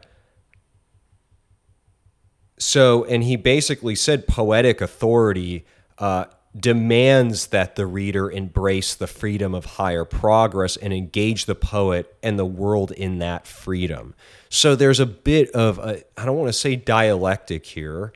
[2.60, 5.66] so, and he basically said poetic authority
[5.98, 6.26] uh,
[6.58, 12.38] demands that the reader embrace the freedom of higher progress and engage the poet and
[12.38, 14.14] the world in that freedom.
[14.50, 18.14] So there's a bit of I don't want to say dialectic here,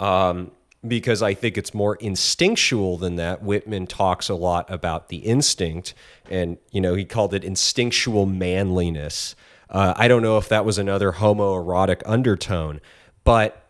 [0.00, 0.50] um,
[0.86, 3.42] because I think it's more instinctual than that.
[3.42, 5.94] Whitman talks a lot about the instinct,
[6.28, 9.36] and you know he called it instinctual manliness.
[9.70, 12.80] Uh, I don't know if that was another homoerotic undertone,
[13.22, 13.64] but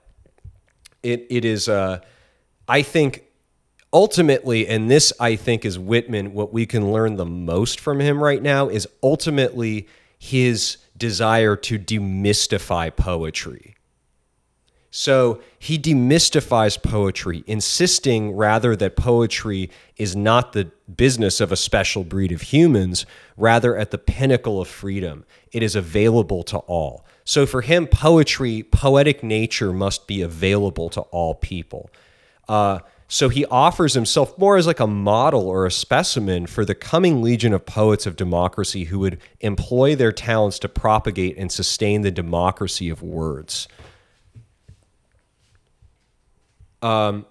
[1.02, 1.68] it it is.
[1.68, 2.00] Uh,
[2.66, 3.25] I think
[3.96, 6.34] ultimately, and this I think is Whitman.
[6.34, 11.78] What we can learn the most from him right now is ultimately his desire to
[11.78, 13.74] demystify poetry.
[14.90, 22.04] So he demystifies poetry, insisting rather that poetry is not the business of a special
[22.04, 23.06] breed of humans,
[23.38, 25.24] rather at the pinnacle of freedom.
[25.52, 27.06] It is available to all.
[27.24, 31.88] So for him, poetry, poetic nature must be available to all people.
[32.46, 36.74] Uh, so he offers himself more as like a model or a specimen for the
[36.74, 42.02] coming legion of poets of democracy who would employ their talents to propagate and sustain
[42.02, 43.68] the democracy of words.
[46.82, 47.26] Um,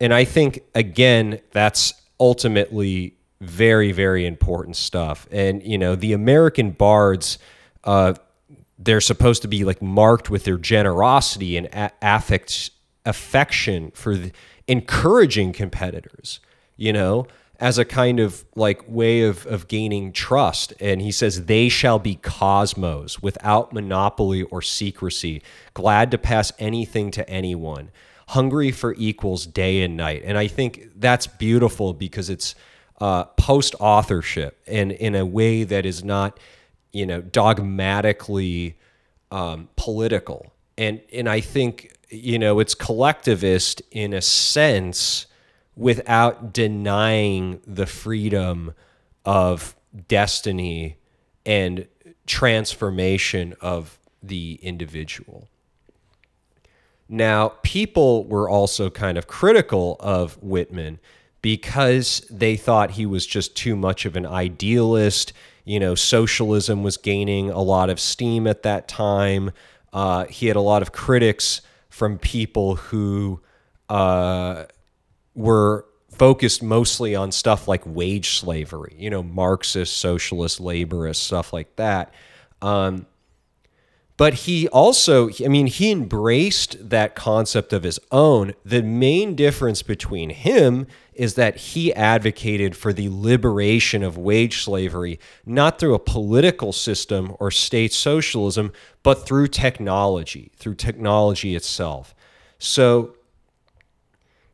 [0.00, 5.28] and I think again that's ultimately very very important stuff.
[5.30, 7.38] And you know the American bards,
[7.84, 8.14] uh,
[8.78, 11.68] they're supposed to be like marked with their generosity and
[12.00, 12.70] affect
[13.04, 14.32] affection for the,
[14.66, 16.40] encouraging competitors.
[16.76, 17.26] You know
[17.60, 20.72] as a kind of like way of, of gaining trust.
[20.80, 25.40] And he says, they shall be cosmos without monopoly or secrecy,
[25.72, 27.90] glad to pass anything to anyone
[28.28, 30.22] hungry for equals day and night.
[30.24, 32.54] And I think that's beautiful because it's
[33.00, 36.38] uh, post authorship and in a way that is not,
[36.92, 38.76] you know, dogmatically
[39.30, 40.52] um, political.
[40.78, 45.26] And and I think you know it's collectivist in a sense
[45.76, 48.72] without denying the freedom
[49.24, 49.74] of
[50.08, 50.96] destiny
[51.44, 51.86] and
[52.26, 55.48] transformation of the individual.
[57.08, 61.00] Now, people were also kind of critical of Whitman
[61.42, 65.32] because they thought he was just too much of an idealist.
[65.64, 69.50] You know, socialism was gaining a lot of steam at that time.
[69.92, 71.60] Uh, he had a lot of critics
[71.94, 73.40] from people who
[73.88, 74.64] uh,
[75.36, 81.76] were focused mostly on stuff like wage slavery, you know, Marxist, socialist, laborist, stuff like
[81.76, 82.12] that.
[82.60, 83.06] Um,
[84.16, 88.54] but he also i mean he embraced that concept of his own.
[88.64, 95.18] The main difference between him is that he advocated for the liberation of wage slavery
[95.46, 102.14] not through a political system or state socialism but through technology through technology itself.
[102.58, 103.16] So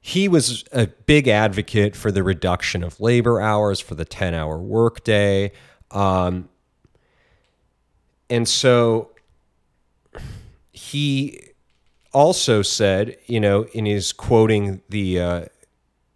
[0.02, 4.58] he was a big advocate for the reduction of labor hours for the 10 hour
[4.58, 5.52] workday
[5.90, 6.48] um,
[8.30, 9.10] and so
[10.80, 11.40] he
[12.12, 15.44] also said, you know, in his quoting the uh,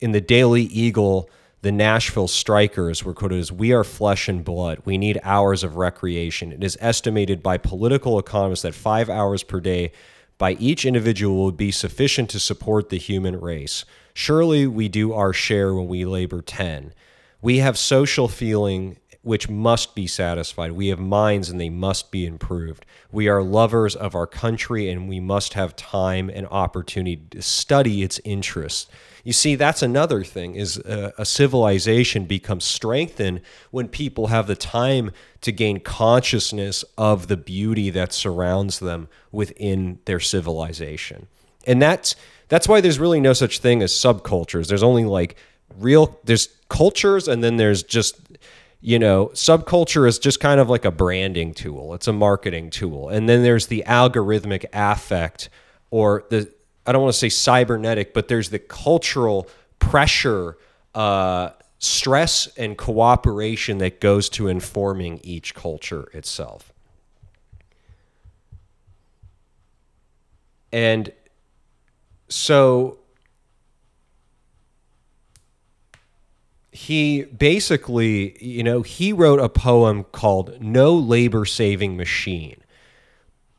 [0.00, 1.28] in the Daily Eagle,
[1.60, 4.80] the Nashville Strikers were quoted as, "We are flesh and blood.
[4.86, 6.50] We need hours of recreation.
[6.50, 9.92] It is estimated by political economists that five hours per day."
[10.36, 13.84] By each individual would be sufficient to support the human race.
[14.14, 16.92] Surely we do our share when we labor 10.
[17.40, 20.72] We have social feeling which must be satisfied.
[20.72, 22.84] We have minds and they must be improved.
[23.10, 28.02] We are lovers of our country and we must have time and opportunity to study
[28.02, 28.86] its interests.
[29.24, 34.54] You see, that's another thing is a, a, civilization becomes strengthened when people have the
[34.54, 41.28] time to gain consciousness of the beauty that surrounds them within their civilization.
[41.66, 42.14] And that's
[42.48, 44.68] that's why there's really no such thing as subcultures.
[44.68, 45.36] There's only like
[45.78, 48.23] real there's cultures and then there's just
[48.84, 51.94] you know, subculture is just kind of like a branding tool.
[51.94, 53.08] It's a marketing tool.
[53.08, 55.48] And then there's the algorithmic affect
[55.90, 56.52] or the
[56.84, 59.48] I don't want to say cybernetic, but there's the cultural
[59.78, 60.58] pressure,
[60.94, 66.70] uh, stress, and cooperation that goes to informing each culture itself.
[70.74, 71.10] And
[72.28, 72.98] so
[76.74, 82.60] he basically, you know, he wrote a poem called No Labor Saving Machine.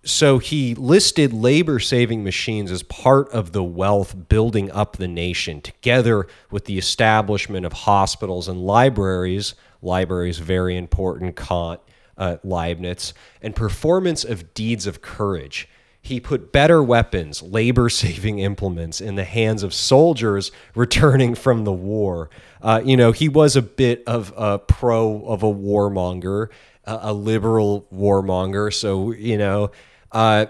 [0.03, 5.61] So he listed labor saving machines as part of the wealth building up the nation,
[5.61, 9.55] together with the establishment of hospitals and libraries.
[9.81, 11.79] Libraries, very important, Kant,
[12.17, 15.69] uh, Leibniz, and performance of deeds of courage
[16.05, 21.73] he put better weapons, labor saving implements in the hands of soldiers returning from the
[21.73, 22.29] war.
[22.61, 26.49] Uh, you know, he was a bit of a pro of a warmonger,
[26.83, 28.71] a, a liberal warmonger.
[28.71, 29.71] So, you know,
[30.11, 30.45] uh,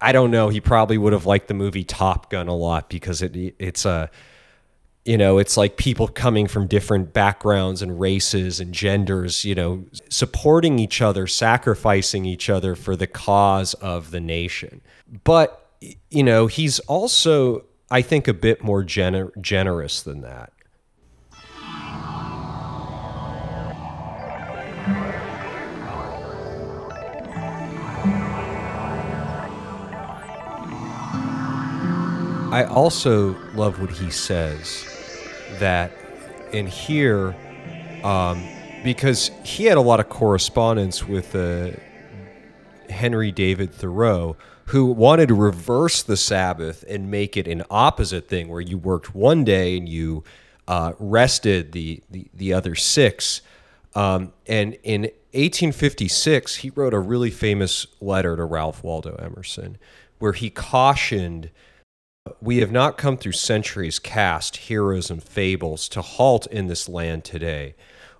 [0.00, 0.48] I don't know.
[0.48, 4.10] He probably would have liked the movie Top Gun a lot because it it's a
[5.08, 9.82] you know it's like people coming from different backgrounds and races and genders you know
[10.10, 14.82] supporting each other sacrificing each other for the cause of the nation.
[15.24, 15.66] But
[16.10, 20.52] you know he's also i think a bit more gener- generous than that.
[32.50, 34.97] I also love what he says
[35.58, 35.92] that
[36.52, 37.34] in here,
[38.04, 38.46] um,
[38.84, 41.70] because he had a lot of correspondence with uh,
[42.90, 48.48] Henry David Thoreau, who wanted to reverse the Sabbath and make it an opposite thing
[48.48, 50.24] where you worked one day and you
[50.66, 53.40] uh, rested the, the, the other six.
[53.94, 59.78] Um, and in 1856, he wrote a really famous letter to Ralph Waldo Emerson
[60.18, 61.50] where he cautioned
[62.40, 67.24] we have not come through centuries cast heroes and fables to halt in this land
[67.24, 67.74] today.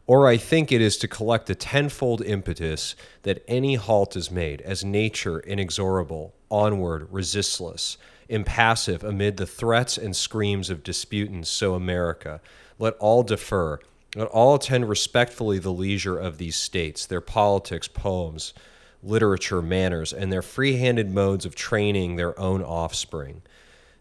[0.06, 4.62] Or I think it is to collect a tenfold impetus that any halt is made,
[4.62, 12.40] as nature inexorable, onward, resistless, impassive amid the threats and screams of disputants, so America.
[12.78, 13.80] Let all defer,
[14.16, 18.54] let all attend respectfully the leisure of these states, their politics, poems,
[19.02, 23.42] literature, manners, and their free handed modes of training their own offspring.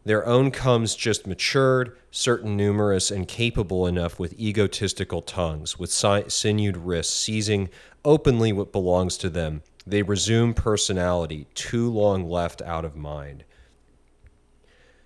[0.08, 6.78] Their own comes just matured, certain numerous, and capable enough with egotistical tongues, with sinewed
[6.80, 7.68] wrists, seizing
[8.06, 9.64] openly what belongs to them.
[9.86, 13.44] They resume personality, too long left out of mind.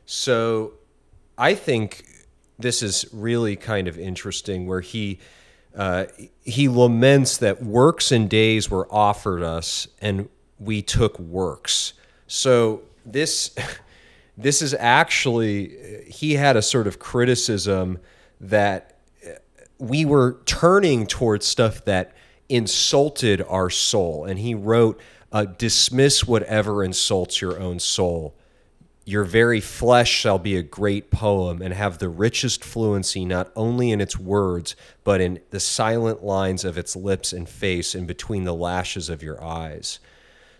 [0.05, 0.73] So
[1.35, 2.05] I think
[2.59, 5.17] this is really kind of interesting where he.
[5.75, 6.05] Uh,
[6.43, 10.27] he laments that works and days were offered us and
[10.59, 11.93] we took works.
[12.27, 13.55] So this
[14.41, 17.99] this is actually, he had a sort of criticism
[18.39, 18.99] that
[19.77, 22.13] we were turning towards stuff that
[22.49, 24.25] insulted our soul.
[24.25, 24.99] And he wrote,
[25.31, 28.35] uh, Dismiss whatever insults your own soul.
[29.05, 33.91] Your very flesh shall be a great poem and have the richest fluency not only
[33.91, 38.43] in its words, but in the silent lines of its lips and face and between
[38.43, 39.99] the lashes of your eyes.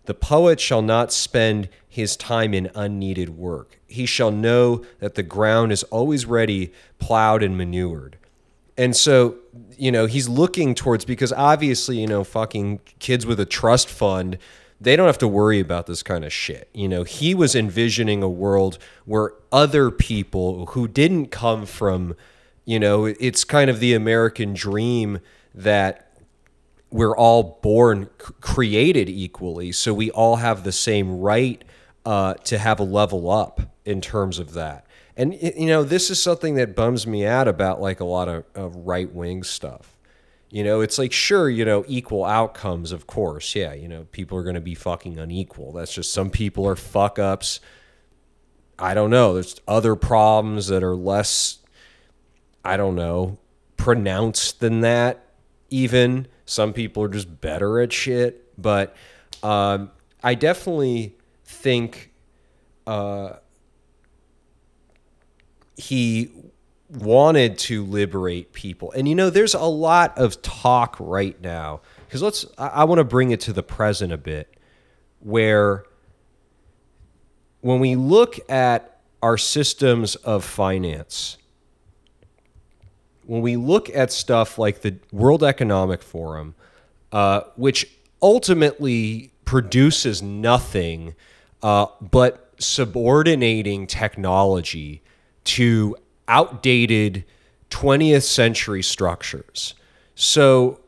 [0.06, 3.80] The poet shall not spend his time in unneeded work.
[3.88, 8.18] He shall know that the ground is always ready, plowed and manured.
[8.78, 9.36] And so,
[9.78, 14.38] you know, he's looking towards because obviously, you know, fucking kids with a trust fund,
[14.80, 16.70] they don't have to worry about this kind of shit.
[16.74, 22.16] You know, he was envisioning a world where other people who didn't come from,
[22.66, 25.20] you know, it's kind of the American dream
[25.54, 26.11] that
[26.92, 31.64] we're all born created equally, so we all have the same right
[32.06, 34.86] uh, to have a level up in terms of that.
[35.16, 38.46] And you know, this is something that bums me out about like a lot of,
[38.56, 39.98] of right wing stuff.
[40.50, 43.56] You know, it's like sure, you know, equal outcomes, of course.
[43.56, 45.72] Yeah, you know, people are going to be fucking unequal.
[45.72, 47.62] That's just some people are fuck ups.
[48.78, 49.34] I don't know.
[49.34, 51.60] There's other problems that are less
[52.64, 53.40] I don't know,
[53.78, 55.26] pronounced than that
[55.72, 58.62] even some people are just better at shit.
[58.62, 58.96] But
[59.42, 59.90] um,
[60.22, 62.12] I definitely think
[62.86, 63.38] uh,
[65.78, 66.30] he
[66.90, 68.92] wanted to liberate people.
[68.92, 72.46] And you know, there's a lot of talk right now because let's.
[72.58, 74.54] I, I want to bring it to the present a bit,
[75.20, 75.86] where
[77.62, 81.38] when we look at our systems of finance
[83.32, 86.54] when we look at stuff like the World Economic Forum,
[87.14, 87.90] uh, which
[88.22, 91.16] ultimately produces nothing
[91.64, 95.02] uh, but subordinating technology
[95.46, 95.96] to
[96.28, 97.24] outdated
[97.70, 99.76] 20th century structures.
[100.14, 100.82] So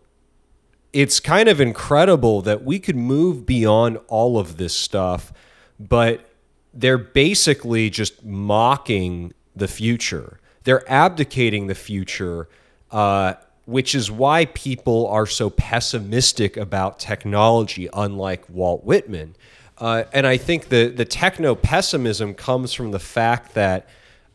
[0.92, 5.32] it's kind of incredible that we could move beyond all of this stuff,
[5.80, 6.30] but
[6.74, 12.48] they're basically just mocking the future they're abdicating the future,
[12.92, 13.34] uh,
[13.66, 19.36] which is why people are so pessimistic about technology, unlike Walt Whitman.
[19.78, 23.88] Uh, and I think the, the techno pessimism comes from the fact that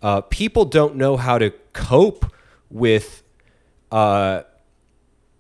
[0.03, 2.33] uh, people don't know how to cope
[2.71, 3.23] with
[3.91, 4.43] uh,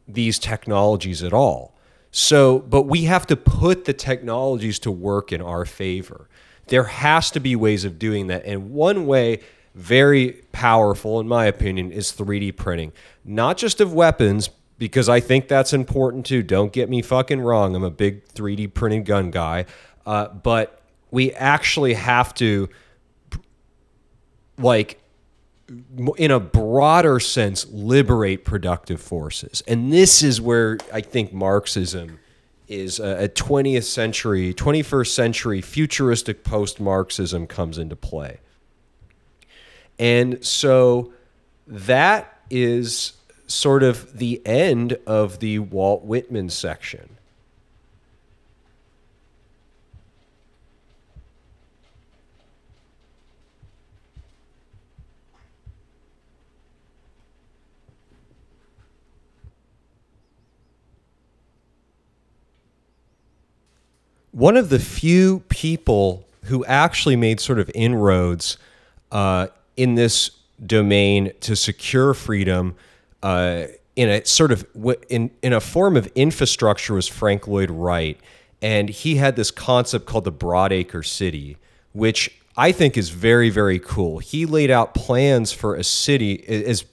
[0.07, 1.75] these technologies at all.
[2.11, 6.29] So, but we have to put the technologies to work in our favor.
[6.69, 8.45] There has to be ways of doing that.
[8.45, 9.41] And one way
[9.75, 12.93] very powerful, in my opinion, is 3D printing.
[13.25, 16.43] Not just of weapons, because I think that's important too.
[16.43, 17.75] Don't get me fucking wrong.
[17.75, 19.67] I'm a big 3D printed gun guy.
[20.07, 22.69] Uh, but we actually have to,
[24.57, 25.01] like,
[26.17, 29.63] in a broader sense, liberate productive forces.
[29.67, 32.19] And this is where I think Marxism
[32.69, 38.41] is a 20th century, 21st century futuristic post Marxism comes into play.
[39.99, 41.13] And so
[41.67, 43.13] that is
[43.47, 47.19] sort of the end of the Walt Whitman section.
[64.39, 68.57] one of the few people who actually made sort of inroads
[69.11, 69.49] uh,
[69.79, 70.33] in this
[70.67, 72.75] domain to secure freedom
[73.23, 73.63] uh,
[73.95, 74.67] in a sort of
[75.09, 78.19] in in a form of infrastructure was Frank Lloyd Wright,
[78.61, 81.57] and he had this concept called the Broadacre City,
[81.93, 84.19] which I think is very very cool.
[84.19, 86.85] He laid out plans for a city is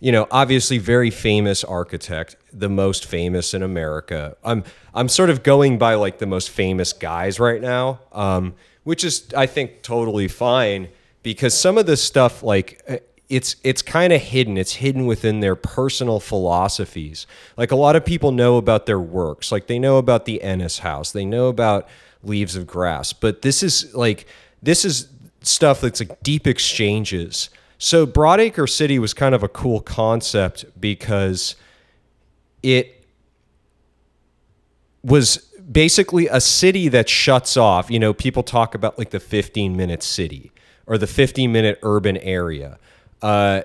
[0.00, 4.36] you know, obviously very famous architect, the most famous in America.
[4.44, 9.02] I'm I'm sort of going by like the most famous guys right now, um, which
[9.02, 10.88] is I think totally fine
[11.22, 12.96] because some of this stuff like uh,
[13.28, 14.56] it's it's kind of hidden.
[14.56, 17.26] It's hidden within their personal philosophies.
[17.56, 20.80] Like a lot of people know about their works, like they know about the Ennis
[20.80, 21.88] House, they know about
[22.22, 24.26] Leaves of Grass, but this is like
[24.62, 25.08] this is
[25.42, 31.54] stuff that's like deep exchanges so Broadacre City was kind of a cool concept because
[32.62, 33.04] it
[35.04, 35.36] was
[35.70, 37.88] basically a city that shuts off.
[37.88, 40.50] You know, people talk about like the 15 minute city
[40.88, 42.78] or the 15 minute urban area.
[43.22, 43.60] Uh,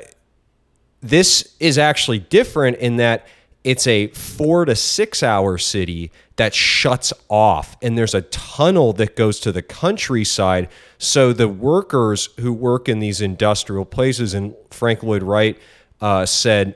[1.01, 3.25] this is actually different in that
[3.63, 9.15] it's a four to six hour city that shuts off, and there's a tunnel that
[9.15, 10.67] goes to the countryside.
[10.97, 15.57] So the workers who work in these industrial places, and Frank Lloyd Wright
[16.01, 16.75] uh, said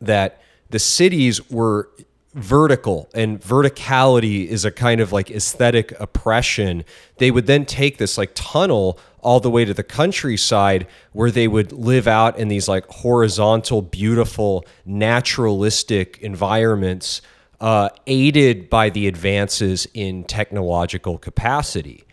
[0.00, 1.90] that the cities were
[2.34, 6.84] vertical and verticality is a kind of like aesthetic oppression.
[7.18, 11.48] They would then take this like tunnel all the way to the countryside where they
[11.48, 17.22] would live out in these like horizontal beautiful naturalistic environments
[17.60, 22.04] uh, aided by the advances in technological capacity.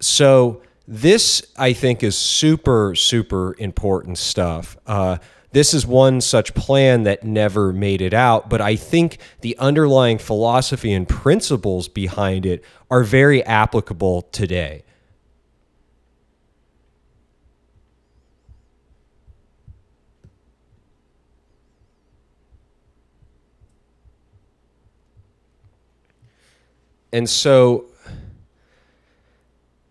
[0.00, 4.76] So this i think is super super important stuff.
[4.86, 5.18] Uh,
[5.52, 10.18] this is one such plan that never made it out, but I think the underlying
[10.18, 14.82] philosophy and principles behind it are very applicable today.
[27.12, 27.86] And so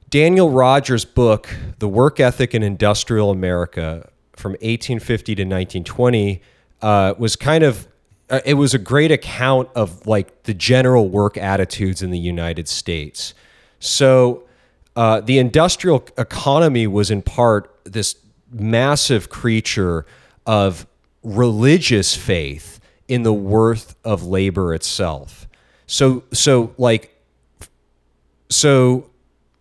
[0.09, 6.41] Daniel Rogers' book, The Work Ethic in Industrial America, from 1850 to 1920
[6.81, 7.87] uh, was kind of
[8.29, 12.67] uh, it was a great account of like the general work attitudes in the United
[12.67, 13.33] States.
[13.79, 14.43] So
[14.95, 18.15] uh, the industrial economy was in part this
[18.51, 20.05] massive creature
[20.45, 20.87] of
[21.23, 25.47] religious faith in the worth of labor itself.
[25.87, 27.15] So so like
[28.49, 29.09] so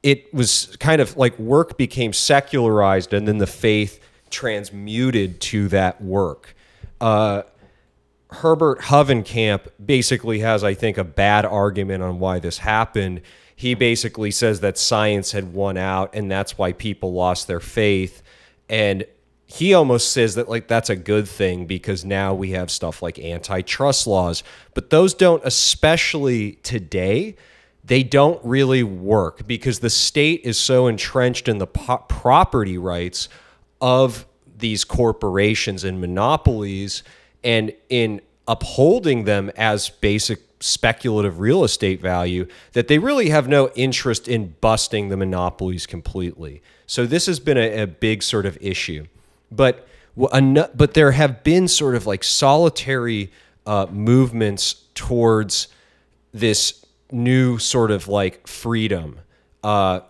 [0.03, 4.01] it was kind of like work became secularized and then the faith
[4.35, 6.55] transmuted to that work.
[7.01, 7.45] Uh,
[8.31, 13.23] Herbert Hovenkamp basically has, I think, a bad argument on why this happened.
[13.55, 18.23] He basically says that science had won out and that's why people lost their faith.
[18.69, 19.07] And
[19.47, 23.21] he almost says that like that's a good thing because now we have stuff like
[23.21, 24.43] antitrust laws,
[24.75, 27.37] but those don't especially today
[27.85, 33.29] they don't really work because the state is so entrenched in the po- property rights
[33.81, 37.03] of these corporations and monopolies
[37.43, 43.69] and in upholding them as basic speculative real estate value that they really have no
[43.75, 46.63] interest in busting the monopolies completely.
[46.87, 49.07] So this has been a, a big sort of issue.
[49.51, 49.87] But
[50.17, 53.33] but there have been sort of like solitary
[53.67, 55.69] uh, movements towards
[56.33, 59.21] this new sort of like freedom.
[59.63, 60.01] Uh,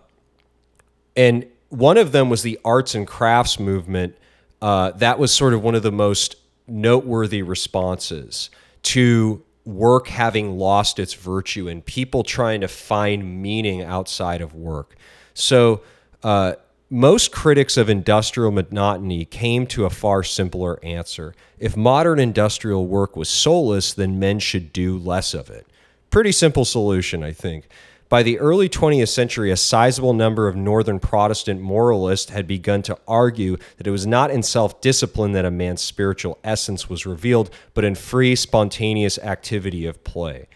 [1.15, 4.15] and one of them was the arts and crafts movement.
[4.61, 6.35] Uh, that was sort of one of the most
[6.67, 8.49] noteworthy responses
[8.83, 14.95] to work having lost its virtue and people trying to find meaning outside of work.
[15.33, 15.81] So,
[16.23, 16.53] uh,
[16.89, 21.33] most critics of industrial monotony came to a far simpler answer.
[21.57, 25.65] If modern industrial work was soulless, then men should do less of it.
[26.11, 27.67] Pretty simple solution, I think.
[28.07, 32.97] By the early 20th century, a sizable number of Northern Protestant moralists had begun to
[33.07, 37.49] argue that it was not in self discipline that a man's spiritual essence was revealed,
[37.73, 40.47] but in free, spontaneous activity of play.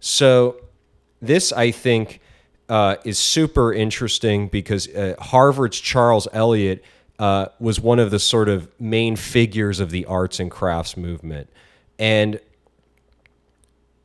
[0.00, 0.60] So,
[1.20, 2.20] this, I think,
[2.68, 6.84] uh, is super interesting because uh, Harvard's Charles Eliot
[7.18, 11.48] uh, was one of the sort of main figures of the arts and crafts movement.
[11.98, 12.40] And,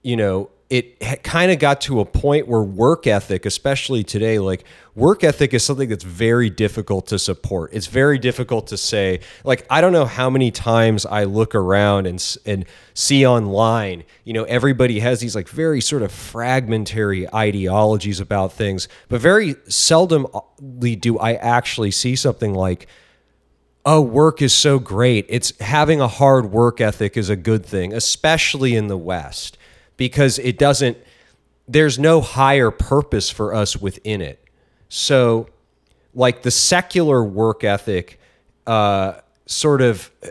[0.01, 4.63] you know, it kind of got to a point where work ethic, especially today, like
[4.95, 7.69] work ethic is something that's very difficult to support.
[7.73, 9.19] It's very difficult to say.
[9.43, 14.33] Like I don't know how many times I look around and and see online, you
[14.33, 20.95] know, everybody has these like very sort of fragmentary ideologies about things, but very seldomly
[20.95, 22.87] uh, do I actually see something like
[23.85, 25.25] oh, work is so great.
[25.27, 29.57] It's having a hard work ethic is a good thing, especially in the West
[29.97, 30.97] because it doesn't
[31.67, 34.43] there's no higher purpose for us within it.
[34.89, 35.47] So,
[36.13, 38.19] like the secular work ethic
[38.67, 39.13] uh,
[39.45, 40.27] sort of uh,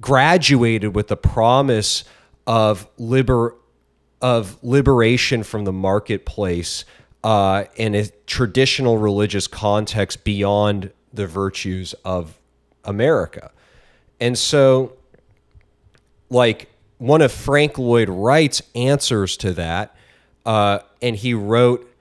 [0.00, 2.04] graduated with the promise
[2.46, 3.56] of liber
[4.20, 6.84] of liberation from the marketplace
[7.24, 12.38] uh, in a traditional religious context beyond the virtues of
[12.84, 13.50] America.
[14.20, 14.96] And so,
[16.30, 16.68] like,
[17.02, 19.96] one of Frank Lloyd Wright's answers to that,
[20.46, 21.92] uh, and he wrote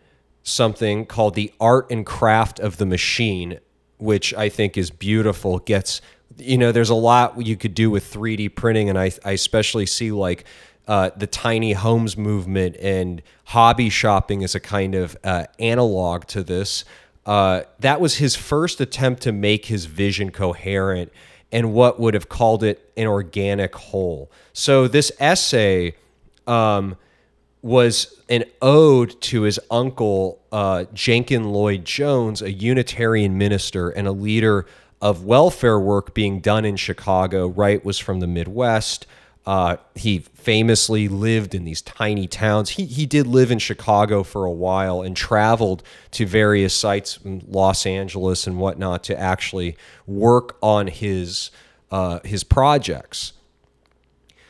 [0.44, 3.60] something called The Art and Craft of the Machine,
[3.98, 5.58] which I think is beautiful.
[5.58, 6.02] Gets,
[6.38, 9.88] you know, there's a lot you could do with 3D printing, and I, I especially
[9.88, 10.46] see like
[10.88, 16.44] uh, the tiny homes movement and hobby shopping as a kind of uh, analog to
[16.44, 16.86] this.
[17.26, 21.12] Uh, that was his first attempt to make his vision coherent
[21.52, 24.32] and what would have called it an organic whole.
[24.54, 25.96] So this essay
[26.48, 26.96] um,
[27.62, 34.12] was an ode to his uncle, uh, Jenkin Lloyd Jones, a Unitarian minister and a
[34.12, 34.66] leader
[35.02, 37.48] of welfare work being done in Chicago.
[37.48, 39.08] Wright was from the Midwest.
[39.45, 42.72] Uh, he famously lived in these tiny towns.
[42.72, 47.44] He, he did live in Chicago for a while and traveled to various sites in
[47.48, 51.50] Los Angeles and whatnot to actually work on his,
[51.90, 53.34] uh, his projects.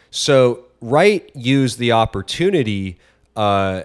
[0.10, 2.98] So Wright used the opportunity,
[3.38, 3.84] uh,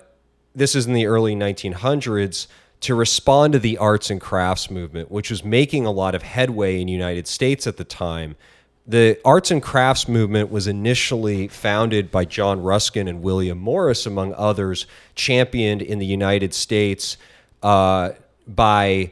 [0.57, 2.49] this is in the early 1900s,
[2.81, 6.81] to respond to the arts and crafts movement, which was making a lot of headway
[6.81, 8.37] in the United States at the time
[8.87, 14.33] the arts and crafts movement was initially founded by John Ruskin and William Morris, among
[14.35, 17.17] others, championed in the United States
[17.63, 18.11] uh,
[18.47, 19.11] by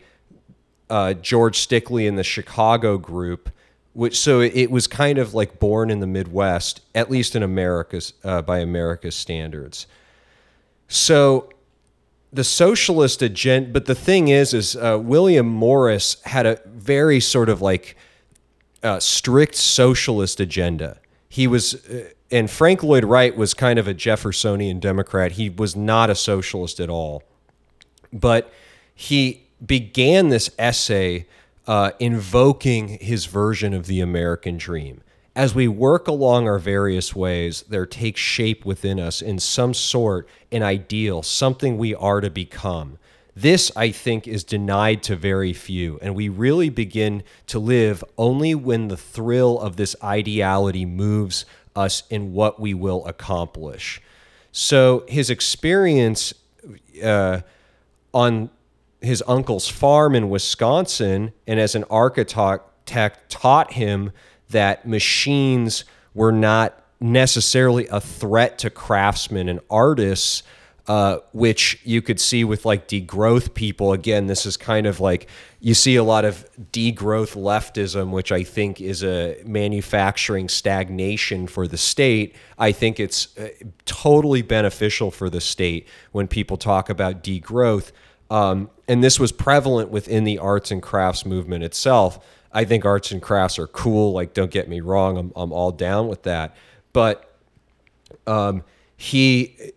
[0.89, 3.51] uh, George Stickley and the Chicago group.
[3.95, 8.13] Which so it was kind of like born in the Midwest, at least in America's
[8.25, 9.87] uh, by America's standards.
[10.89, 11.49] So
[12.33, 17.49] the socialist agenda, but the thing is, is uh, William Morris had a very sort
[17.49, 17.97] of like
[18.85, 20.99] uh, strict socialist agenda.
[21.29, 25.33] He was, uh, and Frank Lloyd Wright was kind of a Jeffersonian Democrat.
[25.33, 27.23] He was not a socialist at all.
[28.13, 28.53] But
[28.95, 31.27] he began this essay
[31.67, 35.01] uh, invoking his version of the American dream.
[35.35, 40.29] As we work along our various ways, there takes shape within us in some sort
[40.53, 42.99] an ideal, something we are to become.
[43.37, 48.55] This, I think, is denied to very few, and we really begin to live only
[48.55, 54.01] when the thrill of this ideality moves us in what we will accomplish.
[54.53, 56.33] So his experience
[57.03, 57.41] uh,
[58.13, 58.51] on
[59.01, 64.13] his uncle's farm in Wisconsin and as an architect taught him
[64.51, 70.45] that machines were not necessarily a threat to craftsmen and artists
[70.87, 73.93] uh, which you could see with like degrowth people.
[73.93, 75.29] Again, this is kind of like
[75.61, 81.67] you see a lot of degrowth leftism, which I think is a manufacturing stagnation for
[81.67, 82.37] the state.
[82.59, 83.49] I think it's uh,
[83.87, 87.93] totally beneficial for the state when people talk about degrowth.
[88.31, 92.23] Um, and this was prevalent within the arts and crafts movement itself.
[92.53, 94.13] I think arts and crafts are cool.
[94.13, 96.55] Like, don't get me wrong, I'm, I'm all down with that.
[96.93, 97.35] But
[98.27, 98.65] um,
[98.97, 99.73] he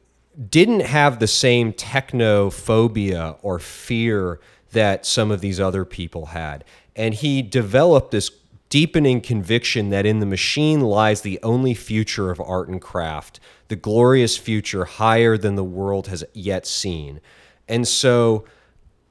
[0.49, 4.39] didn't have the same technophobia or fear
[4.71, 6.63] that some of these other people had.
[6.95, 8.31] And he developed this
[8.69, 13.75] deepening conviction that in the machine lies the only future of art and craft, the
[13.75, 17.21] glorious future higher than the world has yet seen.
[17.67, 18.45] And so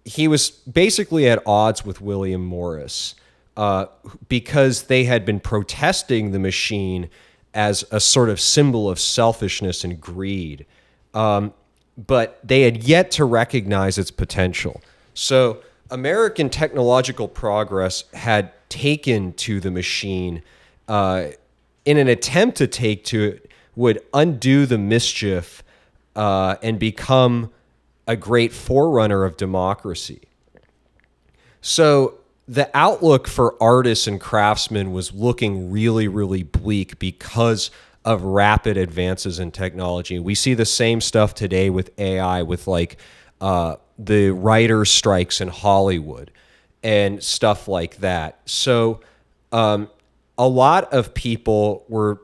[0.05, 3.15] he was basically at odds with William Morris
[3.57, 3.87] uh,
[4.29, 7.09] because they had been protesting the machine
[7.55, 10.67] as a sort of symbol of selfishness and greed.
[11.17, 11.55] Um,
[11.97, 14.83] but they had yet to recognize its potential.
[15.15, 20.43] So American technological progress had taken to the machine
[20.89, 21.29] uh,
[21.85, 25.63] in an attempt to take to it would undo the mischief
[26.15, 27.51] uh, and become
[28.07, 30.21] a great forerunner of democracy.
[31.61, 37.71] So the outlook for artists and craftsmen was looking really, really bleak because
[38.07, 40.21] of rapid advances in technology.
[40.21, 42.99] We see the same stuff today with AI, with like
[43.41, 46.31] uh, the writer strikes in Hollywood
[46.85, 48.41] and stuff like that.
[48.45, 49.01] So,
[49.51, 49.91] um,
[50.39, 52.21] a lot of people were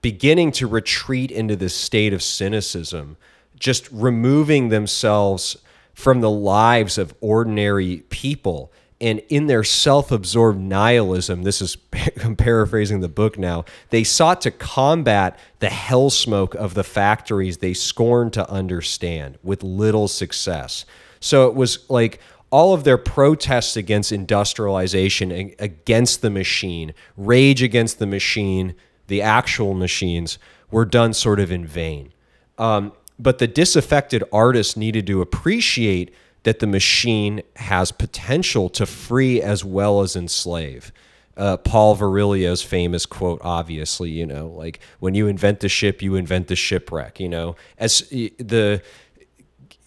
[0.00, 3.16] beginning to retreat into this state of cynicism,
[3.58, 5.56] just removing themselves
[5.92, 8.72] from the lives of ordinary people.
[9.00, 11.76] And in their self absorbed nihilism, this is
[12.24, 17.58] I'm paraphrasing the book now, they sought to combat the hell smoke of the factories
[17.58, 20.84] they scorned to understand with little success.
[21.20, 27.98] So it was like all of their protests against industrialization, against the machine, rage against
[27.98, 28.74] the machine,
[29.08, 30.38] the actual machines,
[30.70, 32.12] were done sort of in vain.
[32.58, 36.14] Um, but the disaffected artists needed to appreciate
[36.46, 40.92] that the machine has potential to free as well as enslave.
[41.36, 46.14] Uh, Paul Virilio's famous quote, obviously, you know, like when you invent the ship, you
[46.14, 47.18] invent the shipwreck.
[47.18, 48.80] You know, as the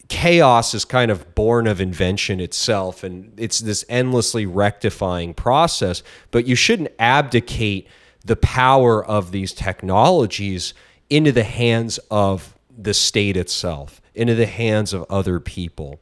[0.09, 6.03] chaos is kind of born of invention itself, and it's this endlessly rectifying process.
[6.29, 7.87] But you shouldn't abdicate
[8.25, 10.73] the power of these technologies
[11.09, 16.01] into the hands of the state itself into the hands of other people.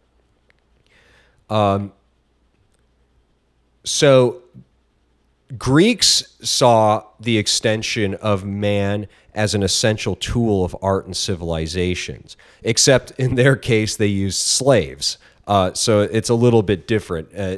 [1.50, 1.94] Um,
[3.84, 4.42] so
[5.58, 13.12] Greeks saw the extension of man as an essential tool of art and civilizations, except
[13.12, 15.18] in their case, they used slaves.
[15.48, 17.30] Uh, so it's a little bit different.
[17.34, 17.56] Uh,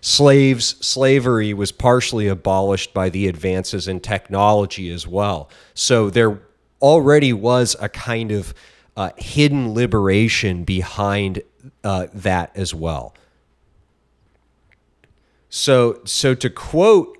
[0.00, 5.50] slaves, slavery was partially abolished by the advances in technology as well.
[5.74, 6.40] So there
[6.80, 8.54] already was a kind of
[8.96, 11.42] uh, hidden liberation behind
[11.82, 13.14] uh, that as well.
[15.56, 17.16] So, so to quote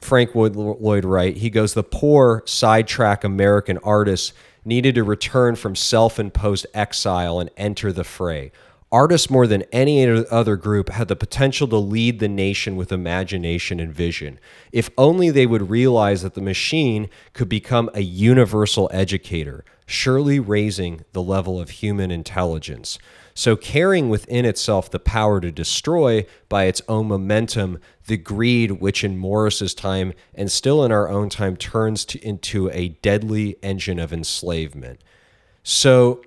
[0.00, 4.32] Frank Lloyd Wright, he goes, "The poor sidetrack American artists
[4.64, 8.50] needed to return from self-imposed exile and enter the fray."
[8.90, 13.78] Artists, more than any other group, had the potential to lead the nation with imagination
[13.78, 14.40] and vision.
[14.72, 21.04] If only they would realize that the machine could become a universal educator, surely raising
[21.12, 22.98] the level of human intelligence.
[23.38, 29.04] So, carrying within itself the power to destroy by its own momentum the greed which
[29.04, 34.00] in Morris's time and still in our own time turns to, into a deadly engine
[34.00, 35.00] of enslavement.
[35.62, 36.20] So,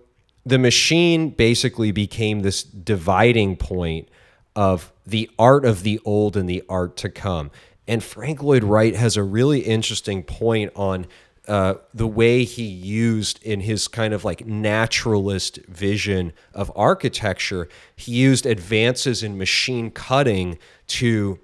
[0.46, 4.08] the machine basically became this dividing point
[4.56, 7.52] of the art of the old and the art to come.
[7.90, 11.08] And Frank Lloyd Wright has a really interesting point on
[11.48, 17.68] uh, the way he used in his kind of like naturalist vision of architecture.
[17.96, 21.40] He used advances in machine cutting to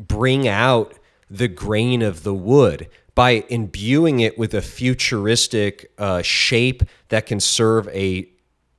[0.00, 0.94] bring out
[1.30, 7.40] the grain of the wood by imbuing it with a futuristic uh, shape that can
[7.40, 8.28] serve a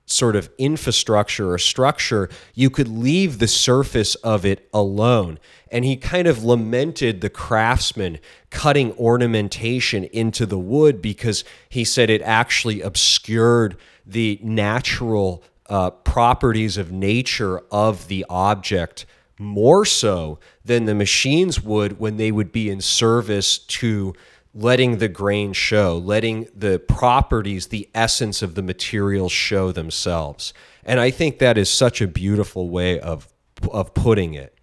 [0.06, 5.38] sort of infrastructure or structure, you could leave the surface of it alone.
[5.72, 12.10] And he kind of lamented the craftsman cutting ornamentation into the wood because he said
[12.10, 19.06] it actually obscured the natural uh, properties of nature of the object
[19.38, 24.14] more so than the machines would when they would be in service to
[24.54, 30.54] letting the grain show, letting the properties, the essence of the materials show themselves.
[30.84, 33.28] And I think that is such a beautiful way of
[33.72, 34.59] of putting it.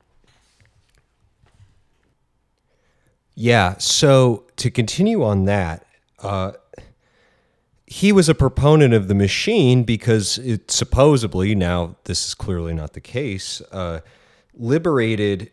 [3.39, 5.87] Yeah, so to continue on that,
[6.21, 6.53] uh,
[7.87, 12.95] he was a proponent of the machine because it supposedly, now this is clearly not
[12.95, 14.01] the case, uh,
[14.55, 15.51] liberated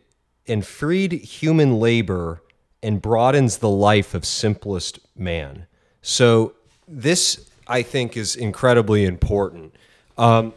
[0.48, 2.42] and freed human labor
[2.82, 5.66] and broadens the life of simplest man.
[6.00, 6.54] So
[6.88, 9.74] this, I think, is incredibly important.
[10.16, 10.54] Um,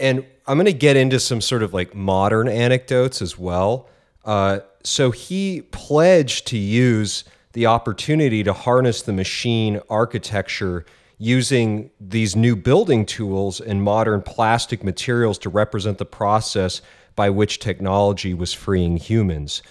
[0.00, 3.88] and I'm going to get into some sort of like modern anecdotes as well.
[4.24, 10.84] Uh, so he pledged to use the opportunity to harness the machine architecture
[11.18, 16.82] using these new building tools and modern plastic materials to represent the process
[17.16, 19.62] by which technology was freeing humans.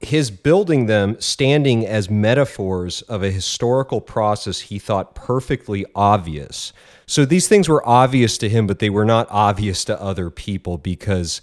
[0.00, 6.72] His building them standing as metaphors of a historical process he thought perfectly obvious.
[7.06, 10.78] So these things were obvious to him, but they were not obvious to other people
[10.78, 11.40] because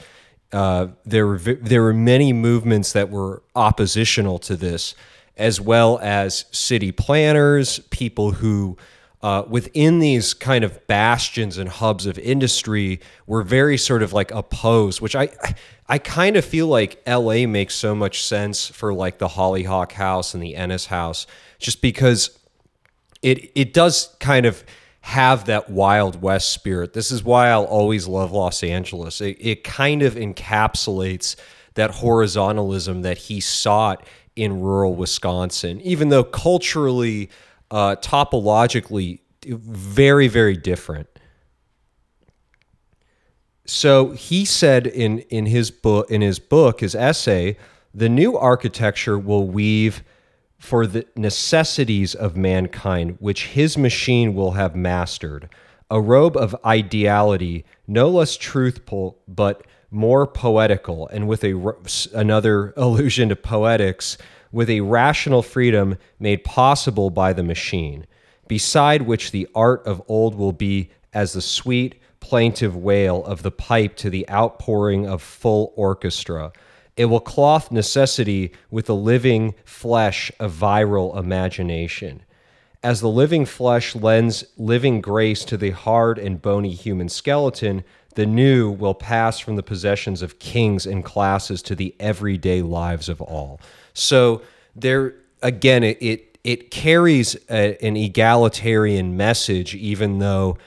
[0.54, 4.96] uh, there were there were many movements that were oppositional to this,
[5.36, 8.78] as well as city planners, people who
[9.24, 14.30] uh, within these kind of bastions and hubs of industry were very sort of like
[14.32, 15.30] opposed, which I
[15.90, 20.34] I kind of feel like LA makes so much sense for like the Hollyhock House
[20.34, 21.26] and the Ennis House,
[21.58, 22.38] just because
[23.22, 24.64] it it does kind of
[25.04, 26.94] have that Wild West spirit.
[26.94, 29.20] This is why I'll always love Los Angeles.
[29.20, 31.36] It, it kind of encapsulates
[31.74, 34.08] that horizontalism that he sought
[34.38, 37.30] in rural Wisconsin, even though culturally
[37.70, 41.10] uh, topologically very very different.
[43.66, 47.58] So he said in in his book in his book his essay,
[47.94, 50.02] the new architecture will weave
[50.64, 55.50] for the necessities of mankind, which his machine will have mastered.
[55.92, 61.76] A robe of ideality, no less truthful, but more poetical, and with a
[62.14, 64.18] another allusion to poetics,
[64.54, 68.08] with a rational freedom made possible by the machine,
[68.48, 73.52] beside which the art of old will be as the sweet, plaintive wail of the
[73.52, 76.54] pipe to the outpouring of full orchestra.
[76.96, 82.24] It will cloth necessity with the living flesh of viral imagination.
[82.84, 87.84] As the living flesh lends living grace to the hard and bony human skeleton,
[88.16, 93.10] the new will pass from the possessions of kings and classes to the everyday lives
[93.10, 93.60] of all.
[93.94, 94.42] So
[94.76, 100.58] there again, it it, it carries a, an egalitarian message, even though,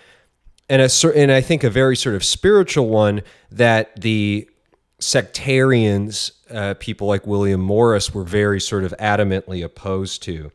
[0.68, 4.48] and a and I think a very sort of spiritual one that the
[4.98, 10.50] sectarians, uh, people like William Morris, were very sort of adamantly opposed to.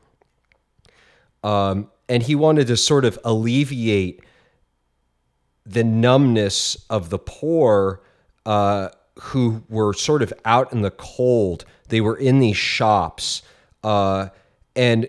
[1.43, 4.23] Um, and he wanted to sort of alleviate
[5.65, 8.01] the numbness of the poor
[8.45, 8.89] uh,
[9.19, 13.43] who were sort of out in the cold they were in these shops.
[13.83, 14.29] Uh,
[14.75, 15.07] and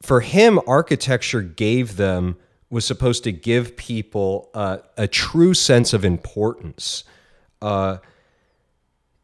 [0.00, 2.36] for him, architecture gave them,
[2.70, 7.04] was supposed to give people uh, a true sense of importance
[7.60, 7.98] uh,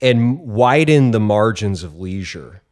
[0.00, 2.62] and widen the margins of leisure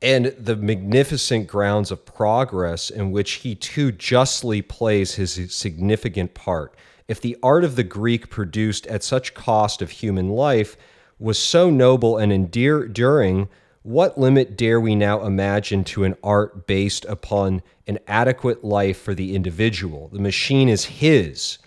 [0.00, 6.74] and the magnificent grounds of progress in which he too justly plays his significant part.
[7.08, 10.76] If the art of the Greek produced at such cost of human life
[11.18, 13.48] was so noble and enduring,
[13.82, 19.14] what limit dare we now imagine to an art based upon an adequate life for
[19.14, 20.08] the individual?
[20.08, 21.58] The machine is his.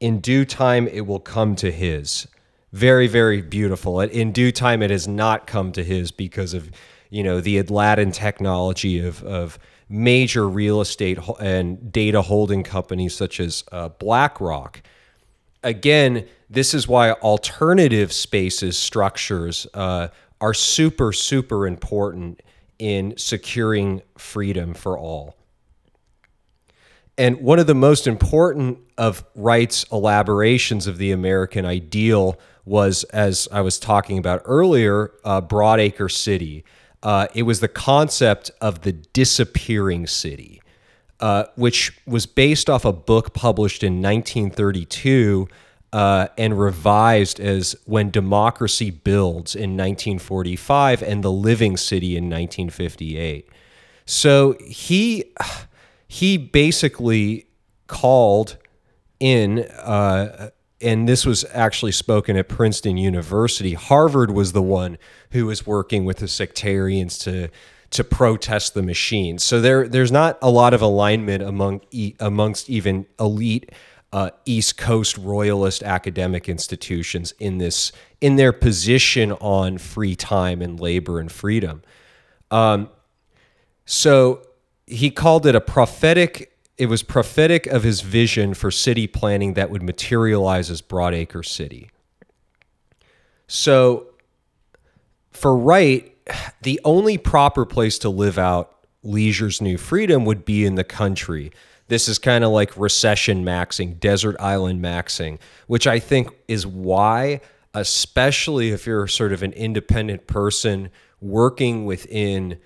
[0.00, 2.26] In due time, it will come to his.
[2.78, 4.00] Very, very beautiful.
[4.00, 6.70] In due time, it has not come to his because of,
[7.10, 9.58] you know, the Aladdin technology of, of
[9.88, 14.80] major real estate and data holding companies such as uh, BlackRock.
[15.64, 20.06] Again, this is why alternative spaces structures uh,
[20.40, 22.44] are super, super important
[22.78, 25.34] in securing freedom for all.
[27.16, 33.48] And one of the most important of Wright's elaborations of the American ideal was, as
[33.50, 36.64] I was talking about earlier, uh, Broadacre City.
[37.02, 40.60] Uh, it was the concept of the disappearing city,
[41.20, 45.48] uh, which was based off a book published in 1932
[45.92, 53.48] uh, and revised as When Democracy Builds in 1945 and The Living City in 1958.
[54.04, 55.24] So he
[56.08, 57.46] he basically
[57.86, 58.56] called
[59.20, 60.50] in, uh,
[60.80, 63.74] and this was actually spoken at Princeton University.
[63.74, 64.98] Harvard was the one
[65.32, 67.48] who was working with the sectarians to
[67.90, 69.38] to protest the machine.
[69.38, 71.80] So there there's not a lot of alignment among
[72.20, 73.72] amongst even elite
[74.12, 80.80] uh, East Coast royalist academic institutions in this in their position on free time and
[80.80, 81.82] labor and freedom.
[82.50, 82.88] Um,
[83.84, 84.46] so
[84.86, 86.52] he called it a prophetic.
[86.78, 91.90] It was prophetic of his vision for city planning that would materialize as Broadacre City.
[93.46, 94.06] So,
[95.30, 96.16] for Wright,
[96.62, 101.52] the only proper place to live out leisure's new freedom would be in the country
[101.88, 107.40] this is kind of like recession maxing, desert island maxing, which I think is why,
[107.74, 110.90] especially if you're sort of an independent person
[111.20, 112.58] working within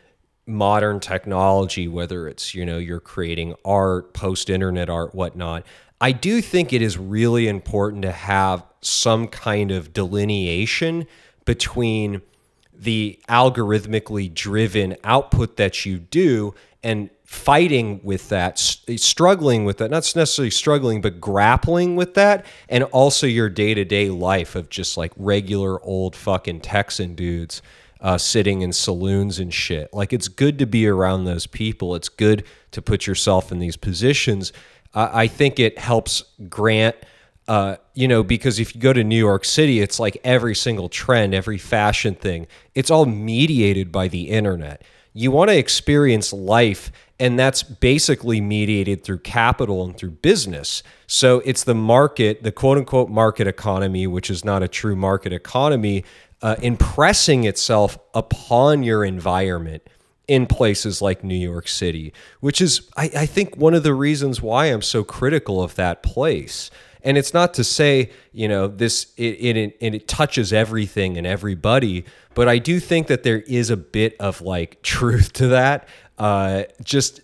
[0.46, 5.64] modern technology, whether it's, you know, you're creating art, post internet art, whatnot,
[6.00, 11.06] I do think it is really important to have some kind of delineation
[11.44, 12.22] between
[12.74, 20.12] the algorithmically driven output that you do and fighting with that, struggling with that, not
[20.16, 24.96] necessarily struggling, but grappling with that, and also your day to day life of just
[24.96, 27.62] like regular old fucking Texan dudes
[28.02, 29.94] uh, sitting in saloons and shit.
[29.94, 31.94] Like it's good to be around those people.
[31.94, 34.52] It's good to put yourself in these positions.
[34.94, 36.96] I think it helps grant.
[37.48, 40.88] Uh, you know, because if you go to New York City, it's like every single
[40.88, 44.82] trend, every fashion thing, it's all mediated by the internet.
[45.12, 50.82] You want to experience life, and that's basically mediated through capital and through business.
[51.06, 55.32] So it's the market, the quote unquote market economy, which is not a true market
[55.32, 56.04] economy,
[56.42, 59.82] uh, impressing itself upon your environment
[60.28, 64.40] in places like New York City, which is, I, I, think, one of the reasons
[64.40, 66.70] why I'm so critical of that place.
[67.04, 72.04] And it's not to say, you know, this it, it, it touches everything and everybody,
[72.34, 75.88] but I do think that there is a bit of like truth to that.
[76.18, 77.20] Uh, just,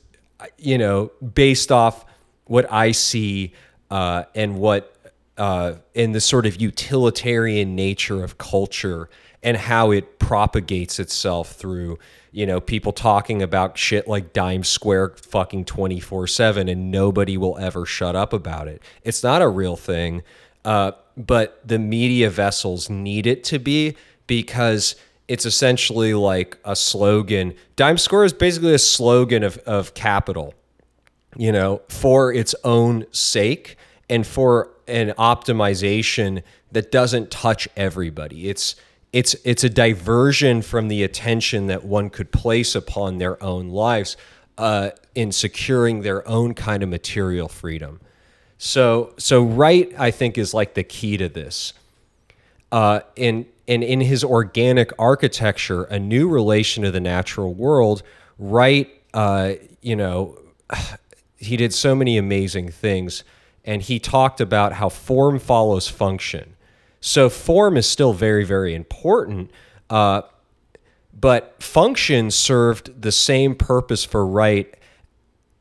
[0.58, 2.04] you know, based off
[2.46, 3.54] what I see
[3.90, 4.94] uh, and what
[5.38, 9.08] uh, in the sort of utilitarian nature of culture
[9.42, 11.98] and how it propagates itself through
[12.32, 17.86] you know people talking about shit like Dimes Square fucking 24-7 and nobody will ever
[17.86, 18.82] shut up about it.
[19.04, 20.22] It's not a real thing
[20.64, 24.96] uh, but the media vessels need it to be because
[25.28, 27.54] it's essentially like a slogan.
[27.76, 30.54] Dimes Square is basically a slogan of, of capital
[31.36, 33.76] you know for its own sake
[34.10, 36.42] and for an optimization
[36.72, 38.48] that doesn't touch everybody.
[38.48, 38.76] It's
[39.12, 44.16] it's it's a diversion from the attention that one could place upon their own lives
[44.58, 48.00] uh, in securing their own kind of material freedom.
[48.58, 51.72] So so Wright, I think, is like the key to this.
[52.70, 58.02] Uh, and and in his organic architecture, a new relation to the natural world.
[58.38, 60.38] Wright, uh, you know,
[61.36, 63.24] he did so many amazing things
[63.68, 66.56] and he talked about how form follows function.
[67.02, 69.50] So form is still very, very important,
[69.90, 70.22] uh,
[71.12, 74.74] but function served the same purpose for Wright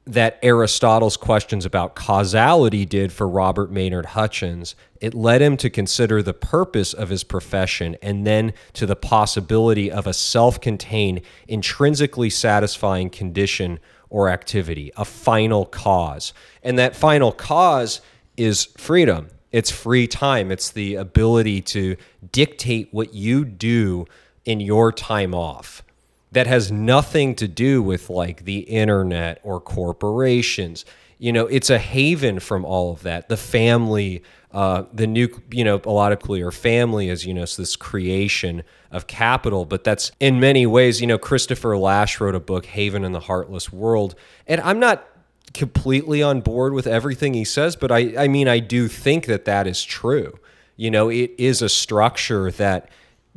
[0.05, 4.73] that Aristotle's questions about causality did for Robert Maynard Hutchins.
[5.01, 9.91] It led him to consider the purpose of his profession and then to the possibility
[9.91, 11.19] of a self contained,
[11.49, 16.33] intrinsically satisfying condition or activity, a final cause.
[16.63, 18.01] And that final cause
[18.35, 19.29] is freedom.
[19.51, 20.51] It's free time.
[20.51, 21.95] It's the ability to
[22.31, 24.05] dictate what you do
[24.45, 25.83] in your time off.
[26.31, 30.85] That has nothing to do with like the internet or corporations.
[31.19, 33.27] You know, it's a haven from all of that.
[33.27, 37.45] The family, uh, the new, you know, a lot of clear family is, you know,
[37.45, 42.35] so this creation of capital, but that's in many ways, you know, Christopher Lasch wrote
[42.35, 44.15] a book, Haven in the Heartless World.
[44.45, 45.07] And I'm not
[45.53, 49.45] completely on board with everything he says, but I, I mean, I do think that
[49.45, 50.39] that is true.
[50.75, 52.89] You know, it is a structure that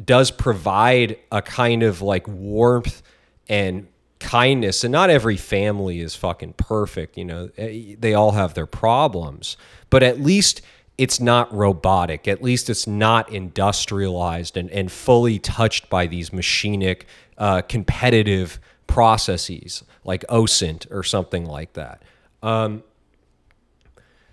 [0.02, 3.02] does provide a kind of like warmth
[3.48, 3.88] and
[4.20, 4.84] kindness.
[4.84, 7.16] And not every family is fucking perfect.
[7.16, 9.56] You know, eh, they all have their problems,
[9.88, 10.62] but at least
[10.96, 12.28] it's not robotic.
[12.28, 17.02] At least it's not industrialized and, and fully touched by these machinic,
[17.38, 22.02] uh, competitive processes like OSINT or something like that.
[22.42, 22.82] Um,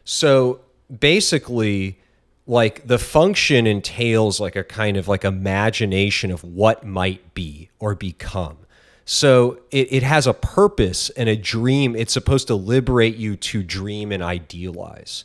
[0.03, 0.61] so
[0.99, 1.99] basically,
[2.45, 7.95] like the function entails like a kind of like imagination of what might be or
[7.95, 8.57] become.
[9.09, 11.95] So it, it has a purpose and a dream.
[11.95, 15.23] It's supposed to liberate you to dream and idealize.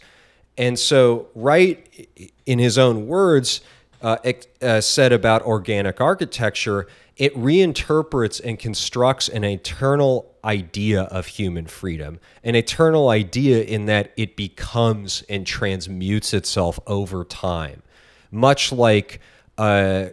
[0.57, 2.09] And so, Wright,
[2.47, 3.61] in his own words,
[4.01, 4.19] uh,
[4.61, 6.87] uh, said about organic architecture,
[7.17, 14.13] it reinterprets and constructs an eternal idea of human freedom, an eternal idea in that
[14.17, 17.83] it becomes and transmutes itself over time,
[18.31, 19.21] much like
[19.59, 20.07] uh,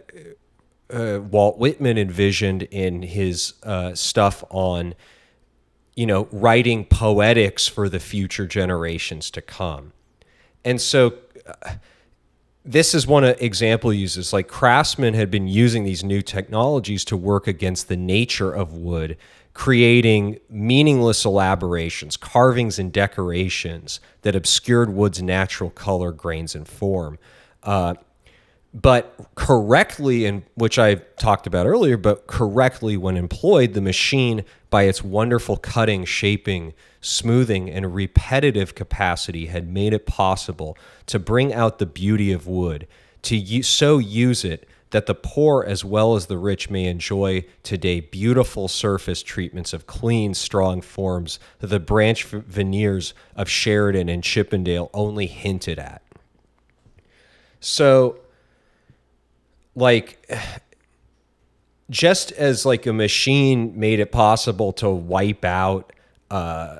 [0.92, 4.94] uh Walt Whitman envisioned in his uh, stuff on,
[5.94, 9.92] you know, writing poetics for the future generations to come.
[10.64, 11.14] And so
[11.46, 11.74] uh,
[12.64, 17.46] this is one example uses like craftsmen had been using these new technologies to work
[17.46, 19.16] against the nature of wood
[19.54, 27.18] creating meaningless elaborations carvings and decorations that obscured wood's natural color grains and form.
[27.62, 27.94] Uh,
[28.72, 34.84] but correctly and which i talked about earlier but correctly when employed the machine by
[34.84, 40.76] its wonderful cutting shaping smoothing, and repetitive capacity had made it possible
[41.06, 42.86] to bring out the beauty of wood,
[43.22, 48.00] to so use it that the poor as well as the rich may enjoy today
[48.00, 54.90] beautiful surface treatments of clean, strong forms that the branch veneers of Sheraton and Chippendale
[54.92, 56.02] only hinted at.
[57.60, 58.18] So,
[59.74, 60.30] like,
[61.90, 65.92] just as like a machine made it possible to wipe out
[66.30, 66.78] uh,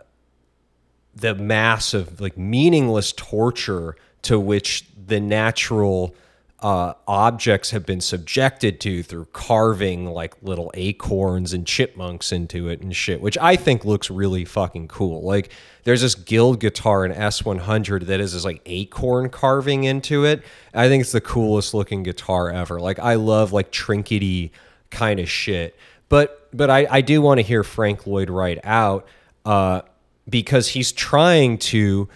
[1.14, 6.14] the mass of like meaningless torture to which the natural
[6.60, 12.80] uh, objects have been subjected to through carving like little acorns and chipmunks into it
[12.80, 15.22] and shit, which I think looks really fucking cool.
[15.22, 15.50] Like
[15.84, 20.42] there's this guild guitar in S100 that is this like acorn carving into it.
[20.74, 22.80] I think it's the coolest looking guitar ever.
[22.80, 24.50] Like I love like trinkety
[24.90, 25.76] kind of shit.
[26.08, 29.06] But but I, I do want to hear Frank Lloyd Wright out
[29.44, 29.82] uh,
[30.28, 32.08] because he's trying to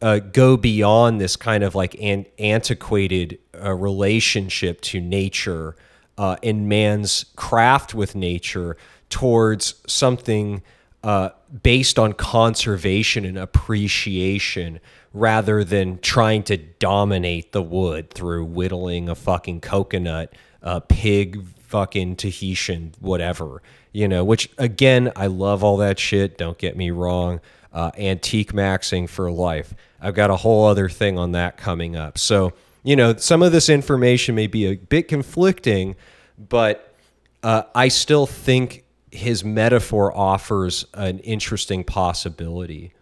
[0.00, 5.76] uh, go beyond this kind of like an antiquated uh, relationship to nature
[6.18, 8.76] uh, and man's craft with nature
[9.08, 10.62] towards something
[11.02, 11.30] uh,
[11.62, 14.80] based on conservation and appreciation
[15.12, 20.32] rather than trying to dominate the wood through whittling a fucking coconut,
[20.62, 26.38] a pig fucking Tahitian, whatever, you know, which again, I love all that shit.
[26.38, 27.40] Don't get me wrong.
[27.72, 29.74] Uh, antique maxing for life.
[30.00, 32.18] I've got a whole other thing on that coming up.
[32.18, 35.96] So, you know, some of this information may be a bit conflicting,
[36.38, 36.94] but
[37.42, 42.92] uh, I still think his metaphor offers an interesting possibility.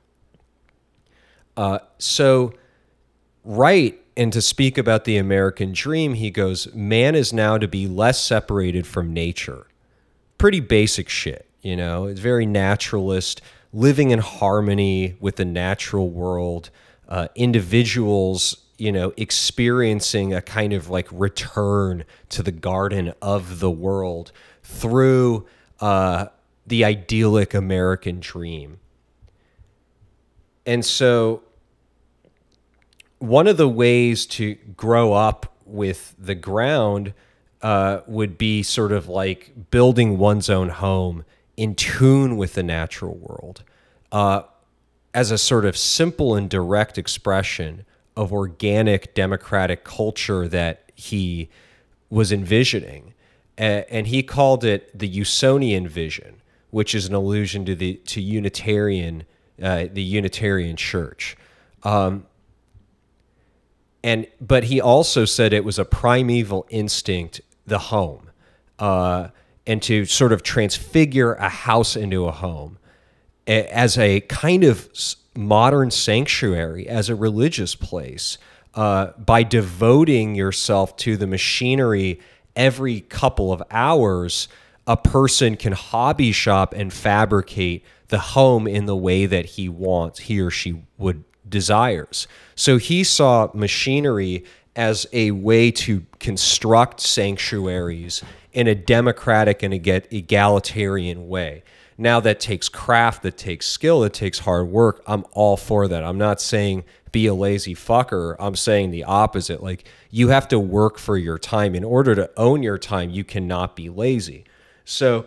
[1.56, 2.52] Uh, so,
[3.44, 7.86] Wright, and to speak about the American dream, he goes, Man is now to be
[7.86, 9.66] less separated from nature.
[10.36, 13.40] Pretty basic shit, you know, it's very naturalist,
[13.72, 16.70] living in harmony with the natural world
[17.08, 23.70] uh, individuals you know experiencing a kind of like return to the garden of the
[23.70, 24.32] world
[24.62, 25.46] through
[25.80, 26.26] uh,
[26.66, 28.78] the idyllic american dream
[30.66, 31.42] and so
[33.18, 37.12] one of the ways to grow up with the ground
[37.62, 41.24] uh, would be sort of like building one's own home
[41.56, 43.62] in tune with the natural world.
[44.10, 44.42] Uh,
[45.12, 47.84] as a sort of simple and direct expression
[48.16, 51.48] of organic democratic culture that he
[52.08, 53.12] was envisioning.
[53.60, 56.40] And he called it the Usonian vision,
[56.70, 59.24] which is an allusion to the to Unitarian,
[59.62, 61.36] uh, the Unitarian Church.
[61.82, 62.26] Um,
[64.02, 68.30] and but he also said it was a primeval instinct, the home,
[68.78, 69.28] uh,
[69.66, 72.78] and to sort of transfigure a house into a home
[73.46, 74.88] as a kind of
[75.36, 78.38] modern sanctuary, as a religious place,
[78.74, 82.20] uh, by devoting yourself to the machinery
[82.56, 84.48] every couple of hours,
[84.86, 90.20] a person can hobby shop and fabricate the home in the way that he wants,
[90.20, 92.26] he or she would desires.
[92.54, 94.44] So he saw machinery
[94.76, 98.22] as a way to construct sanctuaries
[98.52, 101.62] in a democratic and egalitarian way.
[101.98, 105.02] Now that takes craft, that takes skill, that takes hard work.
[105.06, 106.02] I'm all for that.
[106.02, 108.36] I'm not saying be a lazy fucker.
[108.38, 109.62] I'm saying the opposite.
[109.62, 111.74] Like you have to work for your time.
[111.74, 114.44] In order to own your time, you cannot be lazy.
[114.84, 115.26] So,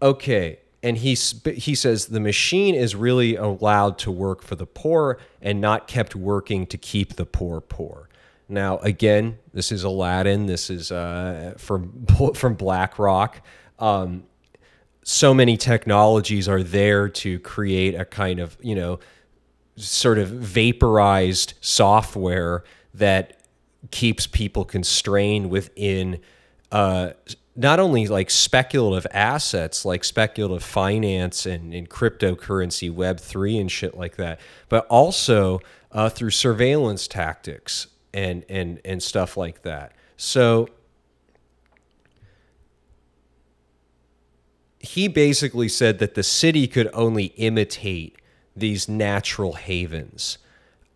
[0.00, 0.60] okay.
[0.82, 1.16] And he,
[1.54, 6.14] he says the machine is really allowed to work for the poor and not kept
[6.14, 8.08] working to keep the poor poor.
[8.48, 10.46] Now, again, this is Aladdin.
[10.46, 13.42] This is uh, from from BlackRock.
[13.78, 14.24] Um,
[15.02, 18.98] so many technologies are there to create a kind of, you know,
[19.78, 23.40] sort of vaporized software that
[23.90, 26.20] keeps people constrained within
[26.72, 27.10] uh,
[27.56, 34.16] not only like speculative assets like speculative finance and, and cryptocurrency web3 and shit like
[34.16, 35.60] that but also
[35.92, 39.92] uh, through surveillance tactics and and and stuff like that.
[40.16, 40.68] So
[44.80, 48.16] he basically said that the city could only imitate
[48.60, 50.38] these natural havens.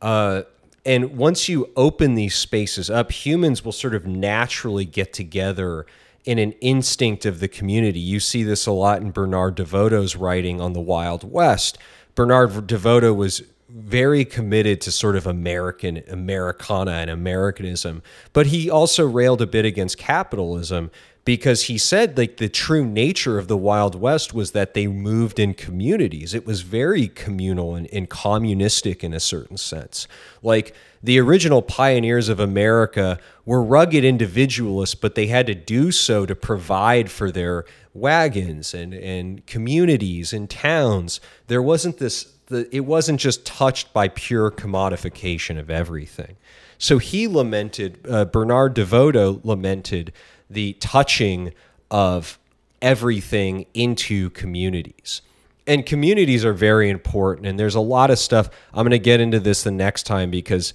[0.00, 0.42] Uh,
[0.84, 5.86] and once you open these spaces up, humans will sort of naturally get together
[6.24, 8.00] in an instinct of the community.
[8.00, 11.78] You see this a lot in Bernard DeVoto's writing on the Wild West.
[12.14, 19.06] Bernard DeVoto was very committed to sort of American Americana and Americanism, but he also
[19.06, 20.90] railed a bit against capitalism
[21.24, 25.38] because he said like the true nature of the Wild West was that they moved
[25.38, 26.34] in communities.
[26.34, 30.08] It was very communal and, and communistic in a certain sense.
[30.42, 36.26] Like the original pioneers of America were rugged individualists, but they had to do so
[36.26, 41.20] to provide for their wagons and, and communities and towns.
[41.46, 42.28] There wasn't this
[42.70, 46.36] it wasn't just touched by pure commodification of everything.
[46.76, 50.12] So he lamented, uh, Bernard Devoto lamented
[50.50, 51.52] the touching
[51.90, 52.38] of
[52.82, 55.22] everything into communities.
[55.66, 57.46] And communities are very important.
[57.46, 58.50] And there's a lot of stuff.
[58.74, 60.74] I'm going to get into this the next time because,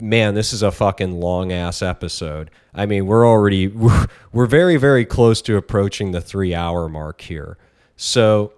[0.00, 2.50] man, this is a fucking long ass episode.
[2.74, 3.68] I mean, we're already,
[4.32, 7.56] we're, very, very close to approaching the three hour mark here.
[7.96, 8.52] So,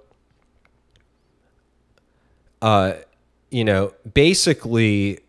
[2.62, 2.94] uh,
[3.50, 5.20] you know, basically,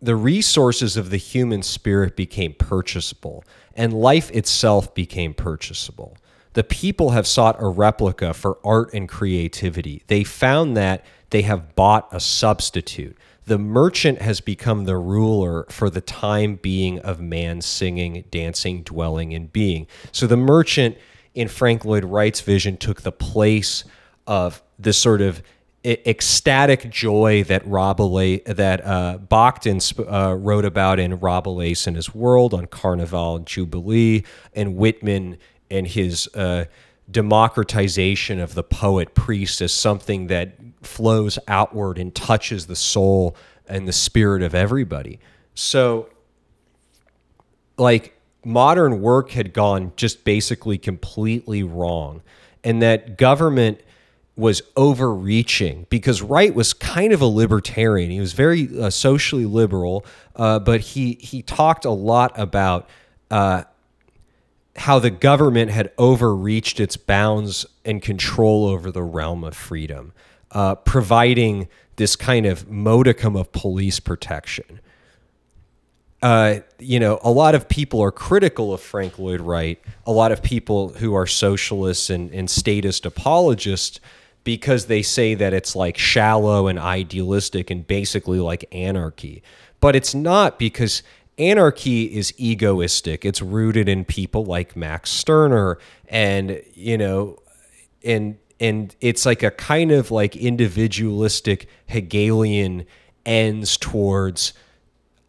[0.00, 3.44] the resources of the human spirit became purchasable
[3.78, 6.18] and life itself became purchasable.
[6.54, 10.02] The people have sought a replica for art and creativity.
[10.08, 13.16] They found that they have bought a substitute.
[13.44, 19.32] The merchant has become the ruler for the time being of man singing, dancing, dwelling,
[19.32, 19.86] and being.
[20.10, 20.98] So the merchant
[21.34, 23.84] in Frank Lloyd Wright's vision took the place
[24.26, 25.40] of this sort of
[25.84, 32.52] ecstatic joy that Rabelais, that uh, Bakhtin uh, wrote about in Rabelais and his world
[32.52, 34.24] on Carnival and Jubilee,
[34.54, 35.38] and Whitman
[35.70, 36.64] and his uh,
[37.10, 43.86] democratization of the poet priest as something that flows outward and touches the soul and
[43.86, 45.18] the spirit of everybody.
[45.54, 46.08] So,
[47.76, 52.22] like, modern work had gone just basically completely wrong,
[52.64, 53.80] and that government
[54.38, 58.12] was overreaching because Wright was kind of a libertarian.
[58.12, 62.88] He was very uh, socially liberal, uh, but he he talked a lot about
[63.32, 63.64] uh,
[64.76, 70.12] how the government had overreached its bounds and control over the realm of freedom,
[70.52, 74.80] uh, providing this kind of modicum of police protection.
[76.22, 79.80] Uh, you know, a lot of people are critical of Frank Lloyd Wright.
[80.06, 83.98] A lot of people who are socialists and, and statist apologists
[84.48, 89.42] because they say that it's like shallow and idealistic and basically like anarchy.
[89.78, 91.02] But it's not because
[91.36, 93.26] anarchy is egoistic.
[93.26, 95.76] It's rooted in people like Max Stirner
[96.08, 97.36] and, you know,
[98.02, 102.86] and and it's like a kind of like individualistic Hegelian
[103.26, 104.54] ends towards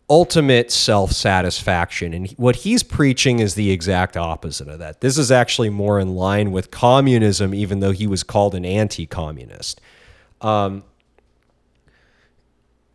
[0.09, 2.13] ultimate self satisfaction.
[2.13, 5.01] And what he's preaching is the exact opposite of that.
[5.01, 9.05] This is actually more in line with communism, even though he was called an anti
[9.05, 9.81] communist.
[10.41, 10.83] Um,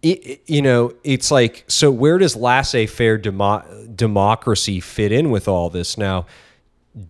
[0.02, 5.70] you know, it's like, so where does laissez faire demo- democracy fit in with all
[5.70, 5.96] this?
[5.96, 6.26] Now,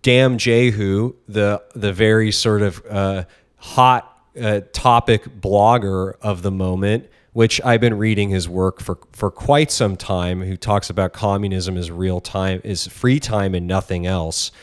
[0.01, 3.25] Damn Jehu, the, the very sort of uh,
[3.57, 9.29] hot uh, topic blogger of the moment, which I've been reading his work for, for
[9.29, 14.05] quite some time, who talks about communism as real time, is free time and nothing
[14.07, 14.53] else.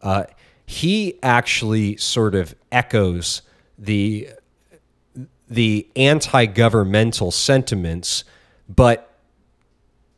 [0.00, 0.26] Uh,
[0.64, 3.42] he actually sort of echoes
[3.76, 4.28] the
[5.48, 8.22] the anti-governmental sentiments,
[8.68, 9.12] but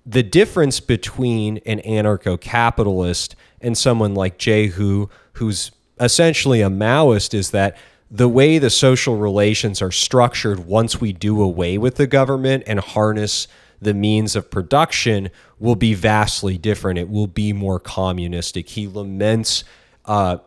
[0.04, 7.78] the difference between an anarcho-capitalist and someone like Jehu, who's essentially a Maoist, is that
[8.14, 12.78] the way the social relations are structured once we do away with the government and
[12.78, 13.48] harness
[13.80, 16.98] the means of production will be vastly different.
[16.98, 18.68] It will be more communistic.
[18.68, 19.64] He laments,
[20.04, 20.38] uh,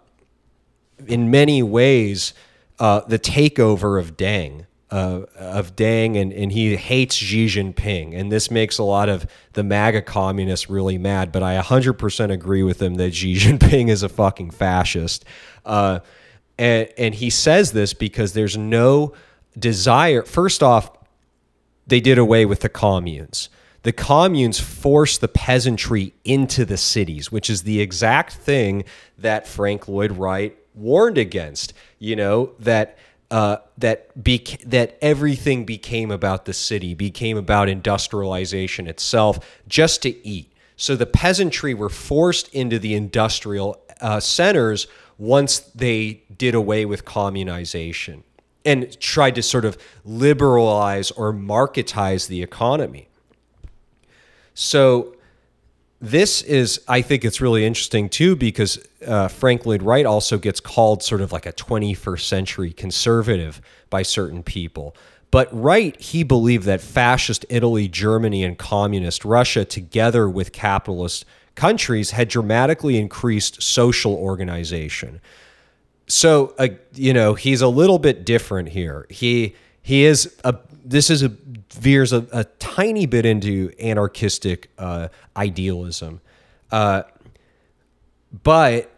[1.06, 2.34] in many ways,
[2.80, 4.68] uh, the takeover of Deng.
[4.92, 8.18] Uh, of Deng, and, and he hates Xi Jinping.
[8.18, 12.64] And this makes a lot of the MAGA communists really mad, but I 100% agree
[12.64, 15.26] with him that Xi Jinping is a fucking fascist.
[16.58, 19.14] And, and he says this because there's no
[19.58, 20.24] desire.
[20.24, 20.92] First off,
[21.88, 23.50] they did away with the communes.
[23.84, 28.84] The communes forced the peasantry into the cities, which is the exact thing
[29.17, 31.74] that Frank Lloyd Wright warned against.
[32.00, 32.98] You know that
[33.30, 40.51] uh, that that everything became about the city, became about industrialization itself, just to eat.
[40.77, 44.88] So the peasantry were forced into the industrial uh, centers
[45.18, 48.24] once they did away with communization
[48.66, 53.08] and tried to sort of liberalize or marketize the economy.
[54.53, 55.16] So
[56.02, 60.60] this is, I think it's really interesting too, because uh, Frank Lloyd Wright also gets
[60.60, 64.95] called sort of like a 21st century conservative by certain people.
[65.32, 72.11] But Wright, he believed that fascist Italy, Germany, and communist Russia, together with capitalist countries
[72.11, 75.22] had dramatically increased social organization.
[76.08, 79.08] So, uh, you know, he's a little bit different here.
[79.09, 81.30] He he is a this is a
[81.74, 86.22] veers a, a tiny bit into anarchistic uh, idealism,
[86.72, 87.03] uh,
[88.43, 88.92] but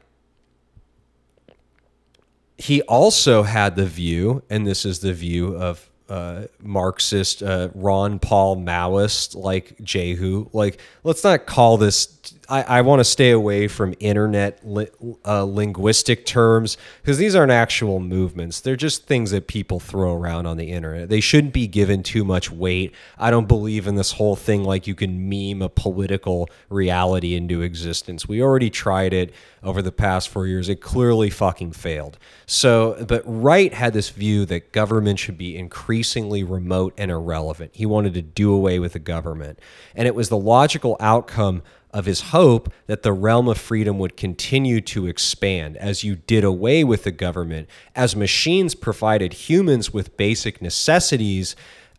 [2.57, 8.19] he also had the view, and this is the view of uh, Marxist, uh, Ron
[8.19, 10.49] Paul Maoist like Jehu.
[10.53, 12.07] Like, let's not call this.
[12.49, 14.87] I, I want to stay away from internet li-
[15.25, 18.61] uh, linguistic terms because these aren't actual movements.
[18.61, 21.09] They're just things that people throw around on the internet.
[21.09, 22.93] They shouldn't be given too much weight.
[23.17, 27.61] I don't believe in this whole thing like you can meme a political reality into
[27.61, 28.27] existence.
[28.27, 30.69] We already tried it over the past four years.
[30.69, 32.17] It clearly fucking failed.
[32.45, 37.71] So, but Wright had this view that government should be increasingly remote and irrelevant.
[37.73, 39.59] He wanted to do away with the government.
[39.95, 41.63] And it was the logical outcome
[41.97, 46.43] of his hope that the realm of freedom would continue to expand as you did
[46.43, 51.55] away with the government, as machines provided humans with basic necessities.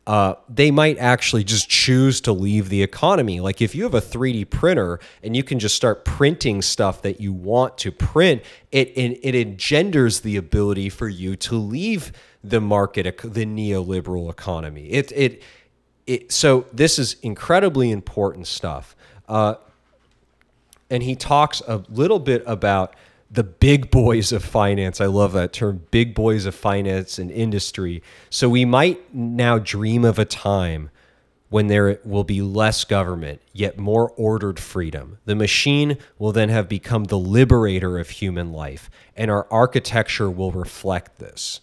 [0.06, 3.40] Uh, they might actually just choose to leave the economy.
[3.40, 7.20] Like if you have a 3D printer and you can just start printing stuff that
[7.20, 12.12] you want to print, it it, it engenders the ability for you to leave
[12.44, 14.90] the market, the neoliberal economy.
[14.90, 15.42] It it
[16.06, 16.30] it.
[16.30, 18.94] So this is incredibly important stuff.
[19.28, 19.56] Uh,
[20.90, 22.94] and he talks a little bit about
[23.30, 25.00] the big boys of finance.
[25.00, 28.02] I love that term, big boys of finance and industry.
[28.30, 30.90] So we might now dream of a time
[31.50, 35.18] when there will be less government, yet more ordered freedom.
[35.24, 40.52] The machine will then have become the liberator of human life, and our architecture will
[40.52, 41.60] reflect this.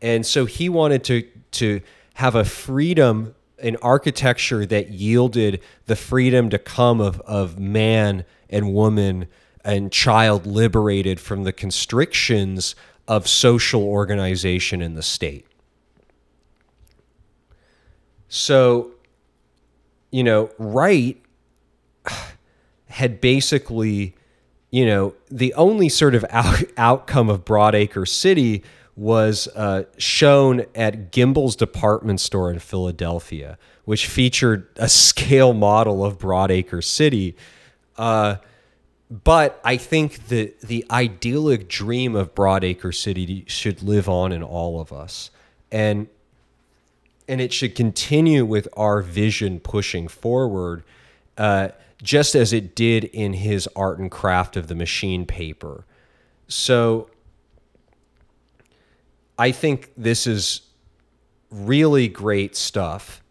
[0.00, 1.80] And so he wanted to to
[2.14, 8.74] have a freedom an architecture that yielded the freedom to come of, of man and
[8.74, 9.28] woman
[9.64, 12.74] and child liberated from the constrictions
[13.08, 15.46] of social organization in the state.
[18.28, 18.92] So,
[20.12, 21.20] you know, Wright
[22.86, 24.14] had basically,
[24.70, 28.62] you know, the only sort of out- outcome of Broadacre City
[28.96, 36.18] was uh, shown at Gimbel's department store in Philadelphia, which featured a scale model of
[36.18, 37.34] Broadacre City.
[38.00, 38.36] Uh,
[39.10, 44.80] but I think the the idyllic dream of Broadacre City should live on in all
[44.80, 45.30] of us,
[45.70, 46.08] and
[47.28, 50.82] and it should continue with our vision pushing forward,
[51.36, 51.68] uh,
[52.02, 55.84] just as it did in his art and craft of the machine paper.
[56.48, 57.10] So
[59.38, 60.62] I think this is
[61.50, 63.22] really great stuff.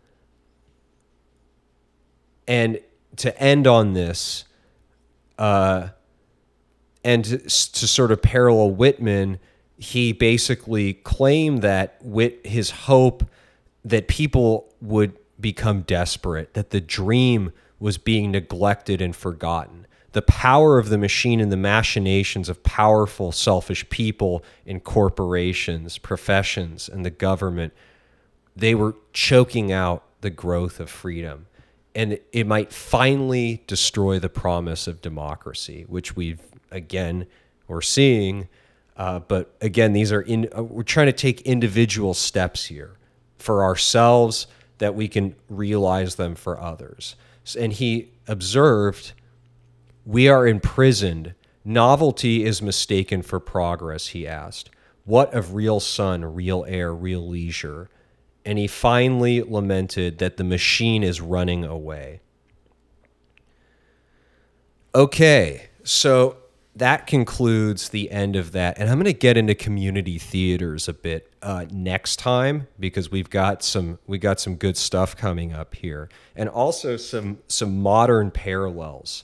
[2.48, 2.80] And
[3.16, 4.46] to end on this,
[5.40, 5.90] uh,
[7.04, 9.40] and to, sort of parallel Whitman,
[9.78, 13.24] he basically claimed that Whit his hope
[13.86, 19.88] that people would become desperate, that the dream was being neglected and forgotten.
[20.12, 26.90] The power of the machine and the machinations of powerful, selfish people in corporations, professions,
[26.90, 27.74] and the government,
[28.56, 31.46] they were choking out the growth of freedom
[31.96, 37.26] and it might finally destroy the promise of democracy, which we've again
[37.68, 38.48] we're seeing.
[38.96, 40.50] Uh, but again, these are in.
[40.56, 42.98] Uh, we're trying to take individual steps here
[43.38, 44.48] for ourselves
[44.80, 47.16] that we can realize them for others.
[47.58, 49.14] And he observed,
[50.06, 51.34] "We are imprisoned.
[51.66, 54.70] Novelty is mistaken for progress." He asked,
[55.06, 57.90] "What of real sun, real air, real leisure?"
[58.46, 62.22] And he finally lamented that the machine is running away.
[64.96, 66.38] Okay, so
[66.76, 68.78] that concludes the end of that.
[68.80, 73.30] And I'm going to get into community theaters a bit uh, next time because we've
[73.30, 78.32] got some we got some good stuff coming up here, and also some some modern
[78.32, 79.24] parallels.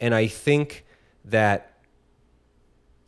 [0.00, 0.84] And I think
[1.26, 1.78] that,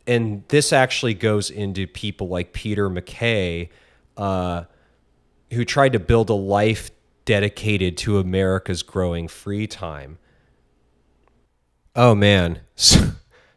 [0.05, 3.69] and this actually goes into people like Peter McKay.
[4.15, 4.63] Uh,
[5.51, 6.91] who tried to build a life
[7.25, 10.17] dedicated to America's growing free time.
[11.95, 12.61] Oh man.
[12.79, 12.99] So,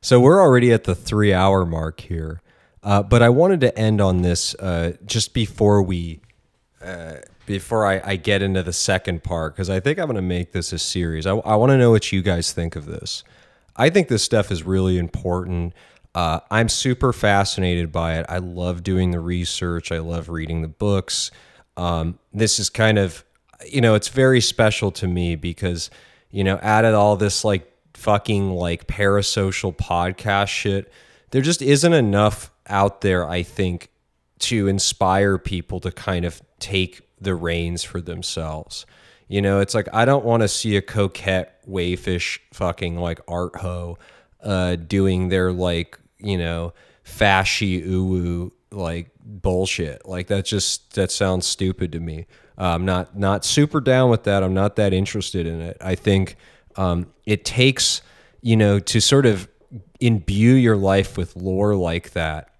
[0.00, 2.40] so we're already at the three hour mark here.
[2.82, 6.22] Uh, but I wanted to end on this uh, just before we,
[6.82, 10.22] uh, before I, I, get into the second part, because I think I'm going to
[10.22, 11.26] make this a series.
[11.26, 13.22] I, I want to know what you guys think of this.
[13.76, 15.74] I think this stuff is really important.
[16.14, 18.26] Uh, I'm super fascinated by it.
[18.28, 19.92] I love doing the research.
[19.92, 21.30] I love reading the books.
[21.80, 23.24] Um, this is kind of,
[23.66, 25.88] you know, it's very special to me because,
[26.30, 30.92] you know, added all this like fucking like parasocial podcast shit,
[31.30, 33.88] there just isn't enough out there, I think,
[34.40, 38.84] to inspire people to kind of take the reins for themselves.
[39.28, 43.56] You know, it's like I don't want to see a coquette wayfish fucking like art
[43.56, 43.96] ho
[44.42, 46.74] uh, doing their like, you know,
[47.06, 50.06] fashy uwu like bullshit.
[50.06, 52.26] Like that just that sounds stupid to me.
[52.58, 54.42] Uh, I'm not not super down with that.
[54.42, 55.76] I'm not that interested in it.
[55.80, 56.36] I think
[56.76, 58.02] um, it takes
[58.42, 59.48] you know to sort of
[60.00, 62.52] imbue your life with lore like that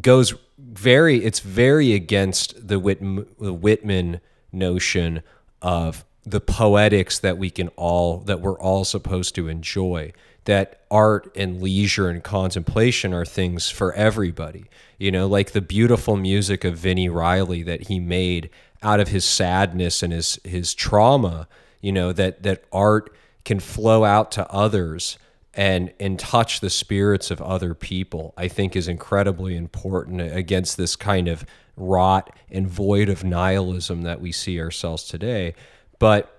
[0.00, 4.20] goes very it's very against the, Whit, the Whitman
[4.52, 5.22] notion
[5.62, 10.12] of the poetics that we can all that we're all supposed to enjoy
[10.44, 14.66] that art and leisure and contemplation are things for everybody.
[14.98, 18.50] You know like the beautiful music of Vini Reilly that he made
[18.82, 21.48] out of his sadness and his his trauma
[21.80, 25.18] you know that that art can flow out to others
[25.54, 30.94] and and touch the spirits of other people i think is incredibly important against this
[30.94, 31.44] kind of
[31.78, 35.54] rot and void of nihilism that we see ourselves today.
[35.98, 36.34] But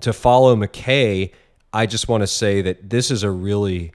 [0.00, 1.32] to follow mckay
[1.76, 3.92] i just want to say that this is a really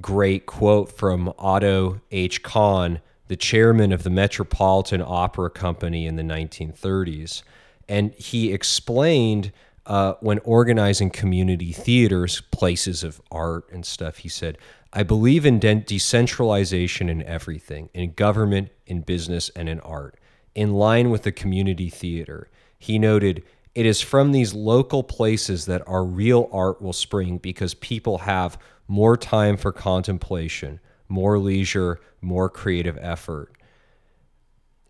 [0.00, 2.42] great quote from otto h.
[2.42, 7.42] Kahn the chairman of the metropolitan opera company in the 1930s
[7.88, 9.52] and he explained
[9.88, 14.58] uh, when organizing community theaters, places of art and stuff, he said,
[14.92, 20.16] I believe in de- decentralization in everything, in government, in business, and in art.
[20.54, 22.48] In line with the community theater,
[22.78, 23.42] he noted,
[23.78, 28.58] it is from these local places that our real art will spring because people have
[28.88, 33.52] more time for contemplation, more leisure, more creative effort.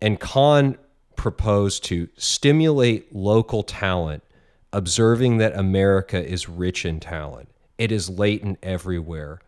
[0.00, 0.78] And Kahn
[1.16, 4.22] proposed to stimulate local talent
[4.72, 7.50] observing that America is rich in talent.
[7.76, 9.42] It is latent everywhere,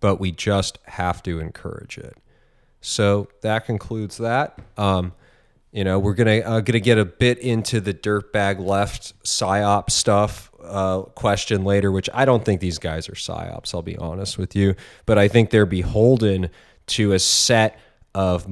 [0.00, 2.16] but we just have to encourage it.
[2.80, 4.58] So that concludes that.
[4.78, 5.12] Um,
[5.74, 10.52] you know, we're gonna uh, gonna get a bit into the dirtbag left psyop stuff
[10.62, 13.74] uh, question later, which I don't think these guys are psyops.
[13.74, 16.50] I'll be honest with you, but I think they're beholden
[16.86, 17.76] to a set
[18.14, 18.46] of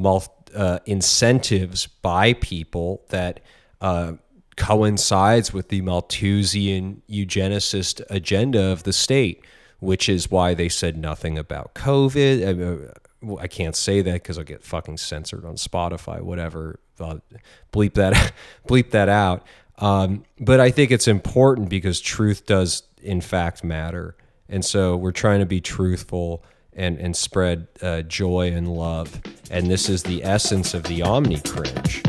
[0.52, 3.38] uh, incentives by people that
[3.80, 4.14] uh,
[4.56, 9.44] coincides with the Malthusian eugenicist agenda of the state,
[9.78, 12.92] which is why they said nothing about COVID.
[13.40, 16.80] I, can't say that because I'll get fucking censored on Spotify, whatever.
[16.96, 18.32] Bleep that,
[18.68, 19.46] bleep that out.
[19.78, 24.16] Um, but I think it's important because truth does, in fact, matter.
[24.48, 29.20] And so we're trying to be truthful and, and spread uh, joy and love.
[29.50, 32.02] And this is the essence of the Omni cringe.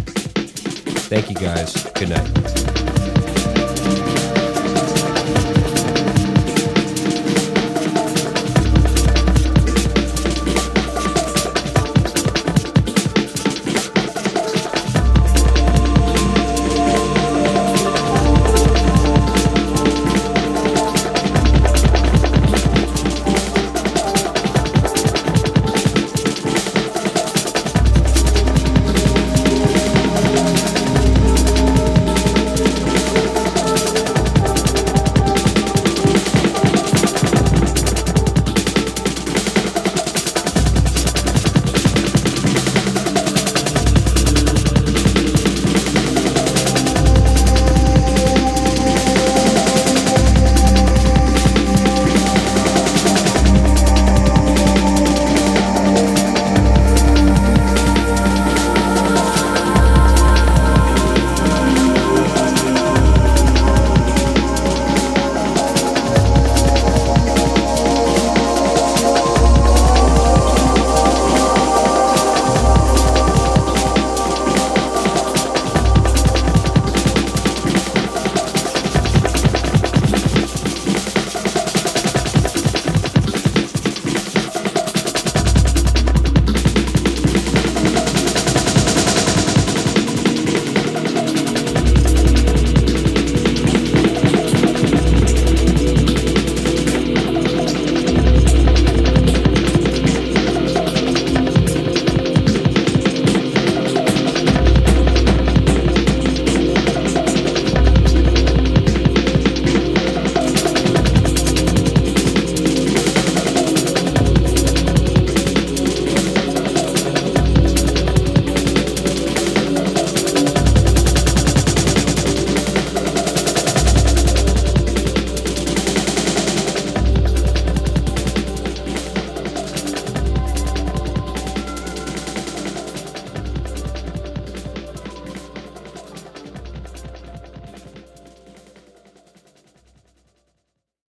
[1.08, 1.84] Thank you guys.
[1.94, 2.73] Good night.